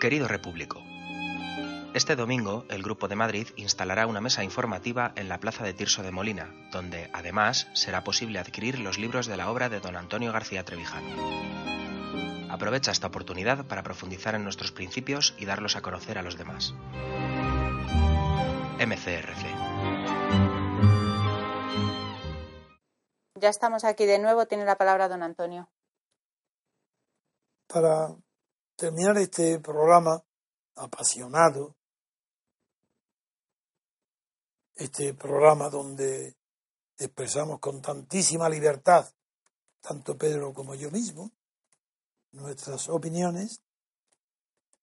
Querido 0.00 0.28
Repúblico, 0.28 0.82
este 1.92 2.14
domingo, 2.14 2.64
el 2.68 2.84
Grupo 2.84 3.08
de 3.08 3.16
Madrid 3.16 3.48
instalará 3.56 4.06
una 4.06 4.20
mesa 4.20 4.44
informativa 4.44 5.12
en 5.16 5.28
la 5.28 5.40
Plaza 5.40 5.64
de 5.64 5.72
Tirso 5.72 6.04
de 6.04 6.12
Molina, 6.12 6.54
donde, 6.70 7.10
además, 7.12 7.66
será 7.72 8.04
posible 8.04 8.38
adquirir 8.38 8.78
los 8.78 8.98
libros 8.98 9.26
de 9.26 9.36
la 9.36 9.50
obra 9.50 9.68
de 9.68 9.80
don 9.80 9.96
Antonio 9.96 10.30
García 10.30 10.64
Trevijano. 10.64 11.08
Aprovecha 12.48 12.92
esta 12.92 13.08
oportunidad 13.08 13.66
para 13.66 13.82
profundizar 13.82 14.36
en 14.36 14.44
nuestros 14.44 14.70
principios 14.70 15.34
y 15.38 15.46
darlos 15.46 15.74
a 15.74 15.80
conocer 15.80 16.18
a 16.18 16.22
los 16.22 16.38
demás. 16.38 16.74
MCRC. 18.78 19.44
Ya 23.34 23.48
estamos 23.48 23.82
aquí 23.82 24.06
de 24.06 24.20
nuevo. 24.20 24.46
Tiene 24.46 24.64
la 24.64 24.76
palabra 24.76 25.08
don 25.08 25.24
Antonio. 25.24 25.68
Para 27.66 28.14
terminar 28.78 29.18
este 29.18 29.58
programa 29.58 30.22
apasionado, 30.76 31.74
este 34.76 35.14
programa 35.14 35.68
donde 35.68 36.36
expresamos 36.96 37.58
con 37.58 37.82
tantísima 37.82 38.48
libertad, 38.48 39.12
tanto 39.80 40.16
Pedro 40.16 40.52
como 40.54 40.76
yo 40.76 40.92
mismo, 40.92 41.32
nuestras 42.30 42.88
opiniones 42.88 43.62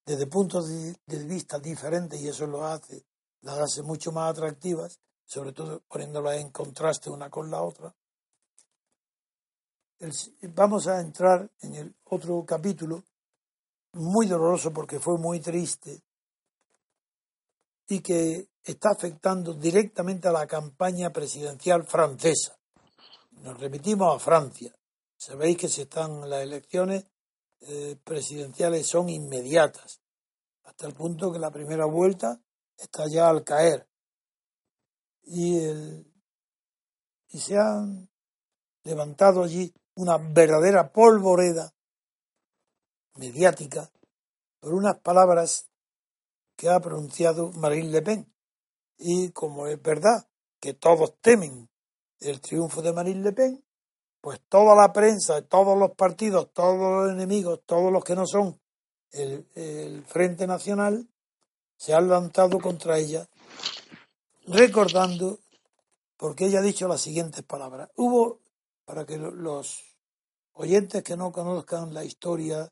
desde 0.05 0.27
puntos 0.27 0.67
de 0.67 1.23
vista 1.23 1.57
diferentes 1.57 2.19
y 2.19 2.27
eso 2.27 2.47
lo 2.47 2.65
hace, 2.65 3.05
las 3.41 3.59
hace 3.59 3.81
mucho 3.81 4.11
más 4.11 4.29
atractivas, 4.29 4.99
sobre 5.23 5.53
todo 5.53 5.81
poniéndolas 5.87 6.41
en 6.41 6.51
contraste 6.51 7.09
una 7.09 7.29
con 7.29 7.49
la 7.49 7.61
otra. 7.61 7.95
vamos 10.53 10.87
a 10.87 10.99
entrar 10.99 11.49
en 11.61 11.75
el 11.75 11.95
otro 12.03 12.43
capítulo, 12.45 13.05
muy 13.95 14.27
doloroso 14.27 14.71
porque 14.71 14.99
fue 14.99 15.17
muy 15.17 15.39
triste, 15.39 16.01
y 17.87 17.99
que 18.01 18.49
está 18.63 18.89
afectando 18.91 19.53
directamente 19.53 20.27
a 20.27 20.31
la 20.31 20.47
campaña 20.47 21.11
presidencial 21.11 21.85
francesa. 21.85 22.57
Nos 23.43 23.59
remitimos 23.59 24.15
a 24.15 24.19
Francia. 24.19 24.75
Sabéis 25.17 25.57
que 25.57 25.69
se 25.69 25.83
están 25.83 26.29
las 26.29 26.41
elecciones 26.41 27.05
eh, 27.61 27.95
presidenciales 28.03 28.85
son 28.85 29.09
inmediatas, 29.09 30.01
hasta 30.63 30.87
el 30.87 30.93
punto 30.93 31.31
que 31.31 31.39
la 31.39 31.51
primera 31.51 31.85
vuelta 31.85 32.39
está 32.77 33.07
ya 33.07 33.29
al 33.29 33.43
caer. 33.43 33.87
Y, 35.23 35.57
y 37.29 37.39
se 37.39 37.57
han 37.57 38.09
levantado 38.83 39.43
allí 39.43 39.73
una 39.95 40.17
verdadera 40.17 40.91
polvoreda 40.91 41.73
mediática 43.16 43.91
por 44.59 44.74
unas 44.74 44.99
palabras 44.99 45.70
que 46.55 46.70
ha 46.70 46.80
pronunciado 46.80 47.51
Marine 47.53 47.89
Le 47.89 48.01
Pen. 48.01 48.34
Y 48.97 49.32
como 49.32 49.68
es 49.68 49.82
verdad 49.82 50.28
que 50.59 50.74
todos 50.74 51.20
temen 51.22 51.70
el 52.20 52.41
triunfo 52.41 52.82
de 52.82 52.93
Marine 52.93 53.22
Le 53.22 53.34
Pen, 53.34 53.63
pues 54.22 54.41
toda 54.49 54.76
la 54.76 54.91
prensa, 54.91 55.41
todos 55.43 55.78
los 55.78 55.91
partidos, 55.91 56.51
todos 56.51 57.03
los 57.05 57.11
enemigos, 57.11 57.61
todos 57.66 57.91
los 57.91 58.03
que 58.03 58.16
no 58.16 58.26
son 58.26 58.59
el, 59.11 60.03
Frente 60.07 60.47
Nacional, 60.47 61.07
se 61.78 61.93
han 61.93 62.09
lanzado 62.09 62.59
contra 62.59 62.97
ella, 62.97 63.28
recordando, 64.47 65.39
porque 66.18 66.45
ella 66.45 66.59
ha 66.59 66.63
dicho 66.63 66.88
las 66.88 67.01
siguientes 67.01 67.43
palabras. 67.43 67.89
Hubo, 67.95 68.39
para 68.86 69.05
que 69.05 69.18
los 69.18 69.84
oyentes 70.53 71.03
que 71.03 71.18
no 71.18 71.32
conozcan 71.32 71.93
la 71.93 72.03
historia 72.03 72.72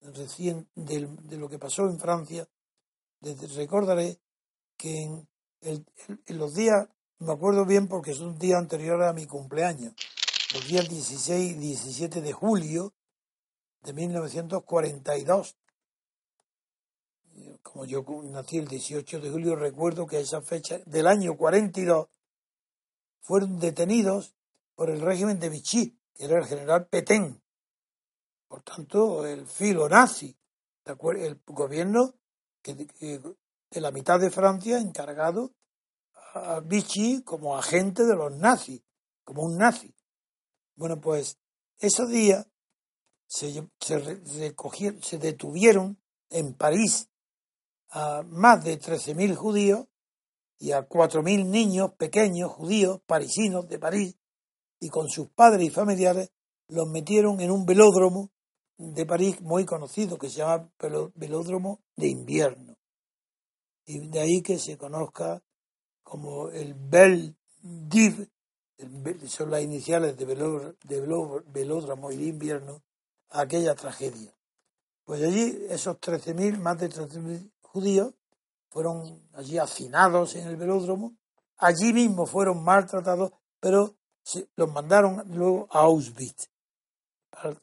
recién 0.00 0.68
de, 0.74 1.06
de 1.06 1.36
lo 1.36 1.48
que 1.48 1.58
pasó 1.58 1.86
en 1.88 1.98
Francia, 1.98 2.48
recordaré 3.56 4.18
que 4.76 5.26
en, 5.62 5.86
los 6.28 6.54
días, 6.54 6.88
me 7.18 7.32
acuerdo 7.32 7.66
bien 7.66 7.88
porque 7.88 8.12
es 8.12 8.20
un 8.20 8.38
día 8.38 8.58
anterior 8.58 9.02
a 9.02 9.12
mi 9.12 9.26
cumpleaños, 9.26 9.94
los 10.54 10.66
días 10.66 10.88
16 10.88 11.52
y 11.52 11.54
17 11.54 12.22
de 12.22 12.32
julio 12.32 12.94
de 13.82 13.92
1942. 13.92 15.56
Como 17.62 17.84
yo 17.84 18.04
nací 18.24 18.58
el 18.58 18.68
18 18.68 19.20
de 19.20 19.30
julio, 19.30 19.54
recuerdo 19.54 20.06
que 20.06 20.20
esa 20.20 20.40
fecha 20.40 20.78
del 20.86 21.06
año 21.06 21.36
42 21.36 22.08
fueron 23.20 23.58
detenidos 23.58 24.34
por 24.74 24.90
el 24.90 25.00
régimen 25.00 25.38
de 25.38 25.50
Vichy, 25.50 25.98
que 26.14 26.24
era 26.24 26.38
el 26.38 26.46
general 26.46 26.86
Petén. 26.86 27.39
Por 28.50 28.64
tanto, 28.64 29.24
el 29.24 29.46
filo 29.46 29.88
nazi, 29.88 30.36
el 30.84 31.40
gobierno 31.46 32.14
de 32.64 33.80
la 33.80 33.92
mitad 33.92 34.18
de 34.18 34.32
Francia 34.32 34.80
encargado 34.80 35.54
a 36.34 36.58
Vichy 36.58 37.22
como 37.22 37.56
agente 37.56 38.04
de 38.04 38.16
los 38.16 38.32
nazis, 38.32 38.82
como 39.22 39.44
un 39.44 39.56
nazi. 39.56 39.94
Bueno, 40.74 41.00
pues 41.00 41.38
esos 41.78 42.10
días 42.10 42.48
se, 43.28 43.68
se 43.78 45.18
detuvieron 45.18 46.02
en 46.28 46.54
París 46.54 47.08
a 47.90 48.24
más 48.26 48.64
de 48.64 48.80
13.000 48.80 49.36
judíos 49.36 49.86
y 50.58 50.72
a 50.72 50.88
4.000 50.88 51.46
niños 51.46 51.92
pequeños 51.94 52.50
judíos 52.50 53.00
parisinos 53.06 53.68
de 53.68 53.78
París 53.78 54.16
y 54.80 54.88
con 54.88 55.08
sus 55.08 55.28
padres 55.28 55.68
y 55.68 55.70
familiares 55.70 56.32
los 56.66 56.88
metieron 56.88 57.40
en 57.40 57.52
un 57.52 57.64
velódromo 57.64 58.32
de 58.80 59.04
París 59.04 59.42
muy 59.42 59.66
conocido 59.66 60.16
que 60.16 60.30
se 60.30 60.38
llama 60.38 60.70
velódromo 61.14 61.80
de 61.96 62.08
invierno. 62.08 62.76
Y 63.84 64.08
de 64.08 64.20
ahí 64.20 64.42
que 64.42 64.58
se 64.58 64.78
conozca 64.78 65.42
como 66.02 66.48
el 66.48 66.74
Bel 66.74 67.36
Div, 67.60 68.26
son 69.26 69.50
las 69.50 69.62
iniciales 69.62 70.16
de, 70.16 70.24
velódromo 70.24 72.10
y 72.10 72.16
de 72.16 72.24
invierno, 72.24 72.82
aquella 73.28 73.74
tragedia. 73.74 74.34
Pues 75.04 75.22
allí 75.22 75.66
esos 75.68 75.98
13.000, 75.98 76.58
más 76.58 76.78
de 76.78 76.88
13.000 76.88 77.52
judíos 77.60 78.14
fueron 78.70 79.28
allí 79.34 79.58
hacinados 79.58 80.36
en 80.36 80.48
el 80.48 80.56
velódromo, 80.56 81.16
allí 81.58 81.92
mismo 81.92 82.24
fueron 82.24 82.64
maltratados, 82.64 83.32
pero 83.60 83.94
los 84.56 84.72
mandaron 84.72 85.22
luego 85.36 85.68
a 85.70 85.80
Auschwitz, 85.80 86.48
al, 87.32 87.60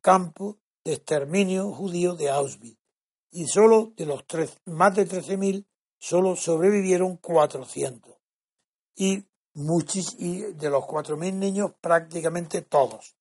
campo 0.00 0.58
de 0.84 0.94
exterminio 0.94 1.72
judío 1.72 2.14
de 2.14 2.30
Auschwitz. 2.30 2.78
Y 3.30 3.46
solo 3.46 3.92
de 3.96 4.06
los 4.06 4.26
tres, 4.26 4.58
más 4.66 4.94
de 4.94 5.08
13.000, 5.08 5.66
solo 5.98 6.36
sobrevivieron 6.36 7.16
400. 7.16 8.14
Y, 8.96 9.24
muchis, 9.54 10.14
y 10.18 10.52
de 10.52 10.70
los 10.70 10.84
4.000 10.84 11.32
niños, 11.34 11.72
prácticamente 11.80 12.62
todos. 12.62 13.16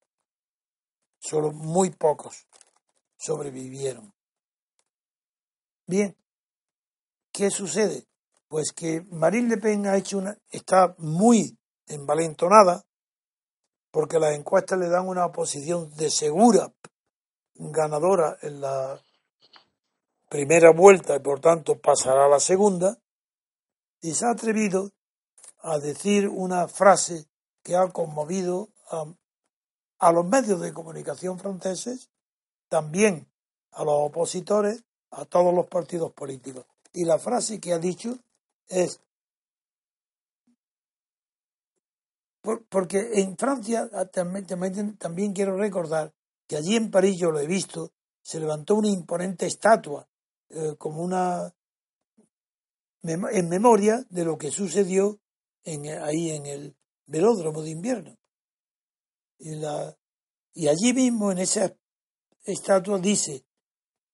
Solo 1.20 1.52
muy 1.52 1.92
pocos 1.92 2.48
sobrevivieron. 3.22 4.14
Bien, 5.86 6.18
¿qué 7.32 7.50
sucede? 7.52 8.08
Pues 8.48 8.74
que 8.74 9.02
Marine 9.12 9.50
Le 9.50 9.58
Pen 9.58 9.86
ha 9.86 9.96
hecho 9.96 10.18
una, 10.18 10.38
está 10.50 10.96
muy 10.98 11.58
envalentonada 11.88 12.84
porque 13.92 14.20
las 14.20 14.34
encuestas 14.36 14.80
le 14.80 14.90
dan 14.90 15.08
una 15.08 15.32
posición 15.32 15.94
de 15.96 16.10
segura 16.10 16.74
ganadora 17.56 18.38
en 18.42 18.62
la 18.62 19.02
primera 20.30 20.72
vuelta 20.72 21.16
y 21.16 21.20
por 21.20 21.40
tanto 21.40 21.80
pasará 21.80 22.26
a 22.26 22.30
la 22.30 22.40
segunda 22.40 22.98
y 24.02 24.14
se 24.14 24.26
ha 24.26 24.32
atrevido 24.32 24.92
a 25.60 25.78
decir 25.78 26.28
una 26.28 26.68
frase 26.68 27.28
que 27.64 27.76
ha 27.76 27.88
conmovido 27.90 28.70
a, 28.90 29.06
a 30.00 30.12
los 30.12 30.26
medios 30.26 30.60
de 30.62 30.74
comunicación 30.74 31.38
franceses, 31.38 32.10
también 32.70 33.28
a 33.72 33.84
los 33.84 33.94
opositores 33.98 34.84
a 35.12 35.26
todos 35.26 35.54
los 35.54 35.68
partidos 35.68 36.12
políticos. 36.14 36.66
Y 36.94 37.06
la 37.06 37.20
frase 37.20 37.60
que 37.60 37.74
ha 37.74 37.80
dicho 37.80 38.18
es, 38.68 39.02
porque 42.42 43.12
en 43.22 43.38
Francia 43.38 43.90
ah, 43.94 44.06
también, 44.06 45.34
quiero 45.34 45.58
recordar 45.58 46.14
que 46.48 46.58
allí 46.58 46.76
en 46.76 46.90
París 46.90 47.18
yo 47.18 47.32
lo 47.32 47.40
he 47.40 47.48
visto, 47.48 47.94
se 48.22 48.40
levantó 48.40 48.76
una 48.76 48.90
imponente 48.90 49.46
estatua 49.46 50.08
eh, 50.50 50.76
como 50.78 51.04
una 51.04 51.54
en 53.04 53.50
memoria 53.50 54.06
de 54.10 54.26
lo 54.26 54.38
que 54.38 54.52
sucedió 54.52 55.20
en, 55.64 55.88
ahí 56.04 56.32
en 56.32 56.46
el 56.46 56.76
velódromo 57.08 57.64
de 57.64 57.72
invierno. 57.72 58.18
Y, 59.40 59.56
la, 59.56 59.98
y 60.54 60.68
allí 60.68 60.94
mismo 60.94 61.32
en 61.32 61.40
esa 61.40 61.76
estatua 62.44 63.00
dice 63.00 63.44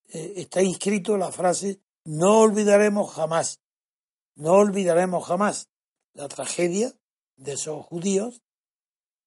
eh, 0.10 0.34
está 0.38 0.62
inscrito 0.62 1.18
la 1.18 1.32
frase 1.32 1.82
no 2.06 2.40
olvidaremos 2.40 3.14
jamás, 3.14 3.60
no 4.36 4.54
olvidaremos 4.54 5.26
jamás 5.26 5.70
la 6.14 6.30
tragedia 6.30 6.97
de 7.38 7.54
esos 7.54 7.86
judíos 7.86 8.42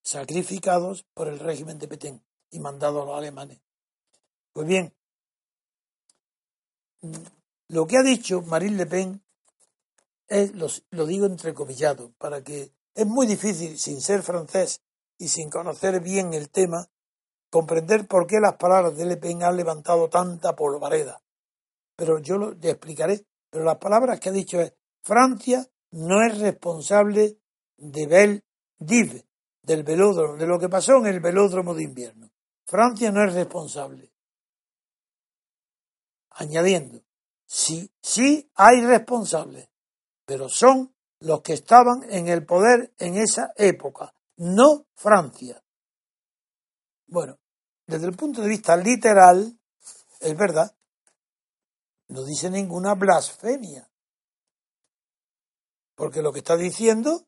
sacrificados 0.02 1.04
por 1.14 1.28
el 1.28 1.38
régimen 1.38 1.78
de 1.78 1.88
Petén 1.88 2.22
y 2.50 2.60
mandados 2.60 3.02
a 3.02 3.06
los 3.06 3.16
alemanes. 3.18 3.60
Pues 4.52 4.66
bien, 4.66 4.94
lo 7.68 7.86
que 7.86 7.96
ha 7.96 8.02
dicho 8.02 8.42
Marine 8.42 8.76
Le 8.76 8.86
Pen 8.86 9.22
es, 10.28 10.54
lo, 10.54 10.66
lo 10.90 11.06
digo 11.06 11.26
entrecomillado, 11.26 12.12
para 12.18 12.42
que 12.42 12.72
es 12.94 13.06
muy 13.06 13.26
difícil, 13.26 13.78
sin 13.78 14.00
ser 14.00 14.22
francés 14.22 14.82
y 15.18 15.28
sin 15.28 15.50
conocer 15.50 16.00
bien 16.00 16.34
el 16.34 16.50
tema, 16.50 16.88
comprender 17.50 18.06
por 18.06 18.26
qué 18.26 18.40
las 18.40 18.56
palabras 18.56 18.96
de 18.96 19.06
Le 19.06 19.16
Pen 19.16 19.42
han 19.42 19.56
levantado 19.56 20.08
tanta 20.08 20.54
polvareda. 20.56 21.22
Pero 21.96 22.18
yo 22.18 22.38
lo 22.38 22.52
explicaré. 22.52 23.26
Pero 23.50 23.64
las 23.64 23.78
palabras 23.78 24.20
que 24.20 24.28
ha 24.28 24.32
dicho 24.32 24.60
es, 24.60 24.72
Francia 25.02 25.68
no 25.90 26.22
es 26.22 26.38
responsable 26.38 27.39
de 27.80 28.06
Bel 28.06 28.44
Div, 28.78 29.24
del 29.62 29.82
velódromo, 29.82 30.36
de 30.36 30.46
lo 30.46 30.58
que 30.58 30.68
pasó 30.68 30.96
en 30.98 31.06
el 31.06 31.20
velódromo 31.20 31.74
de 31.74 31.84
invierno. 31.84 32.30
Francia 32.66 33.10
no 33.10 33.24
es 33.24 33.34
responsable. 33.34 34.12
Añadiendo, 36.30 37.02
sí, 37.46 37.90
sí 38.00 38.50
hay 38.54 38.84
responsables, 38.84 39.68
pero 40.24 40.48
son 40.48 40.94
los 41.20 41.42
que 41.42 41.54
estaban 41.54 42.04
en 42.08 42.28
el 42.28 42.46
poder 42.46 42.94
en 42.98 43.16
esa 43.16 43.52
época, 43.56 44.14
no 44.36 44.86
Francia. 44.94 45.62
Bueno, 47.06 47.38
desde 47.86 48.06
el 48.06 48.16
punto 48.16 48.40
de 48.40 48.48
vista 48.48 48.76
literal, 48.76 49.58
es 50.20 50.36
verdad, 50.36 50.74
no 52.08 52.24
dice 52.24 52.50
ninguna 52.50 52.94
blasfemia. 52.94 53.90
Porque 55.94 56.22
lo 56.22 56.32
que 56.32 56.38
está 56.38 56.56
diciendo 56.56 57.26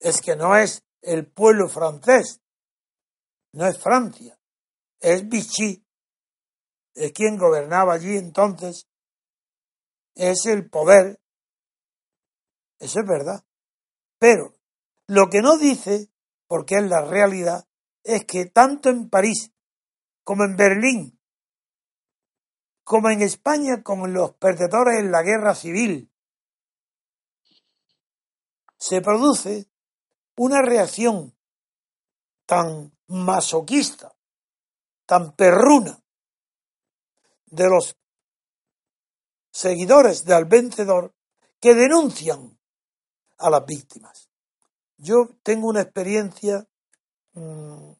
es 0.00 0.20
que 0.22 0.34
no 0.34 0.56
es 0.56 0.82
el 1.02 1.26
pueblo 1.30 1.68
francés, 1.68 2.40
no 3.52 3.66
es 3.66 3.78
Francia, 3.78 4.38
es 4.98 5.28
Vichy, 5.28 5.84
es 6.94 7.12
quien 7.12 7.36
gobernaba 7.36 7.94
allí 7.94 8.16
entonces, 8.16 8.86
es 10.14 10.46
el 10.46 10.68
poder. 10.68 11.20
Eso 12.78 13.00
es 13.00 13.06
verdad. 13.06 13.44
Pero 14.18 14.54
lo 15.06 15.28
que 15.28 15.40
no 15.40 15.56
dice, 15.56 16.10
porque 16.46 16.76
es 16.76 16.84
la 16.84 17.02
realidad, 17.02 17.66
es 18.02 18.24
que 18.24 18.46
tanto 18.46 18.88
en 18.88 19.08
París 19.08 19.52
como 20.24 20.44
en 20.44 20.56
Berlín, 20.56 21.20
como 22.84 23.10
en 23.10 23.22
España 23.22 23.82
con 23.82 24.12
los 24.12 24.34
perdedores 24.34 24.98
en 24.98 25.12
la 25.12 25.22
guerra 25.22 25.54
civil, 25.54 26.10
se 28.78 29.00
produce 29.00 29.69
una 30.40 30.62
reacción 30.62 31.34
tan 32.46 32.92
masoquista, 33.08 34.14
tan 35.06 35.34
perruna 35.36 36.02
de 37.46 37.68
los 37.68 37.96
seguidores 39.50 40.24
del 40.24 40.44
vencedor 40.44 41.14
que 41.60 41.74
denuncian 41.74 42.58
a 43.38 43.50
las 43.50 43.64
víctimas. 43.66 44.30
Yo 44.96 45.28
tengo 45.42 45.68
una 45.68 45.82
experiencia 45.82 46.66
Mm, 47.32 47.92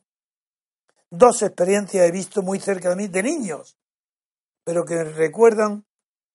dos 1.11 1.43
experiencias 1.43 2.07
he 2.07 2.11
visto 2.11 2.43
muy 2.43 2.59
cerca 2.59 2.91
de 2.91 2.97
mí 2.97 3.09
de 3.09 3.23
niños, 3.23 3.77
pero 4.65 4.85
que 4.85 5.05
recuerdan, 5.05 5.85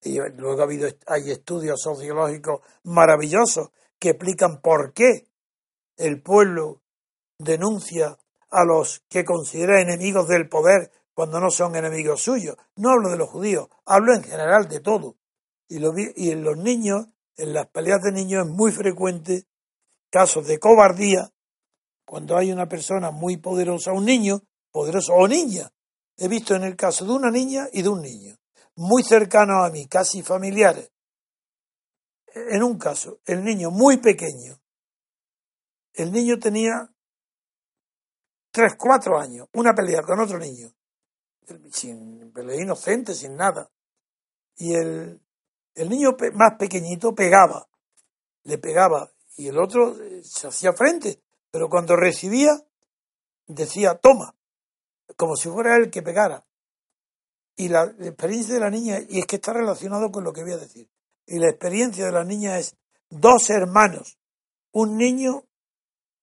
y 0.02 0.18
luego 0.36 0.60
ha 0.60 0.64
habido, 0.64 0.88
hay 1.06 1.30
estudios 1.30 1.80
sociológicos 1.82 2.60
maravillosos 2.84 3.70
que 3.98 4.10
explican 4.10 4.60
por 4.60 4.92
qué 4.92 5.26
el 5.96 6.22
pueblo 6.22 6.82
denuncia 7.38 8.18
a 8.50 8.64
los 8.64 9.02
que 9.08 9.24
considera 9.24 9.80
enemigos 9.80 10.28
del 10.28 10.48
poder 10.48 10.90
cuando 11.14 11.40
no 11.40 11.50
son 11.50 11.76
enemigos 11.76 12.22
suyos. 12.22 12.56
No 12.76 12.90
hablo 12.90 13.10
de 13.10 13.16
los 13.16 13.30
judíos, 13.30 13.68
hablo 13.84 14.14
en 14.14 14.22
general 14.22 14.68
de 14.68 14.80
todo. 14.80 15.16
Y, 15.68 15.78
y 16.16 16.30
en 16.30 16.44
los 16.44 16.56
niños, 16.56 17.06
en 17.36 17.52
las 17.52 17.66
peleas 17.68 18.02
de 18.02 18.12
niños 18.12 18.46
es 18.46 18.52
muy 18.52 18.72
frecuente 18.72 19.44
casos 20.10 20.46
de 20.46 20.58
cobardía 20.58 21.32
cuando 22.04 22.36
hay 22.36 22.52
una 22.52 22.68
persona 22.68 23.10
muy 23.10 23.36
poderosa, 23.36 23.92
un 23.92 24.04
niño 24.04 24.42
poderoso 24.70 25.12
o 25.14 25.26
niña. 25.26 25.70
He 26.16 26.28
visto 26.28 26.54
en 26.54 26.62
el 26.62 26.76
caso 26.76 27.04
de 27.04 27.12
una 27.12 27.30
niña 27.30 27.68
y 27.72 27.82
de 27.82 27.88
un 27.88 28.00
niño, 28.00 28.36
muy 28.76 29.02
cercanos 29.02 29.66
a 29.66 29.70
mí, 29.70 29.86
casi 29.86 30.22
familiares. 30.22 30.90
en 32.34 32.62
un 32.62 32.78
caso, 32.78 33.20
el 33.24 33.42
niño 33.42 33.70
muy 33.70 33.96
pequeño, 33.96 34.58
el 35.96 36.12
niño 36.12 36.38
tenía 36.38 36.90
tres, 38.50 38.74
cuatro 38.78 39.18
años, 39.18 39.48
una 39.54 39.74
pelea 39.74 40.02
con 40.02 40.20
otro 40.20 40.38
niño, 40.38 40.72
sin 41.70 42.32
pelea 42.32 42.62
inocente, 42.62 43.14
sin 43.14 43.36
nada. 43.36 43.70
Y 44.56 44.74
el, 44.74 45.20
el 45.74 45.88
niño 45.88 46.16
más 46.34 46.54
pequeñito 46.58 47.14
pegaba, 47.14 47.68
le 48.44 48.58
pegaba, 48.58 49.10
y 49.36 49.48
el 49.48 49.58
otro 49.58 49.94
eh, 50.02 50.22
se 50.22 50.48
hacía 50.48 50.72
frente, 50.72 51.22
pero 51.50 51.68
cuando 51.68 51.96
recibía, 51.96 52.62
decía, 53.46 53.94
toma, 53.96 54.34
como 55.16 55.36
si 55.36 55.48
fuera 55.48 55.76
él 55.76 55.90
que 55.90 56.02
pegara. 56.02 56.46
Y 57.56 57.68
la 57.68 57.84
experiencia 57.84 58.54
de 58.54 58.60
la 58.60 58.70
niña, 58.70 58.98
y 59.08 59.20
es 59.20 59.26
que 59.26 59.36
está 59.36 59.52
relacionado 59.52 60.10
con 60.10 60.24
lo 60.24 60.32
que 60.32 60.42
voy 60.42 60.52
a 60.52 60.58
decir, 60.58 60.90
y 61.26 61.38
la 61.38 61.48
experiencia 61.48 62.06
de 62.06 62.12
la 62.12 62.24
niña 62.24 62.58
es 62.58 62.76
dos 63.08 63.50
hermanos, 63.50 64.18
un 64.72 64.96
niño 64.96 65.44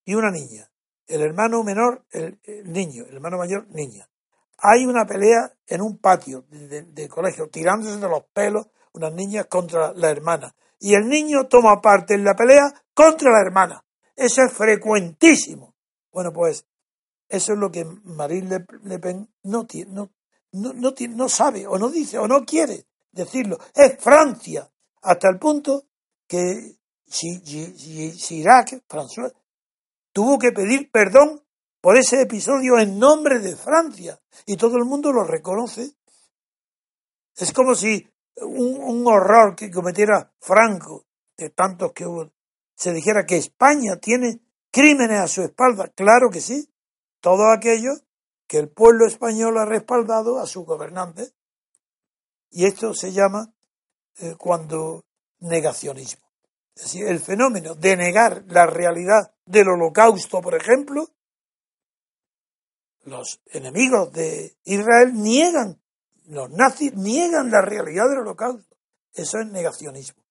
y 0.05 0.15
una 0.15 0.31
niña. 0.31 0.69
El 1.07 1.21
hermano 1.21 1.63
menor, 1.63 2.05
el, 2.11 2.39
niño, 2.65 3.05
el 3.07 3.15
hermano 3.15 3.37
mayor, 3.37 3.67
niña. 3.69 4.09
Hay 4.57 4.85
una 4.85 5.05
pelea 5.05 5.51
en 5.67 5.81
un 5.81 5.97
patio 5.97 6.45
de, 6.49 7.09
colegio, 7.09 7.49
tirándose 7.49 7.97
de 7.97 8.07
los 8.07 8.23
pelos 8.33 8.67
unas 8.93 9.13
niñas 9.13 9.47
contra 9.47 9.93
la 9.93 10.09
hermana. 10.09 10.55
Y 10.79 10.93
el 10.93 11.07
niño 11.07 11.47
toma 11.47 11.81
parte 11.81 12.13
en 12.13 12.23
la 12.23 12.35
pelea 12.35 12.73
contra 12.93 13.31
la 13.31 13.41
hermana. 13.41 13.83
Eso 14.15 14.41
es 14.43 14.53
frecuentísimo. 14.53 15.75
Bueno, 16.11 16.31
pues 16.31 16.65
eso 17.27 17.53
es 17.53 17.59
lo 17.59 17.71
que 17.71 17.83
Marine 18.03 18.65
Le, 18.83 18.99
Pen 18.99 19.27
no, 19.43 19.65
no, 19.87 20.09
no, 20.51 20.73
no, 20.73 20.93
no 21.09 21.29
sabe, 21.29 21.65
o 21.65 21.77
no 21.77 21.89
dice, 21.89 22.19
o 22.19 22.27
no 22.27 22.45
quiere 22.45 22.85
decirlo. 23.11 23.57
Es 23.73 23.97
Francia, 23.99 24.69
hasta 25.01 25.29
el 25.29 25.39
punto 25.39 25.85
que 26.27 26.75
Chirac, 27.09 28.83
François, 28.87 29.33
tuvo 30.13 30.39
que 30.39 30.51
pedir 30.51 30.89
perdón 30.91 31.43
por 31.81 31.97
ese 31.97 32.21
episodio 32.21 32.79
en 32.79 32.97
nombre 32.97 33.39
de 33.39 33.57
Francia 33.57 34.21
y 34.45 34.55
todo 34.55 34.77
el 34.77 34.85
mundo 34.85 35.11
lo 35.11 35.25
reconoce. 35.25 35.91
Es 37.35 37.51
como 37.51 37.75
si 37.75 38.07
un, 38.37 39.05
horror 39.05 39.55
que 39.55 39.69
cometiera 39.69 40.31
Franco, 40.39 41.05
de 41.35 41.49
tantos 41.49 41.91
que 41.91 42.05
hubo, 42.05 42.31
se 42.75 42.93
dijera 42.93 43.25
que 43.25 43.37
España 43.37 43.97
tiene 43.97 44.39
crímenes 44.71 45.19
a 45.19 45.27
su 45.27 45.41
espalda. 45.41 45.89
Claro 45.89 46.29
que 46.29 46.41
sí. 46.41 46.69
Todo 47.19 47.51
aquello 47.51 47.91
que 48.47 48.57
el 48.59 48.69
pueblo 48.69 49.05
español 49.05 49.57
ha 49.57 49.65
respaldado 49.65 50.39
a 50.39 50.47
su 50.47 50.63
gobernante. 50.63 51.33
Y 52.49 52.65
esto 52.65 52.93
se 52.93 53.11
llama 53.11 53.53
eh, 54.19 54.35
cuando 54.37 55.05
negacionismo. 55.39 56.22
Es 56.75 56.83
decir, 56.83 57.07
el 57.07 57.19
fenómeno 57.19 57.75
de 57.75 57.95
negar 57.95 58.43
la 58.47 58.65
realidad 58.65 59.33
del 59.45 59.69
holocausto, 59.69 60.41
por 60.41 60.55
ejemplo, 60.55 61.07
los 63.03 63.41
enemigos 63.47 64.11
de 64.11 64.57
Israel 64.63 65.13
niegan, 65.13 65.81
los 66.25 66.49
nazis 66.49 66.95
niegan 66.95 67.51
la 67.51 67.61
realidad 67.61 68.09
del 68.09 68.19
holocausto. 68.19 68.75
Eso 69.13 69.39
es 69.39 69.47
negacionismo. 69.47 70.23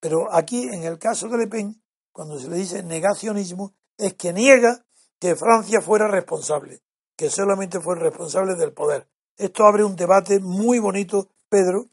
Pero 0.00 0.32
aquí, 0.34 0.64
en 0.64 0.82
el 0.82 0.98
caso 0.98 1.28
de 1.28 1.38
Le 1.38 1.46
Pen, 1.46 1.82
cuando 2.10 2.38
se 2.38 2.48
le 2.48 2.56
dice 2.56 2.82
negacionismo, 2.82 3.74
es 3.96 4.14
que 4.14 4.32
niega 4.32 4.84
que 5.20 5.36
Francia 5.36 5.80
fuera 5.80 6.08
responsable, 6.08 6.82
que 7.16 7.28
solamente 7.28 7.80
fue 7.80 7.96
responsable 7.96 8.54
del 8.54 8.72
poder. 8.72 9.06
Esto 9.36 9.66
abre 9.66 9.84
un 9.84 9.94
debate 9.94 10.40
muy 10.40 10.78
bonito, 10.78 11.28
Pedro, 11.48 11.86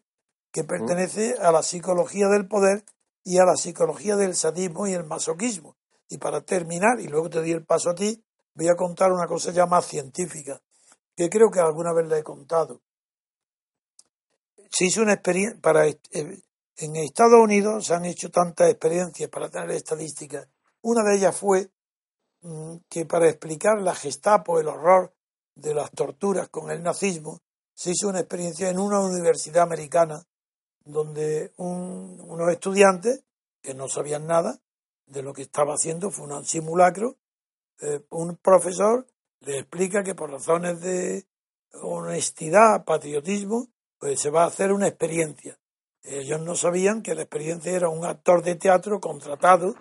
que 0.52 0.64
pertenece 0.64 1.36
a 1.40 1.52
la 1.52 1.62
psicología 1.62 2.28
del 2.30 2.48
poder 2.48 2.84
y 3.28 3.40
a 3.40 3.44
la 3.44 3.58
psicología 3.58 4.16
del 4.16 4.36
sadismo 4.36 4.88
y 4.88 4.94
el 4.94 5.04
masoquismo. 5.04 5.76
Y 6.08 6.18
para 6.18 6.40
terminar, 6.40 7.02
y 7.02 7.08
luego 7.08 7.30
te 7.30 7.40
doy 7.40 7.52
el 7.52 7.66
paso 7.66 7.90
a 7.90 7.96
ti, 7.96 8.24
voy 8.54 8.70
a 8.70 8.76
contar 8.78 9.12
una 9.12 9.28
cosa 9.28 9.52
ya 9.52 9.66
más 9.66 9.86
científica, 9.86 10.62
que 11.14 11.30
creo 11.30 11.52
que 11.52 11.60
alguna 11.60 11.92
vez 11.92 12.08
la 12.08 12.18
he 12.18 12.24
contado. 12.24 12.80
Se 14.72 14.86
hizo 14.86 15.02
una 15.02 15.12
experiencia, 15.12 15.60
para, 15.60 15.88
eh, 15.88 15.98
en 16.78 16.96
Estados 16.96 17.38
Unidos 17.38 17.88
se 17.88 17.96
han 17.96 18.06
hecho 18.06 18.32
tantas 18.32 18.70
experiencias 18.70 19.30
para 19.30 19.50
tener 19.50 19.72
estadísticas. 19.72 20.48
Una 20.84 21.04
de 21.04 21.18
ellas 21.18 21.36
fue 21.36 21.70
mm, 22.44 22.78
que 22.88 23.06
para 23.06 23.28
explicar 23.28 23.82
la 23.82 23.94
Gestapo, 23.94 24.58
el 24.58 24.70
horror 24.70 25.14
de 25.54 25.74
las 25.74 25.92
torturas 25.92 26.48
con 26.48 26.72
el 26.72 26.82
nazismo, 26.82 27.42
se 27.74 27.92
hizo 27.92 28.08
una 28.08 28.22
experiencia 28.22 28.70
en 28.70 28.80
una 28.80 29.02
universidad 29.02 29.64
americana 29.64 30.26
donde 30.88 31.52
unos 31.58 32.52
estudiantes 32.52 33.24
que 33.62 33.74
no 33.74 33.88
sabían 33.88 34.26
nada 34.26 34.60
de 35.06 35.22
lo 35.22 35.34
que 35.34 35.44
estaba 35.44 35.74
haciendo, 35.74 36.12
fue 36.12 36.28
un 36.28 36.46
simulacro, 36.46 37.18
eh, 37.82 38.02
un 38.10 38.36
profesor 38.38 39.06
le 39.42 39.60
explica 39.60 40.04
que 40.04 40.16
por 40.16 40.32
razones 40.32 40.82
de 40.82 41.26
honestidad, 41.74 42.86
patriotismo, 42.86 43.68
pues 44.00 44.20
se 44.20 44.30
va 44.30 44.44
a 44.44 44.48
hacer 44.48 44.72
una 44.72 44.88
experiencia. 44.88 45.58
Ellos 46.04 46.42
no 46.42 46.56
sabían 46.56 47.02
que 47.02 47.16
la 47.16 47.24
experiencia 47.24 47.72
era 47.74 47.90
un 47.90 48.06
actor 48.06 48.42
de 48.42 48.56
teatro 48.56 49.00
contratado 49.00 49.76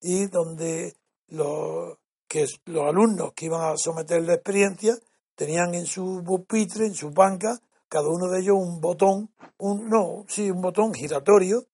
y 0.00 0.26
donde 0.26 0.94
los, 1.28 1.98
que 2.26 2.46
los 2.64 2.88
alumnos 2.88 3.32
que 3.34 3.46
iban 3.46 3.72
a 3.72 3.76
someter 3.76 4.22
la 4.22 4.34
experiencia 4.34 4.96
tenían 5.34 5.74
en 5.74 5.86
su 5.86 6.22
pupitre, 6.24 6.86
en 6.86 6.94
su 6.94 7.10
banca, 7.10 7.60
cada 7.90 8.08
uno 8.08 8.28
de 8.28 8.40
ellos 8.40 8.56
un 8.56 8.80
botón, 8.80 9.34
un 9.58 9.90
no, 9.90 10.24
sí, 10.28 10.48
un 10.48 10.62
botón 10.62 10.94
giratorio 10.94 11.66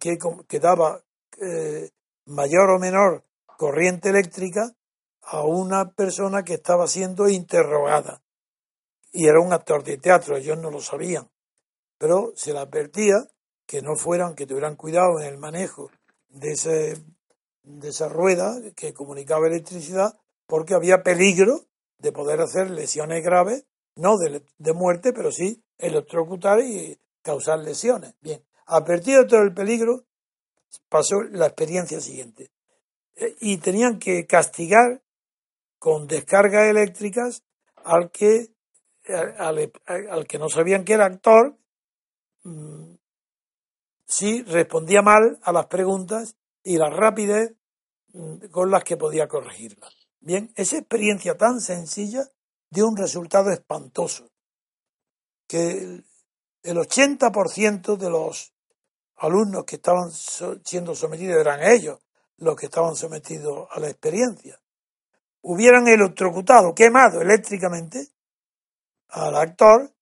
que, 0.00 0.18
que 0.48 0.58
daba 0.58 1.04
eh, 1.38 1.90
mayor 2.24 2.70
o 2.70 2.78
menor 2.78 3.24
corriente 3.58 4.08
eléctrica 4.08 4.74
a 5.20 5.44
una 5.44 5.92
persona 5.92 6.44
que 6.44 6.54
estaba 6.54 6.86
siendo 6.88 7.28
interrogada. 7.28 8.22
Y 9.12 9.26
era 9.26 9.38
un 9.38 9.52
actor 9.52 9.84
de 9.84 9.98
teatro, 9.98 10.36
ellos 10.36 10.58
no 10.58 10.70
lo 10.70 10.80
sabían. 10.80 11.30
Pero 11.98 12.32
se 12.36 12.54
le 12.54 12.60
advertía 12.60 13.28
que 13.66 13.82
no 13.82 13.96
fueran, 13.96 14.34
que 14.34 14.46
tuvieran 14.46 14.76
cuidado 14.76 15.20
en 15.20 15.26
el 15.26 15.36
manejo 15.36 15.90
de, 16.30 16.52
ese, 16.52 17.04
de 17.64 17.88
esa 17.90 18.08
rueda 18.08 18.56
que 18.74 18.94
comunicaba 18.94 19.46
electricidad, 19.46 20.18
porque 20.46 20.72
había 20.72 21.02
peligro 21.02 21.66
de 21.98 22.12
poder 22.12 22.40
hacer 22.40 22.70
lesiones 22.70 23.22
graves 23.22 23.66
no 24.00 24.16
de, 24.16 24.72
muerte, 24.72 25.12
pero 25.12 25.30
sí 25.30 25.62
electrocutar 25.78 26.60
y 26.60 26.98
causar 27.22 27.58
lesiones. 27.60 28.14
Bien, 28.20 28.42
a 28.66 28.84
partir 28.84 29.18
de 29.18 29.26
todo 29.26 29.42
el 29.42 29.52
peligro, 29.52 30.04
pasó 30.88 31.22
la 31.30 31.46
experiencia 31.46 32.00
siguiente. 32.00 32.50
Eh, 33.16 33.36
y 33.40 33.58
tenían 33.58 33.98
que 33.98 34.26
castigar 34.26 35.02
con 35.78 36.06
descargas 36.06 36.68
eléctricas 36.68 37.42
al 37.76 38.10
que, 38.10 38.48
al, 39.38 40.26
que 40.26 40.38
no 40.38 40.48
sabían 40.48 40.84
que 40.84 40.94
era 40.94 41.06
actor, 41.06 41.56
mm, 42.44 42.94
si 44.06 44.42
respondía 44.42 45.02
mal 45.02 45.38
a 45.42 45.52
las 45.52 45.66
preguntas 45.66 46.36
y 46.62 46.76
la 46.76 46.90
rapidez 46.90 47.54
mm, 48.12 48.46
con 48.50 48.70
las 48.70 48.84
que 48.84 48.96
podía 48.96 49.28
corregirlas. 49.28 49.94
Bien, 50.20 50.52
esa 50.56 50.76
experiencia 50.78 51.36
tan 51.36 51.60
sencilla 51.60 52.28
dio 52.70 52.86
un 52.86 52.96
resultado 52.96 53.50
espantoso, 53.50 54.30
que 55.46 56.02
el 56.62 56.76
80% 56.76 57.96
de 57.96 58.10
los 58.10 58.54
alumnos 59.16 59.64
que 59.64 59.76
estaban 59.76 60.10
siendo 60.64 60.94
sometidos 60.94 61.40
eran 61.40 61.62
ellos 61.62 61.98
los 62.36 62.56
que 62.56 62.66
estaban 62.66 62.96
sometidos 62.96 63.68
a 63.70 63.80
la 63.80 63.88
experiencia. 63.88 64.60
Hubieran 65.42 65.88
electrocutado, 65.88 66.74
quemado 66.74 67.20
eléctricamente 67.20 68.08
al 69.08 69.36
actor 69.36 69.92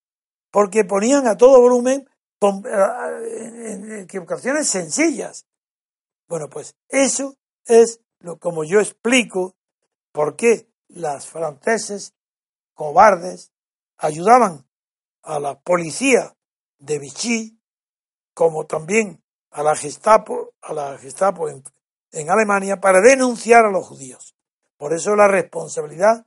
porque 0.51 0.85
ponían 0.85 1.27
a 1.27 1.37
todo 1.37 1.61
volumen 1.61 2.09
en 2.41 4.01
equivocaciones 4.01 4.69
sencillas. 4.69 5.47
Bueno, 6.29 6.49
pues 6.49 6.77
eso 6.89 7.37
es 7.65 8.01
lo 8.21 8.39
como 8.39 8.65
yo 8.65 8.81
explico 8.81 9.57
por 10.13 10.37
qué 10.37 10.69
las 10.89 11.27
franceses 11.27 12.15
cobardes 12.79 13.51
ayudaban 13.97 14.65
a 15.25 15.41
la 15.41 15.59
policía 15.59 16.37
de 16.79 17.01
Vichy, 17.01 17.61
como 18.35 18.67
también 18.67 19.21
a 19.51 19.65
la 19.65 19.75
Gestapo, 19.75 20.55
a 20.63 20.73
la 20.73 20.97
Gestapo 20.97 21.49
en, 21.49 22.31
Alemania, 22.31 22.77
para 22.81 23.01
denunciar 23.01 23.65
a 23.65 23.73
los 23.73 23.85
judíos. 23.85 24.37
Por 24.77 24.95
eso 24.95 25.17
la 25.17 25.27
responsabilidad 25.27 26.25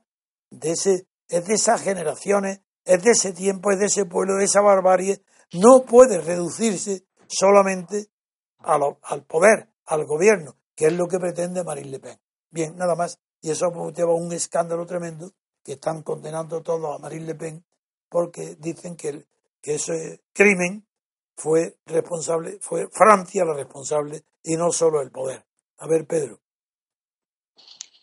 de 0.50 0.72
ese, 0.72 1.06
es 1.28 1.46
de 1.46 1.54
esas 1.54 1.80
generaciones, 1.80 2.60
es 2.84 3.02
de 3.02 3.12
ese 3.12 3.32
tiempo, 3.32 3.72
es 3.72 3.78
de 3.78 3.86
ese 3.86 4.04
pueblo, 4.04 4.36
de 4.36 4.44
esa 4.44 4.60
barbarie, 4.60 5.22
no 5.54 5.84
puede 5.86 6.20
reducirse 6.20 7.06
solamente 7.28 8.10
al 8.58 9.24
poder, 9.24 9.70
al 9.86 10.04
gobierno, 10.04 10.56
que 10.74 10.88
es 10.88 10.92
lo 10.92 11.08
que 11.08 11.18
pretende 11.18 11.64
Marine 11.64 11.88
Le 11.88 11.98
Pen. 11.98 12.20
Bien, 12.50 12.76
nada 12.76 12.94
más. 12.94 13.18
Y 13.40 13.50
eso 13.50 13.70
motiva 13.70 14.14
un 14.14 14.32
escándalo 14.34 14.84
tremendo 14.84 15.32
que 15.64 15.72
están 15.72 16.02
condenando 16.02 16.62
todo 16.62 16.92
a 16.92 16.98
Marine 16.98 17.26
Le 17.26 17.34
Pen 17.34 17.64
porque 18.08 18.56
dicen 18.58 18.96
que, 18.96 19.24
que 19.60 19.74
ese 19.74 20.20
crimen 20.32 20.84
fue 21.36 21.76
responsable, 21.86 22.58
fue 22.60 22.88
Francia 22.88 23.44
la 23.44 23.54
responsable 23.54 24.22
y 24.42 24.56
no 24.56 24.70
solo 24.70 25.00
el 25.00 25.10
poder. 25.10 25.42
A 25.78 25.86
ver, 25.88 26.06
Pedro. 26.06 26.38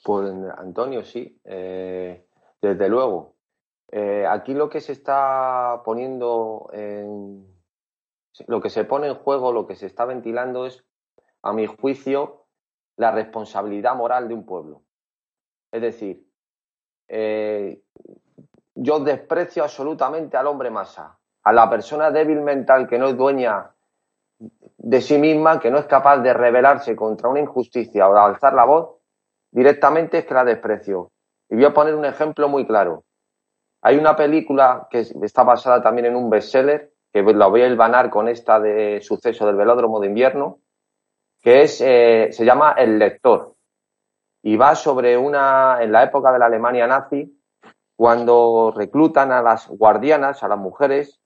Pues 0.04 0.32
Antonio, 0.58 1.04
sí, 1.04 1.40
eh, 1.44 2.26
desde 2.62 2.90
luego. 2.90 3.36
Eh, 3.92 4.26
aquí 4.28 4.54
lo 4.54 4.70
que 4.70 4.82
se 4.82 4.94
está 4.94 5.82
poniendo 5.84 6.70
en, 6.74 7.48
lo 8.48 8.62
que 8.62 8.70
se 8.70 8.86
pone 8.86 9.08
en 9.08 9.16
juego, 9.16 9.52
lo 9.52 9.68
que 9.68 9.76
se 9.76 9.86
está 9.86 10.06
ventilando 10.06 10.66
es, 10.66 10.84
a 11.42 11.54
mi 11.54 11.66
juicio, 11.66 12.46
la 12.98 13.12
responsabilidad 13.12 13.96
moral 13.96 14.28
de 14.28 14.34
un 14.34 14.46
pueblo. 14.46 14.84
Es 15.72 15.82
decir, 15.82 16.29
eh, 17.10 17.82
yo 18.76 19.00
desprecio 19.00 19.64
absolutamente 19.64 20.38
al 20.38 20.48
hombre 20.48 20.70
masa, 20.70 21.18
a 21.44 21.52
la 21.52 21.70
persona 21.70 22.12
débil 22.12 22.42
mental 22.42 22.88
que 22.88 22.98
no 22.98 23.08
es 23.08 23.18
dueña 23.18 23.72
de 24.78 25.02
sí 25.02 25.18
misma, 25.18 25.60
que 25.60 25.70
no 25.70 25.80
es 25.80 25.86
capaz 25.86 26.20
de 26.20 26.34
rebelarse 26.34 26.96
contra 26.96 27.30
una 27.30 27.42
injusticia 27.42 28.08
o 28.08 28.14
de 28.14 28.20
alzar 28.20 28.54
la 28.54 28.66
voz, 28.66 28.98
directamente 29.52 30.20
es 30.20 30.26
que 30.26 30.34
la 30.34 30.46
desprecio. 30.46 31.12
Y 31.50 31.56
voy 31.56 31.66
a 31.66 31.74
poner 31.74 31.96
un 31.96 32.06
ejemplo 32.06 32.48
muy 32.48 32.66
claro. 32.66 33.04
Hay 33.82 33.98
una 33.98 34.16
película 34.16 34.88
que 34.90 35.00
está 35.00 35.44
basada 35.44 35.82
también 35.82 36.06
en 36.06 36.16
un 36.16 36.30
bestseller, 36.30 36.94
que 37.12 37.24
la 37.24 37.48
voy 37.48 37.64
a 37.64 37.68
hilvanar 37.68 38.10
con 38.10 38.28
esta 38.28 38.60
de 38.60 39.02
suceso 39.02 39.46
del 39.46 39.56
velódromo 39.56 40.00
de 40.00 40.08
invierno, 40.08 40.60
que 41.42 41.64
es, 41.64 41.82
eh, 41.82 42.30
se 42.32 42.46
llama 42.46 42.74
El 42.78 43.00
lector. 43.00 43.56
Y 44.42 44.56
va 44.56 44.76
sobre 44.76 45.18
una, 45.18 45.78
en 45.82 45.92
la 45.92 46.04
época 46.04 46.32
de 46.32 46.40
la 46.40 46.46
Alemania 46.46 46.88
nazi, 46.88 47.40
cuando 47.96 48.74
reclutan 48.76 49.32
a 49.32 49.42
las 49.42 49.68
guardianas, 49.68 50.42
a 50.42 50.48
las 50.48 50.58
mujeres 50.58 51.20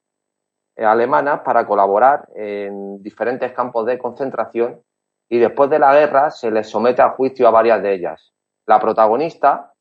eh, 0.76 0.84
alemanas, 0.84 1.42
para 1.42 1.68
colaborar 1.68 2.28
en 2.36 3.02
diferentes 3.04 3.52
campos 3.54 3.86
de 3.86 4.00
concentración 4.00 4.82
y 5.30 5.38
después 5.38 5.70
de 5.70 5.80
la 5.80 5.94
guerra 5.94 6.32
se 6.32 6.52
les 6.52 6.70
somete 6.70 7.02
a 7.02 7.12
juicio 7.12 7.48
a 7.48 7.52
varias 7.52 7.82
de 7.82 7.94
ellas. 7.94 8.34
La 8.66 8.80
protagonista 8.80 9.74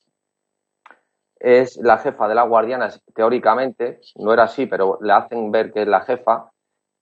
es 1.38 1.76
la 1.78 1.98
jefa 1.98 2.28
de 2.28 2.34
las 2.34 2.48
guardianas, 2.48 3.02
teóricamente, 3.14 4.00
no 4.16 4.32
era 4.32 4.44
así, 4.44 4.66
pero 4.66 4.98
le 5.00 5.12
hacen 5.12 5.50
ver 5.50 5.72
que 5.72 5.82
es 5.82 5.88
la 5.88 6.02
jefa, 6.02 6.51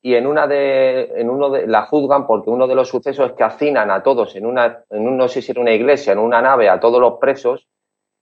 y 0.03 0.14
en 0.14 0.26
una 0.26 0.46
de, 0.46 1.12
en 1.16 1.28
uno 1.28 1.51
de, 1.51 1.66
la 1.66 1.86
juzgan 1.86 2.26
porque 2.26 2.51
uno 2.51 2.66
de 2.66 2.74
los 2.74 2.88
sucesos 2.88 3.30
es 3.30 3.36
que 3.36 3.44
hacinan 3.44 3.90
a 3.90 4.03
todos 4.03 4.34
en 4.34 4.46
una, 4.46 4.84
en 4.90 5.07
un, 5.07 5.16
no 5.16 5.28
sé 5.28 5.42
si 5.42 5.53
era 5.53 5.61
una 5.61 5.72
iglesia, 5.72 6.12
en 6.12 6.18
una 6.18 6.40
nave, 6.40 6.68
a 6.68 6.80
todos 6.80 7.01
los 7.01 7.18
presos, 7.18 7.68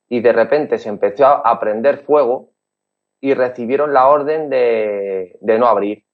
y 0.08 0.20
de 0.20 0.32
repente 0.32 0.78
se 0.78 0.88
empezó 0.88 1.26
a, 1.26 1.60
prender 1.60 1.98
fuego 1.98 2.50
y 3.20 3.34
recibieron 3.34 3.92
la 3.92 4.08
orden 4.08 4.48
de, 4.50 5.36
de 5.40 5.58
no 5.58 5.66
abrir. 5.66 6.04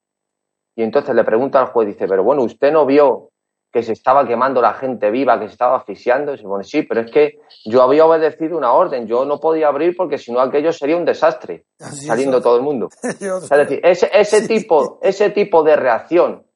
Y 0.76 0.82
entonces 0.82 1.14
le 1.14 1.24
pregunta 1.24 1.60
al 1.60 1.68
juez, 1.68 1.86
dice, 1.86 2.08
pero 2.08 2.24
bueno, 2.24 2.42
¿usted 2.42 2.72
no 2.72 2.84
vio 2.84 3.30
que 3.74 3.82
se 3.82 3.90
estaba 3.90 4.24
quemando 4.24 4.62
la 4.62 4.74
gente 4.74 5.10
viva, 5.10 5.36
que 5.40 5.48
se 5.48 5.54
estaba 5.54 5.78
asfixiando, 5.78 6.32
y 6.32 6.38
se 6.38 6.44
pone, 6.44 6.62
sí, 6.62 6.82
pero 6.82 7.00
es 7.00 7.10
que 7.10 7.40
yo 7.64 7.82
había 7.82 8.06
obedecido 8.06 8.56
una 8.56 8.72
orden, 8.72 9.08
yo 9.08 9.24
no 9.24 9.40
podía 9.40 9.66
abrir 9.66 9.96
porque 9.96 10.16
si 10.16 10.30
no 10.30 10.38
aquello 10.40 10.72
sería 10.72 10.96
un 10.96 11.04
desastre, 11.04 11.66
saliendo 12.06 12.40
todo 12.40 12.56
el 12.56 12.62
mundo. 12.62 12.88
es 13.02 13.18
decir, 13.50 13.80
ese, 13.82 14.08
ese, 14.14 14.46
tipo, 14.46 15.00
ese 15.02 15.30
tipo 15.30 15.64
de 15.64 15.74
reacción, 15.74 16.46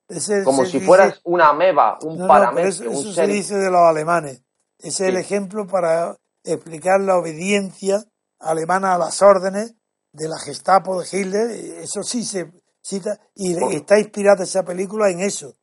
como 0.44 0.64
si 0.64 0.78
fueras 0.78 1.20
una 1.24 1.48
ameba, 1.48 1.98
un 2.02 2.18
no, 2.18 2.58
eso, 2.58 2.84
se 3.12 3.26
dice 3.26 3.56
de 3.56 3.68
los 3.68 3.80
alemanes. 3.80 4.44
Ese 4.78 5.08
es 5.08 5.10
el 5.10 5.16
ejemplo 5.16 5.66
para 5.66 6.14
explicar 6.44 7.00
la 7.00 7.18
obediencia 7.18 7.96
alemana 8.38 8.94
a 8.94 8.98
las 8.98 9.20
órdenes 9.22 9.74
de 10.12 10.28
la 10.28 10.38
Gestapo 10.38 11.00
de 11.00 11.06
Hitler, 11.10 11.50
eso 11.82 12.04
sí 12.04 12.22
se 12.22 12.52
cita, 12.80 13.18
y 13.34 13.56
está 13.74 13.98
inspirada 13.98 14.44
esa 14.44 14.62
película 14.62 15.10
en 15.10 15.18
eso 15.18 15.56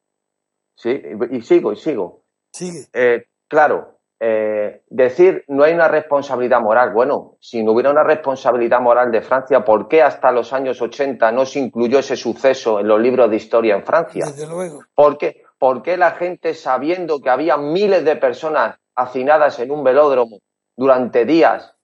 Sí, 0.75 1.01
y 1.31 1.41
sigo, 1.41 1.73
y 1.73 1.77
sigo. 1.77 2.23
Sigue. 2.51 2.87
Eh, 2.93 3.25
claro, 3.47 3.95
eh, 4.19 4.83
decir 4.89 5.43
no 5.49 5.63
hay 5.63 5.73
una 5.73 5.87
responsabilidad 5.87 6.61
moral. 6.61 6.93
Bueno, 6.93 7.37
si 7.39 7.63
no 7.63 7.73
hubiera 7.73 7.91
una 7.91 8.03
responsabilidad 8.03 8.79
moral 8.79 9.11
de 9.11 9.21
Francia, 9.21 9.63
¿por 9.63 9.87
qué 9.87 10.01
hasta 10.01 10.31
los 10.31 10.53
años 10.53 10.81
80 10.81 11.31
no 11.31 11.45
se 11.45 11.59
incluyó 11.59 11.99
ese 11.99 12.15
suceso 12.15 12.79
en 12.79 12.87
los 12.87 12.99
libros 12.99 13.29
de 13.29 13.35
historia 13.35 13.75
en 13.75 13.83
Francia? 13.83 14.25
Desde 14.25 14.47
luego. 14.47 14.83
¿Por 14.93 15.17
qué, 15.17 15.43
¿Por 15.57 15.81
qué 15.81 15.97
la 15.97 16.11
gente, 16.11 16.53
sabiendo 16.53 17.19
que 17.21 17.29
había 17.29 17.57
miles 17.57 18.05
de 18.05 18.15
personas 18.15 18.77
hacinadas 18.95 19.59
en 19.59 19.71
un 19.71 19.83
velódromo 19.83 20.39
durante 20.77 21.25
días, 21.25 21.75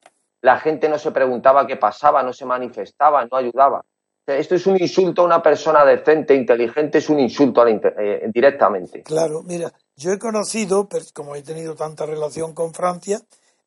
la 0.42 0.58
gente 0.58 0.90
no 0.90 0.98
se 0.98 1.12
preguntaba 1.12 1.68
qué 1.68 1.78
pasaba, 1.78 2.24
no 2.24 2.34
se 2.34 2.46
manifestaba, 2.46 3.26
no 3.26 3.38
ayudaba? 3.38 3.84
Esto 4.26 4.56
es 4.56 4.68
un 4.68 4.80
insulto 4.80 5.24
a 5.24 5.26
una 5.26 5.42
persona 5.42 5.84
decente, 5.84 6.36
inteligente, 6.36 7.00
es 7.00 7.10
un 7.10 7.20
insulto 7.20 7.66
eh, 7.68 8.30
directamente. 8.34 9.02
Claro, 9.04 9.42
mira, 9.44 9.74
yo 9.96 10.12
he 10.12 10.20
conocido, 10.20 10.88
como 11.14 11.36
he 11.36 11.42
tenido 11.42 11.76
tanta 11.76 12.06
relación 12.06 12.54
con 12.54 12.74
Francia, 12.74 13.20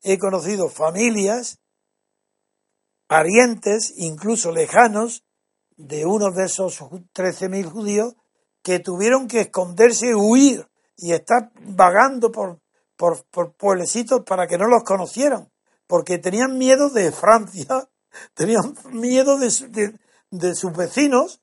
he 0.03 0.17
conocido 0.19 0.69
familias, 0.69 1.59
parientes, 3.09 3.93
incluso 3.97 4.53
lejanos, 4.53 5.25
de 5.77 6.07
uno 6.07 6.31
de 6.31 6.45
esos 6.45 6.81
13.000 6.81 7.65
judíos 7.65 8.15
que 8.63 8.79
tuvieron 8.79 9.27
que 9.27 9.41
esconderse, 9.41 10.15
huir 10.15 10.69
y 10.97 11.13
estar 11.13 11.51
vagando 11.61 12.31
por, 12.31 12.61
por, 12.97 13.25
por 13.31 13.53
pueblecitos 13.55 14.23
para 14.25 14.47
que 14.47 14.57
no 14.57 14.67
los 14.69 14.85
conocieran, 14.85 15.51
porque 15.89 16.19
tenían 16.19 16.57
miedo 16.57 16.91
de 16.91 17.11
Francia, 17.11 17.67
tenían 18.35 18.75
miedo 18.93 19.37
de, 19.39 19.49
de 19.69 19.99
sus 20.55 20.77
vecinos. 20.77 21.41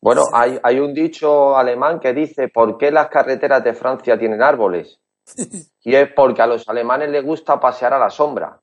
Bueno, 0.00 0.22
hay, 0.32 0.58
hay 0.62 0.80
un 0.80 0.92
dicho 0.92 1.56
alemán 1.56 1.98
que 1.98 2.12
dice, 2.12 2.48
¿por 2.48 2.76
qué 2.76 2.90
las 2.90 3.08
carreteras 3.08 3.64
de 3.64 3.74
Francia 3.74 4.18
tienen 4.18 4.42
árboles? 4.42 5.00
Y 5.86 5.94
es 5.94 6.10
porque 6.14 6.40
a 6.40 6.46
los 6.46 6.66
alemanes 6.68 7.10
les 7.10 7.22
gusta 7.22 7.60
pasear 7.60 7.92
a 7.92 7.98
la 7.98 8.08
sombra. 8.08 8.58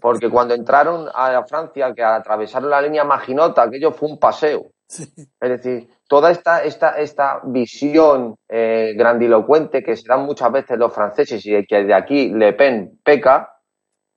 Porque 0.00 0.28
cuando 0.28 0.54
entraron 0.54 1.08
a 1.14 1.42
Francia, 1.46 1.94
que 1.94 2.02
atravesaron 2.02 2.68
la 2.68 2.82
línea 2.82 3.04
Maginota, 3.04 3.62
aquello 3.62 3.92
fue 3.92 4.10
un 4.10 4.18
paseo. 4.18 4.70
Es 4.88 5.50
decir, 5.50 5.88
toda 6.08 6.30
esta, 6.30 6.62
esta, 6.62 6.98
esta 6.98 7.40
visión 7.44 8.36
eh, 8.48 8.94
grandilocuente 8.96 9.82
que 9.82 9.96
se 9.96 10.06
dan 10.06 10.24
muchas 10.24 10.52
veces 10.52 10.78
los 10.78 10.94
franceses 10.94 11.44
y 11.44 11.66
que 11.66 11.84
de 11.84 11.94
aquí 11.94 12.28
Le 12.28 12.52
Pen 12.52 13.00
peca, 13.02 13.60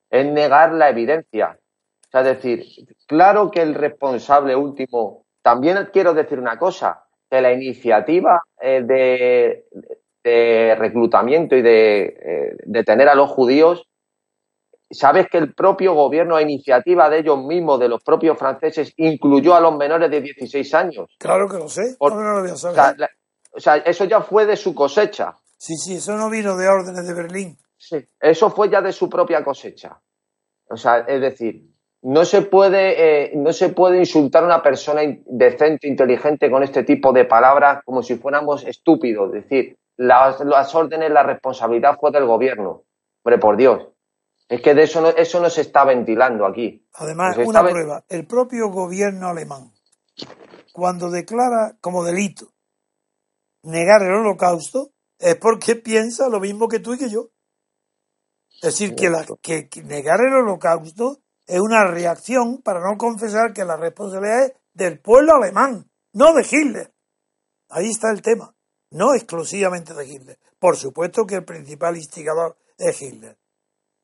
es 0.10 0.26
negar 0.26 0.74
la 0.74 0.90
evidencia. 0.90 1.58
O 2.10 2.12
sea, 2.12 2.22
es 2.22 2.41
decir, 2.41 2.65
claro 3.06 3.52
que 3.52 3.61
el 3.61 3.76
responsable 3.76 4.56
último, 4.56 5.26
también 5.44 5.90
quiero 5.94 6.15
decir 6.15 6.40
una 6.40 6.57
cosa, 6.57 7.06
que 7.30 7.40
la 7.40 7.53
iniciativa 7.53 8.41
eh, 8.60 8.81
de, 8.84 10.76
reclutamiento 10.76 11.56
y 11.56 11.61
de 11.61 12.02
eh, 12.02 12.57
detener 12.65 13.10
a 13.10 13.15
los 13.15 13.30
judíos, 13.30 13.88
sabes 14.90 15.27
que 15.30 15.38
el 15.38 15.53
propio 15.53 15.94
gobierno 15.94 16.36
a 16.36 16.41
iniciativa 16.41 17.10
de 17.11 17.19
ellos 17.19 17.44
mismos, 17.44 17.80
de 17.80 17.90
los 17.90 18.03
propios 18.03 18.38
franceses, 18.40 18.91
incluyó 18.98 19.53
a 19.53 19.61
los 19.61 19.77
menores 19.77 20.10
de 20.10 20.22
16 20.22 20.73
años. 20.73 21.15
Claro 21.19 21.48
que 21.48 21.57
lo 21.57 21.69
sé. 21.69 21.95
o, 21.99 23.60
sea, 23.60 23.77
eso 23.77 24.06
ya 24.06 24.22
fue 24.22 24.48
de 24.48 24.56
su 24.56 24.73
cosecha. 24.73 25.36
Sí, 25.57 25.76
sí, 25.76 25.95
eso 25.95 26.15
no 26.15 26.30
vino 26.30 26.57
de 26.57 26.68
órdenes 26.68 27.07
de 27.07 27.14
Berlín. 27.14 27.57
Sí, 27.77 27.98
eso 28.19 28.49
fue 28.49 28.69
ya 28.69 28.81
de 28.81 28.91
su 28.91 29.10
propia 29.10 29.44
cosecha. 29.44 30.02
O 30.69 30.77
sea, 30.77 30.99
es 30.99 31.22
decir, 31.22 31.69
no 32.02 32.24
se 32.26 32.44
puede, 32.44 33.26
eh, 33.26 33.32
no 33.36 33.52
se 33.52 33.70
puede 33.70 34.00
insultar 34.00 34.44
a 34.44 34.48
una 34.48 34.64
persona 34.64 35.02
decente, 35.26 35.88
inteligente 35.88 36.50
con 36.50 36.64
este 36.64 36.84
tipo 36.84 37.12
de 37.12 37.26
palabras 37.26 37.84
como 37.84 38.02
si 38.02 38.16
fuéramos 38.16 38.66
estúpidos. 38.66 39.34
Es 39.36 39.44
decir, 39.44 39.78
las, 39.98 40.40
las 40.42 40.74
órdenes, 40.76 41.12
la 41.12 41.24
responsabilidad 41.24 41.98
fue 42.00 42.12
del 42.12 42.26
gobierno. 42.26 42.84
Hombre, 43.24 43.40
por 43.40 43.58
Dios. 43.58 43.88
Es 44.48 44.62
que 44.62 44.74
de 44.74 44.84
eso 44.84 45.02
no, 45.02 45.10
eso 45.10 45.40
no 45.42 45.50
se 45.50 45.62
está 45.62 45.86
ventilando 45.86 46.46
aquí. 46.46 46.88
Además, 46.94 47.38
una 47.38 47.64
prueba. 47.68 48.04
El 48.08 48.26
propio 48.26 48.70
gobierno 48.70 49.28
alemán, 49.28 49.72
cuando 50.74 51.12
declara 51.12 51.76
como 51.82 52.04
delito 52.04 52.48
negar 53.64 54.02
el 54.04 54.14
holocausto, 54.14 54.92
es 55.20 55.36
porque 55.36 55.76
piensa 55.76 56.30
lo 56.30 56.40
mismo 56.40 56.68
que 56.68 56.80
tú 56.80 56.94
y 56.94 56.98
que 56.98 57.10
yo. 57.10 57.30
Es 58.62 58.62
decir, 58.62 58.96
que, 58.96 59.10
la, 59.10 59.26
que 59.42 59.70
negar 59.84 60.22
el 60.22 60.34
holocausto 60.34 61.20
es 61.50 61.60
una 61.60 61.84
reacción 61.88 62.62
para 62.62 62.80
no 62.80 62.96
confesar 62.96 63.54
que 63.54 63.66
la 63.66 63.76
responsabilidad 63.76 64.46
es 64.46 64.54
del 64.72 65.00
pueblo 65.00 65.34
alemán, 65.34 65.90
no 66.14 66.34
de 66.34 66.46
Hitler. 66.50 66.94
Ahí 67.70 67.90
está 67.90 68.12
el 68.12 68.22
tema, 68.22 68.56
no 68.92 69.16
exclusivamente 69.16 69.96
de 69.96 70.08
Hitler. 70.08 70.40
Por 70.60 70.78
supuesto 70.78 71.26
que 71.26 71.36
el 71.36 71.46
principal 71.46 71.98
instigador 71.98 72.56
es 72.78 73.02
Hitler. 73.02 73.36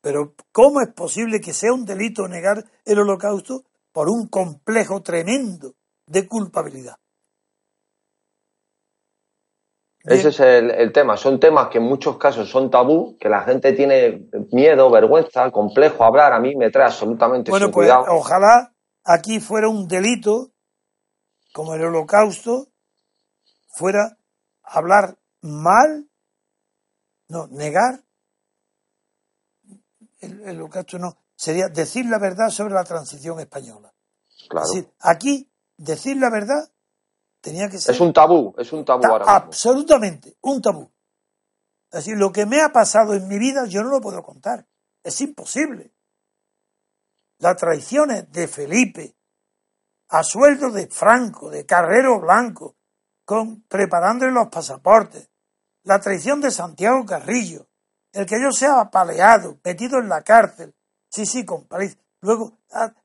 Pero 0.00 0.34
¿cómo 0.50 0.80
es 0.80 0.88
posible 0.88 1.40
que 1.40 1.52
sea 1.52 1.72
un 1.72 1.84
delito 1.84 2.26
negar 2.26 2.64
el 2.84 2.98
holocausto 2.98 3.64
por 3.92 4.08
un 4.08 4.26
complejo 4.26 5.02
tremendo 5.02 5.76
de 6.04 6.26
culpabilidad? 6.26 6.96
Ese 10.06 10.28
es 10.28 10.40
el, 10.40 10.92
tema. 10.92 11.16
Son 11.16 11.40
temas 11.40 11.68
que 11.68 11.78
en 11.78 11.84
muchos 11.84 12.16
casos 12.16 12.48
son 12.48 12.70
tabú, 12.70 13.16
que 13.18 13.28
la 13.28 13.42
gente 13.42 13.72
tiene 13.72 14.28
miedo, 14.52 14.88
vergüenza, 14.90 15.50
complejo 15.50 16.04
hablar. 16.04 16.32
A 16.32 16.38
mí 16.38 16.54
me 16.54 16.70
trae 16.70 16.86
absolutamente 16.86 17.50
bueno, 17.50 17.72
pues, 17.72 17.90
Ojalá 18.08 18.72
aquí 19.04 19.40
fuera 19.40 19.68
un 19.68 19.88
delito 19.88 20.52
como 21.52 21.74
el 21.74 21.84
holocausto 21.84 22.68
fuera 23.68 24.16
hablar 24.62 25.18
mal, 25.42 26.08
no, 27.28 27.48
negar, 27.48 28.00
el, 30.20 30.40
el 30.42 30.56
holocausto 30.56 30.98
no, 30.98 31.18
sería 31.34 31.68
decir 31.68 32.06
la 32.06 32.18
verdad 32.18 32.50
sobre 32.50 32.74
la 32.74 32.84
transición 32.84 33.40
española. 33.40 33.92
Claro. 34.48 34.66
Es 34.66 34.72
decir, 34.72 34.92
aquí 35.00 35.50
decir 35.76 36.16
la 36.18 36.30
verdad 36.30 36.70
tenía 37.46 37.68
que 37.70 37.78
ser 37.78 37.94
Es 37.94 38.00
un 38.00 38.12
tabú, 38.12 38.52
es 38.58 38.72
un 38.72 38.84
tabú 38.84 39.02
ta- 39.02 39.08
ahora 39.08 39.24
mismo. 39.24 39.36
absolutamente 39.36 40.36
un 40.42 40.60
tabú. 40.60 40.90
Es 41.92 42.04
decir, 42.04 42.16
lo 42.18 42.32
que 42.32 42.44
me 42.44 42.60
ha 42.60 42.72
pasado 42.72 43.14
en 43.14 43.28
mi 43.28 43.38
vida 43.38 43.64
yo 43.66 43.82
no 43.84 43.90
lo 43.90 44.00
puedo 44.00 44.20
contar. 44.22 44.66
Es 45.04 45.20
imposible. 45.20 45.92
Las 47.38 47.56
traiciones 47.56 48.30
de 48.32 48.48
Felipe 48.48 49.16
a 50.08 50.22
sueldo 50.24 50.70
de 50.70 50.88
Franco, 50.88 51.48
de 51.50 51.64
Carrero 51.64 52.20
Blanco, 52.20 52.76
con, 53.24 53.62
preparándole 53.62 54.32
los 54.32 54.48
pasaportes. 54.48 55.28
La 55.84 56.00
traición 56.00 56.40
de 56.40 56.50
Santiago 56.50 57.04
Carrillo. 57.06 57.68
El 58.12 58.26
que 58.26 58.40
yo 58.42 58.50
sea 58.50 58.80
apaleado, 58.80 59.58
metido 59.64 59.98
en 59.98 60.08
la 60.08 60.22
cárcel. 60.22 60.74
Sí, 61.10 61.24
sí, 61.26 61.44
con 61.44 61.66
paliza. 61.66 61.98
Luego, 62.20 62.58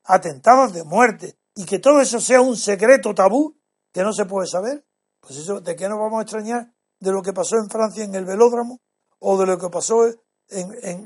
atentados 0.03 0.73
de 0.73 0.83
muerte. 0.83 1.37
Y 1.55 1.65
que 1.65 1.79
todo 1.79 2.01
eso 2.01 2.19
sea 2.19 2.41
un 2.41 2.55
secreto 2.55 3.13
tabú 3.13 3.55
que 3.91 4.03
no 4.03 4.13
se 4.13 4.25
puede 4.25 4.47
saber. 4.47 4.83
Pues 5.19 5.37
eso, 5.37 5.61
¿de 5.61 5.75
qué 5.75 5.87
nos 5.87 5.99
vamos 5.99 6.19
a 6.19 6.23
extrañar? 6.23 6.73
¿De 6.99 7.11
lo 7.11 7.21
que 7.21 7.33
pasó 7.33 7.57
en 7.57 7.69
Francia 7.69 8.03
en 8.03 8.15
el 8.15 8.25
velódromo? 8.25 8.79
¿O 9.19 9.37
de 9.37 9.45
lo 9.45 9.57
que 9.57 9.69
pasó 9.69 10.03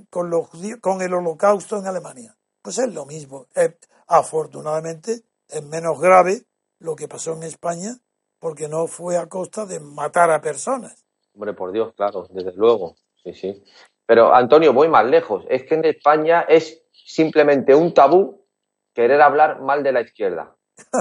con, 0.10 0.30
los 0.30 0.49
con 0.82 1.02
el 1.02 1.14
holocausto 1.14 1.78
en 1.78 1.88
Alemania? 1.88 2.36
Pues 2.62 2.78
es 2.80 2.94
lo 2.94 3.06
mismo. 3.06 3.48
Eh, 3.56 3.78
afortunadamente 4.07 5.24
es 5.48 5.64
menos 5.64 5.99
grave 5.99 6.44
lo 6.80 6.95
que 6.95 7.07
pasó 7.07 7.34
en 7.34 7.44
España 7.44 7.98
porque 8.40 8.68
no 8.68 8.88
fue 8.88 9.18
a 9.18 9.28
costa 9.28 9.66
de 9.66 9.80
matar 9.80 10.32
a 10.32 10.41
personas. 10.41 11.06
Hombre, 11.34 11.53
por 11.53 11.72
Dios, 11.72 11.94
claro, 11.95 12.28
desde 12.30 12.53
luego. 12.53 12.95
Sí, 13.24 13.34
sí. 13.34 13.64
Pero, 14.06 14.34
Antonio, 14.34 14.72
voy 14.74 14.88
más 14.88 15.06
lejos. 15.06 15.45
Es 15.49 15.64
que 15.64 15.76
en 15.76 15.86
España 15.86 16.41
es 16.48 16.84
simplemente 16.91 17.74
un 17.74 17.94
tabú 17.94 18.45
querer 18.94 19.22
hablar 19.22 19.62
mal 19.62 19.84
de 19.84 19.91
la 19.91 20.02
izquierda. 20.02 20.56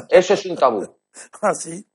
Eso 0.08 0.34
es 0.34 0.46
un 0.46 0.56
tabú. 0.56 0.96
Así. 1.40 1.86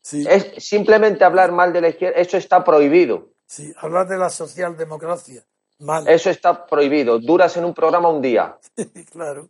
Sí, 0.00 0.24
Es 0.28 0.64
simplemente 0.64 1.24
hablar 1.24 1.52
mal 1.52 1.72
de 1.72 1.80
la 1.80 1.88
izquierda. 1.90 2.18
Eso 2.18 2.36
está 2.36 2.64
prohibido. 2.64 3.30
sí. 3.46 3.72
Hablar 3.76 4.08
de 4.08 4.18
la 4.18 4.30
socialdemocracia. 4.30 5.44
Mal. 5.78 6.06
Eso 6.08 6.30
está 6.30 6.66
prohibido. 6.66 7.18
Duras 7.18 7.56
en 7.56 7.64
un 7.64 7.74
programa 7.74 8.08
un 8.08 8.20
día. 8.22 8.58
claro. 9.12 9.48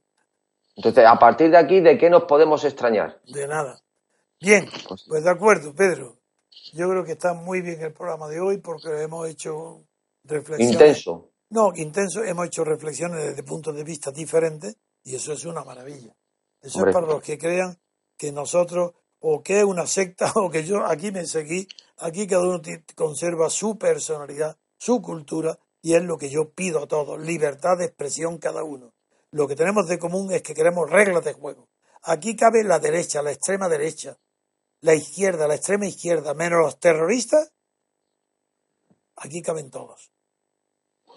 Entonces, 0.76 1.04
a 1.06 1.18
partir 1.18 1.50
de 1.50 1.58
aquí, 1.58 1.80
¿de 1.80 1.98
qué 1.98 2.08
nos 2.08 2.24
podemos 2.24 2.64
extrañar? 2.64 3.20
De 3.26 3.46
nada. 3.46 3.80
Bien, 4.40 4.66
Pues- 4.88 5.04
pues 5.06 5.24
de 5.24 5.30
acuerdo, 5.30 5.74
Pedro. 5.74 6.18
Yo 6.72 6.88
creo 6.88 7.04
que 7.04 7.12
está 7.12 7.34
muy 7.34 7.60
bien 7.60 7.80
el 7.82 7.92
programa 7.92 8.28
de 8.28 8.40
hoy 8.40 8.58
porque 8.58 9.02
hemos 9.02 9.28
hecho 9.28 9.84
reflexiones. 10.24 10.72
Intenso. 10.72 11.30
No, 11.50 11.72
intenso. 11.74 12.24
Hemos 12.24 12.46
hecho 12.46 12.64
reflexiones 12.64 13.22
desde 13.22 13.42
puntos 13.42 13.74
de 13.74 13.84
vista 13.84 14.10
diferentes 14.10 14.76
y 15.04 15.14
eso 15.16 15.32
es 15.34 15.44
una 15.44 15.64
maravilla. 15.64 16.14
Eso 16.62 16.78
Hombre. 16.78 16.90
es 16.90 16.94
para 16.94 17.06
los 17.06 17.20
que 17.22 17.36
crean 17.36 17.78
que 18.16 18.32
nosotros, 18.32 18.92
o 19.22 19.42
que 19.42 19.58
es 19.58 19.64
una 19.64 19.86
secta, 19.86 20.32
o 20.34 20.50
que 20.50 20.64
yo 20.64 20.84
aquí 20.84 21.10
me 21.10 21.26
seguí. 21.26 21.66
Aquí 21.98 22.26
cada 22.26 22.42
uno 22.42 22.60
conserva 22.94 23.48
su 23.48 23.78
personalidad, 23.78 24.58
su 24.76 25.00
cultura 25.00 25.58
y 25.80 25.94
es 25.94 26.02
lo 26.02 26.18
que 26.18 26.28
yo 26.28 26.50
pido 26.50 26.82
a 26.82 26.86
todos. 26.88 27.20
Libertad 27.20 27.78
de 27.78 27.86
expresión 27.86 28.38
cada 28.38 28.64
uno. 28.64 28.92
Lo 29.30 29.46
que 29.48 29.56
tenemos 29.56 29.88
de 29.88 29.98
común 29.98 30.32
es 30.32 30.42
que 30.42 30.54
queremos 30.54 30.90
reglas 30.90 31.24
de 31.24 31.32
juego. 31.32 31.68
Aquí 32.02 32.34
cabe 32.34 32.64
la 32.64 32.80
derecha, 32.80 33.22
la 33.22 33.30
extrema 33.30 33.68
derecha, 33.68 34.18
la 34.80 34.94
izquierda, 34.94 35.46
la 35.46 35.54
extrema 35.54 35.86
izquierda, 35.86 36.34
menos 36.34 36.60
los 36.60 36.80
terroristas. 36.80 37.52
Aquí 39.16 39.40
caben 39.40 39.70
todos. 39.70 40.10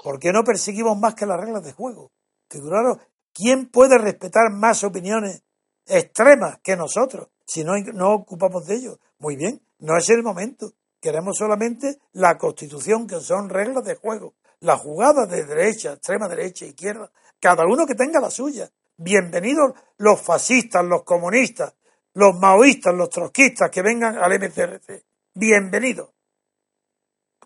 ¿Por 0.04 0.20
qué 0.20 0.32
no 0.32 0.44
perseguimos 0.44 0.98
más 0.98 1.16
que 1.16 1.26
las 1.26 1.40
reglas 1.40 1.64
de 1.64 1.74
juego? 1.74 2.12
Que 2.48 2.60
claro, 2.60 3.00
¿quién 3.34 3.70
puede 3.70 3.98
respetar 3.98 4.52
más 4.52 4.84
opiniones 4.84 5.42
extremas 5.88 6.60
que 6.62 6.76
nosotros 6.76 7.30
si 7.46 7.64
no, 7.64 7.74
no 7.94 8.14
ocupamos 8.14 8.66
de 8.66 8.76
ello? 8.76 9.00
Muy 9.20 9.36
bien, 9.36 9.62
no 9.80 9.98
es 9.98 10.10
el 10.10 10.24
momento. 10.24 10.74
Queremos 11.00 11.38
solamente 11.38 12.00
la 12.14 12.38
constitución, 12.38 13.08
que 13.08 13.20
son 13.20 13.50
reglas 13.50 13.84
de 13.84 13.96
juego. 13.96 14.34
La 14.62 14.78
jugada 14.78 15.26
de 15.28 15.46
derecha, 15.46 15.94
extrema 15.94 16.28
derecha, 16.28 16.66
izquierda, 16.66 17.12
cada 17.40 17.66
uno 17.66 17.86
que 17.86 17.94
tenga 17.94 18.20
la 18.20 18.32
suya. 18.32 18.72
Bienvenidos 18.98 19.74
los 19.98 20.22
fascistas, 20.22 20.84
los 20.84 21.04
comunistas, 21.04 21.76
los 22.14 22.36
maoístas, 22.40 22.94
los 22.96 23.10
trotskistas 23.10 23.70
que 23.70 23.82
vengan 23.82 24.18
al 24.18 24.40
MCRC. 24.40 25.06
Bienvenidos. 25.34 26.10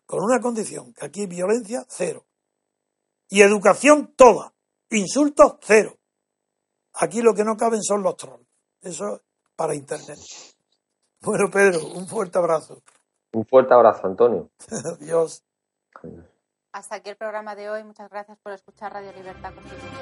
Con 0.05 0.23
una 0.23 0.39
condición, 0.39 0.93
que 0.93 1.05
aquí 1.05 1.26
violencia 1.26 1.85
cero. 1.89 2.26
Y 3.30 3.41
educación 3.41 4.13
toda. 4.15 4.53
Insultos 4.89 5.57
cero. 5.61 5.97
Aquí 6.93 7.21
lo 7.21 7.34
que 7.34 7.43
no 7.43 7.57
caben 7.57 7.84
son 7.84 8.01
los 8.03 8.15
trolls. 8.15 8.47
Eso 8.81 9.21
para 9.60 9.76
Internet. 9.76 10.18
Bueno, 11.22 11.49
Pedro, 11.52 11.86
un 11.86 12.07
fuerte 12.07 12.38
abrazo. 12.38 12.81
Un 13.34 13.45
fuerte 13.45 13.73
abrazo, 13.73 14.07
Antonio. 14.07 14.49
Adiós. 15.02 15.44
Hasta 16.72 16.95
aquí 16.95 17.10
el 17.10 17.18
programa 17.18 17.56
de 17.56 17.69
hoy. 17.69 17.84
Muchas 17.84 18.10
gracias 18.10 18.38
por 18.41 18.53
escuchar 18.53 18.94
Radio 18.94 19.11
Libertad 19.11 19.53
Constituyente. 19.53 19.99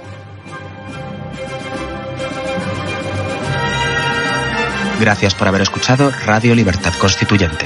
Gracias 5.00 5.34
por 5.34 5.48
haber 5.48 5.62
escuchado 5.62 6.12
Radio 6.28 6.54
Libertad 6.54 6.92
Constituyente. 7.02 7.66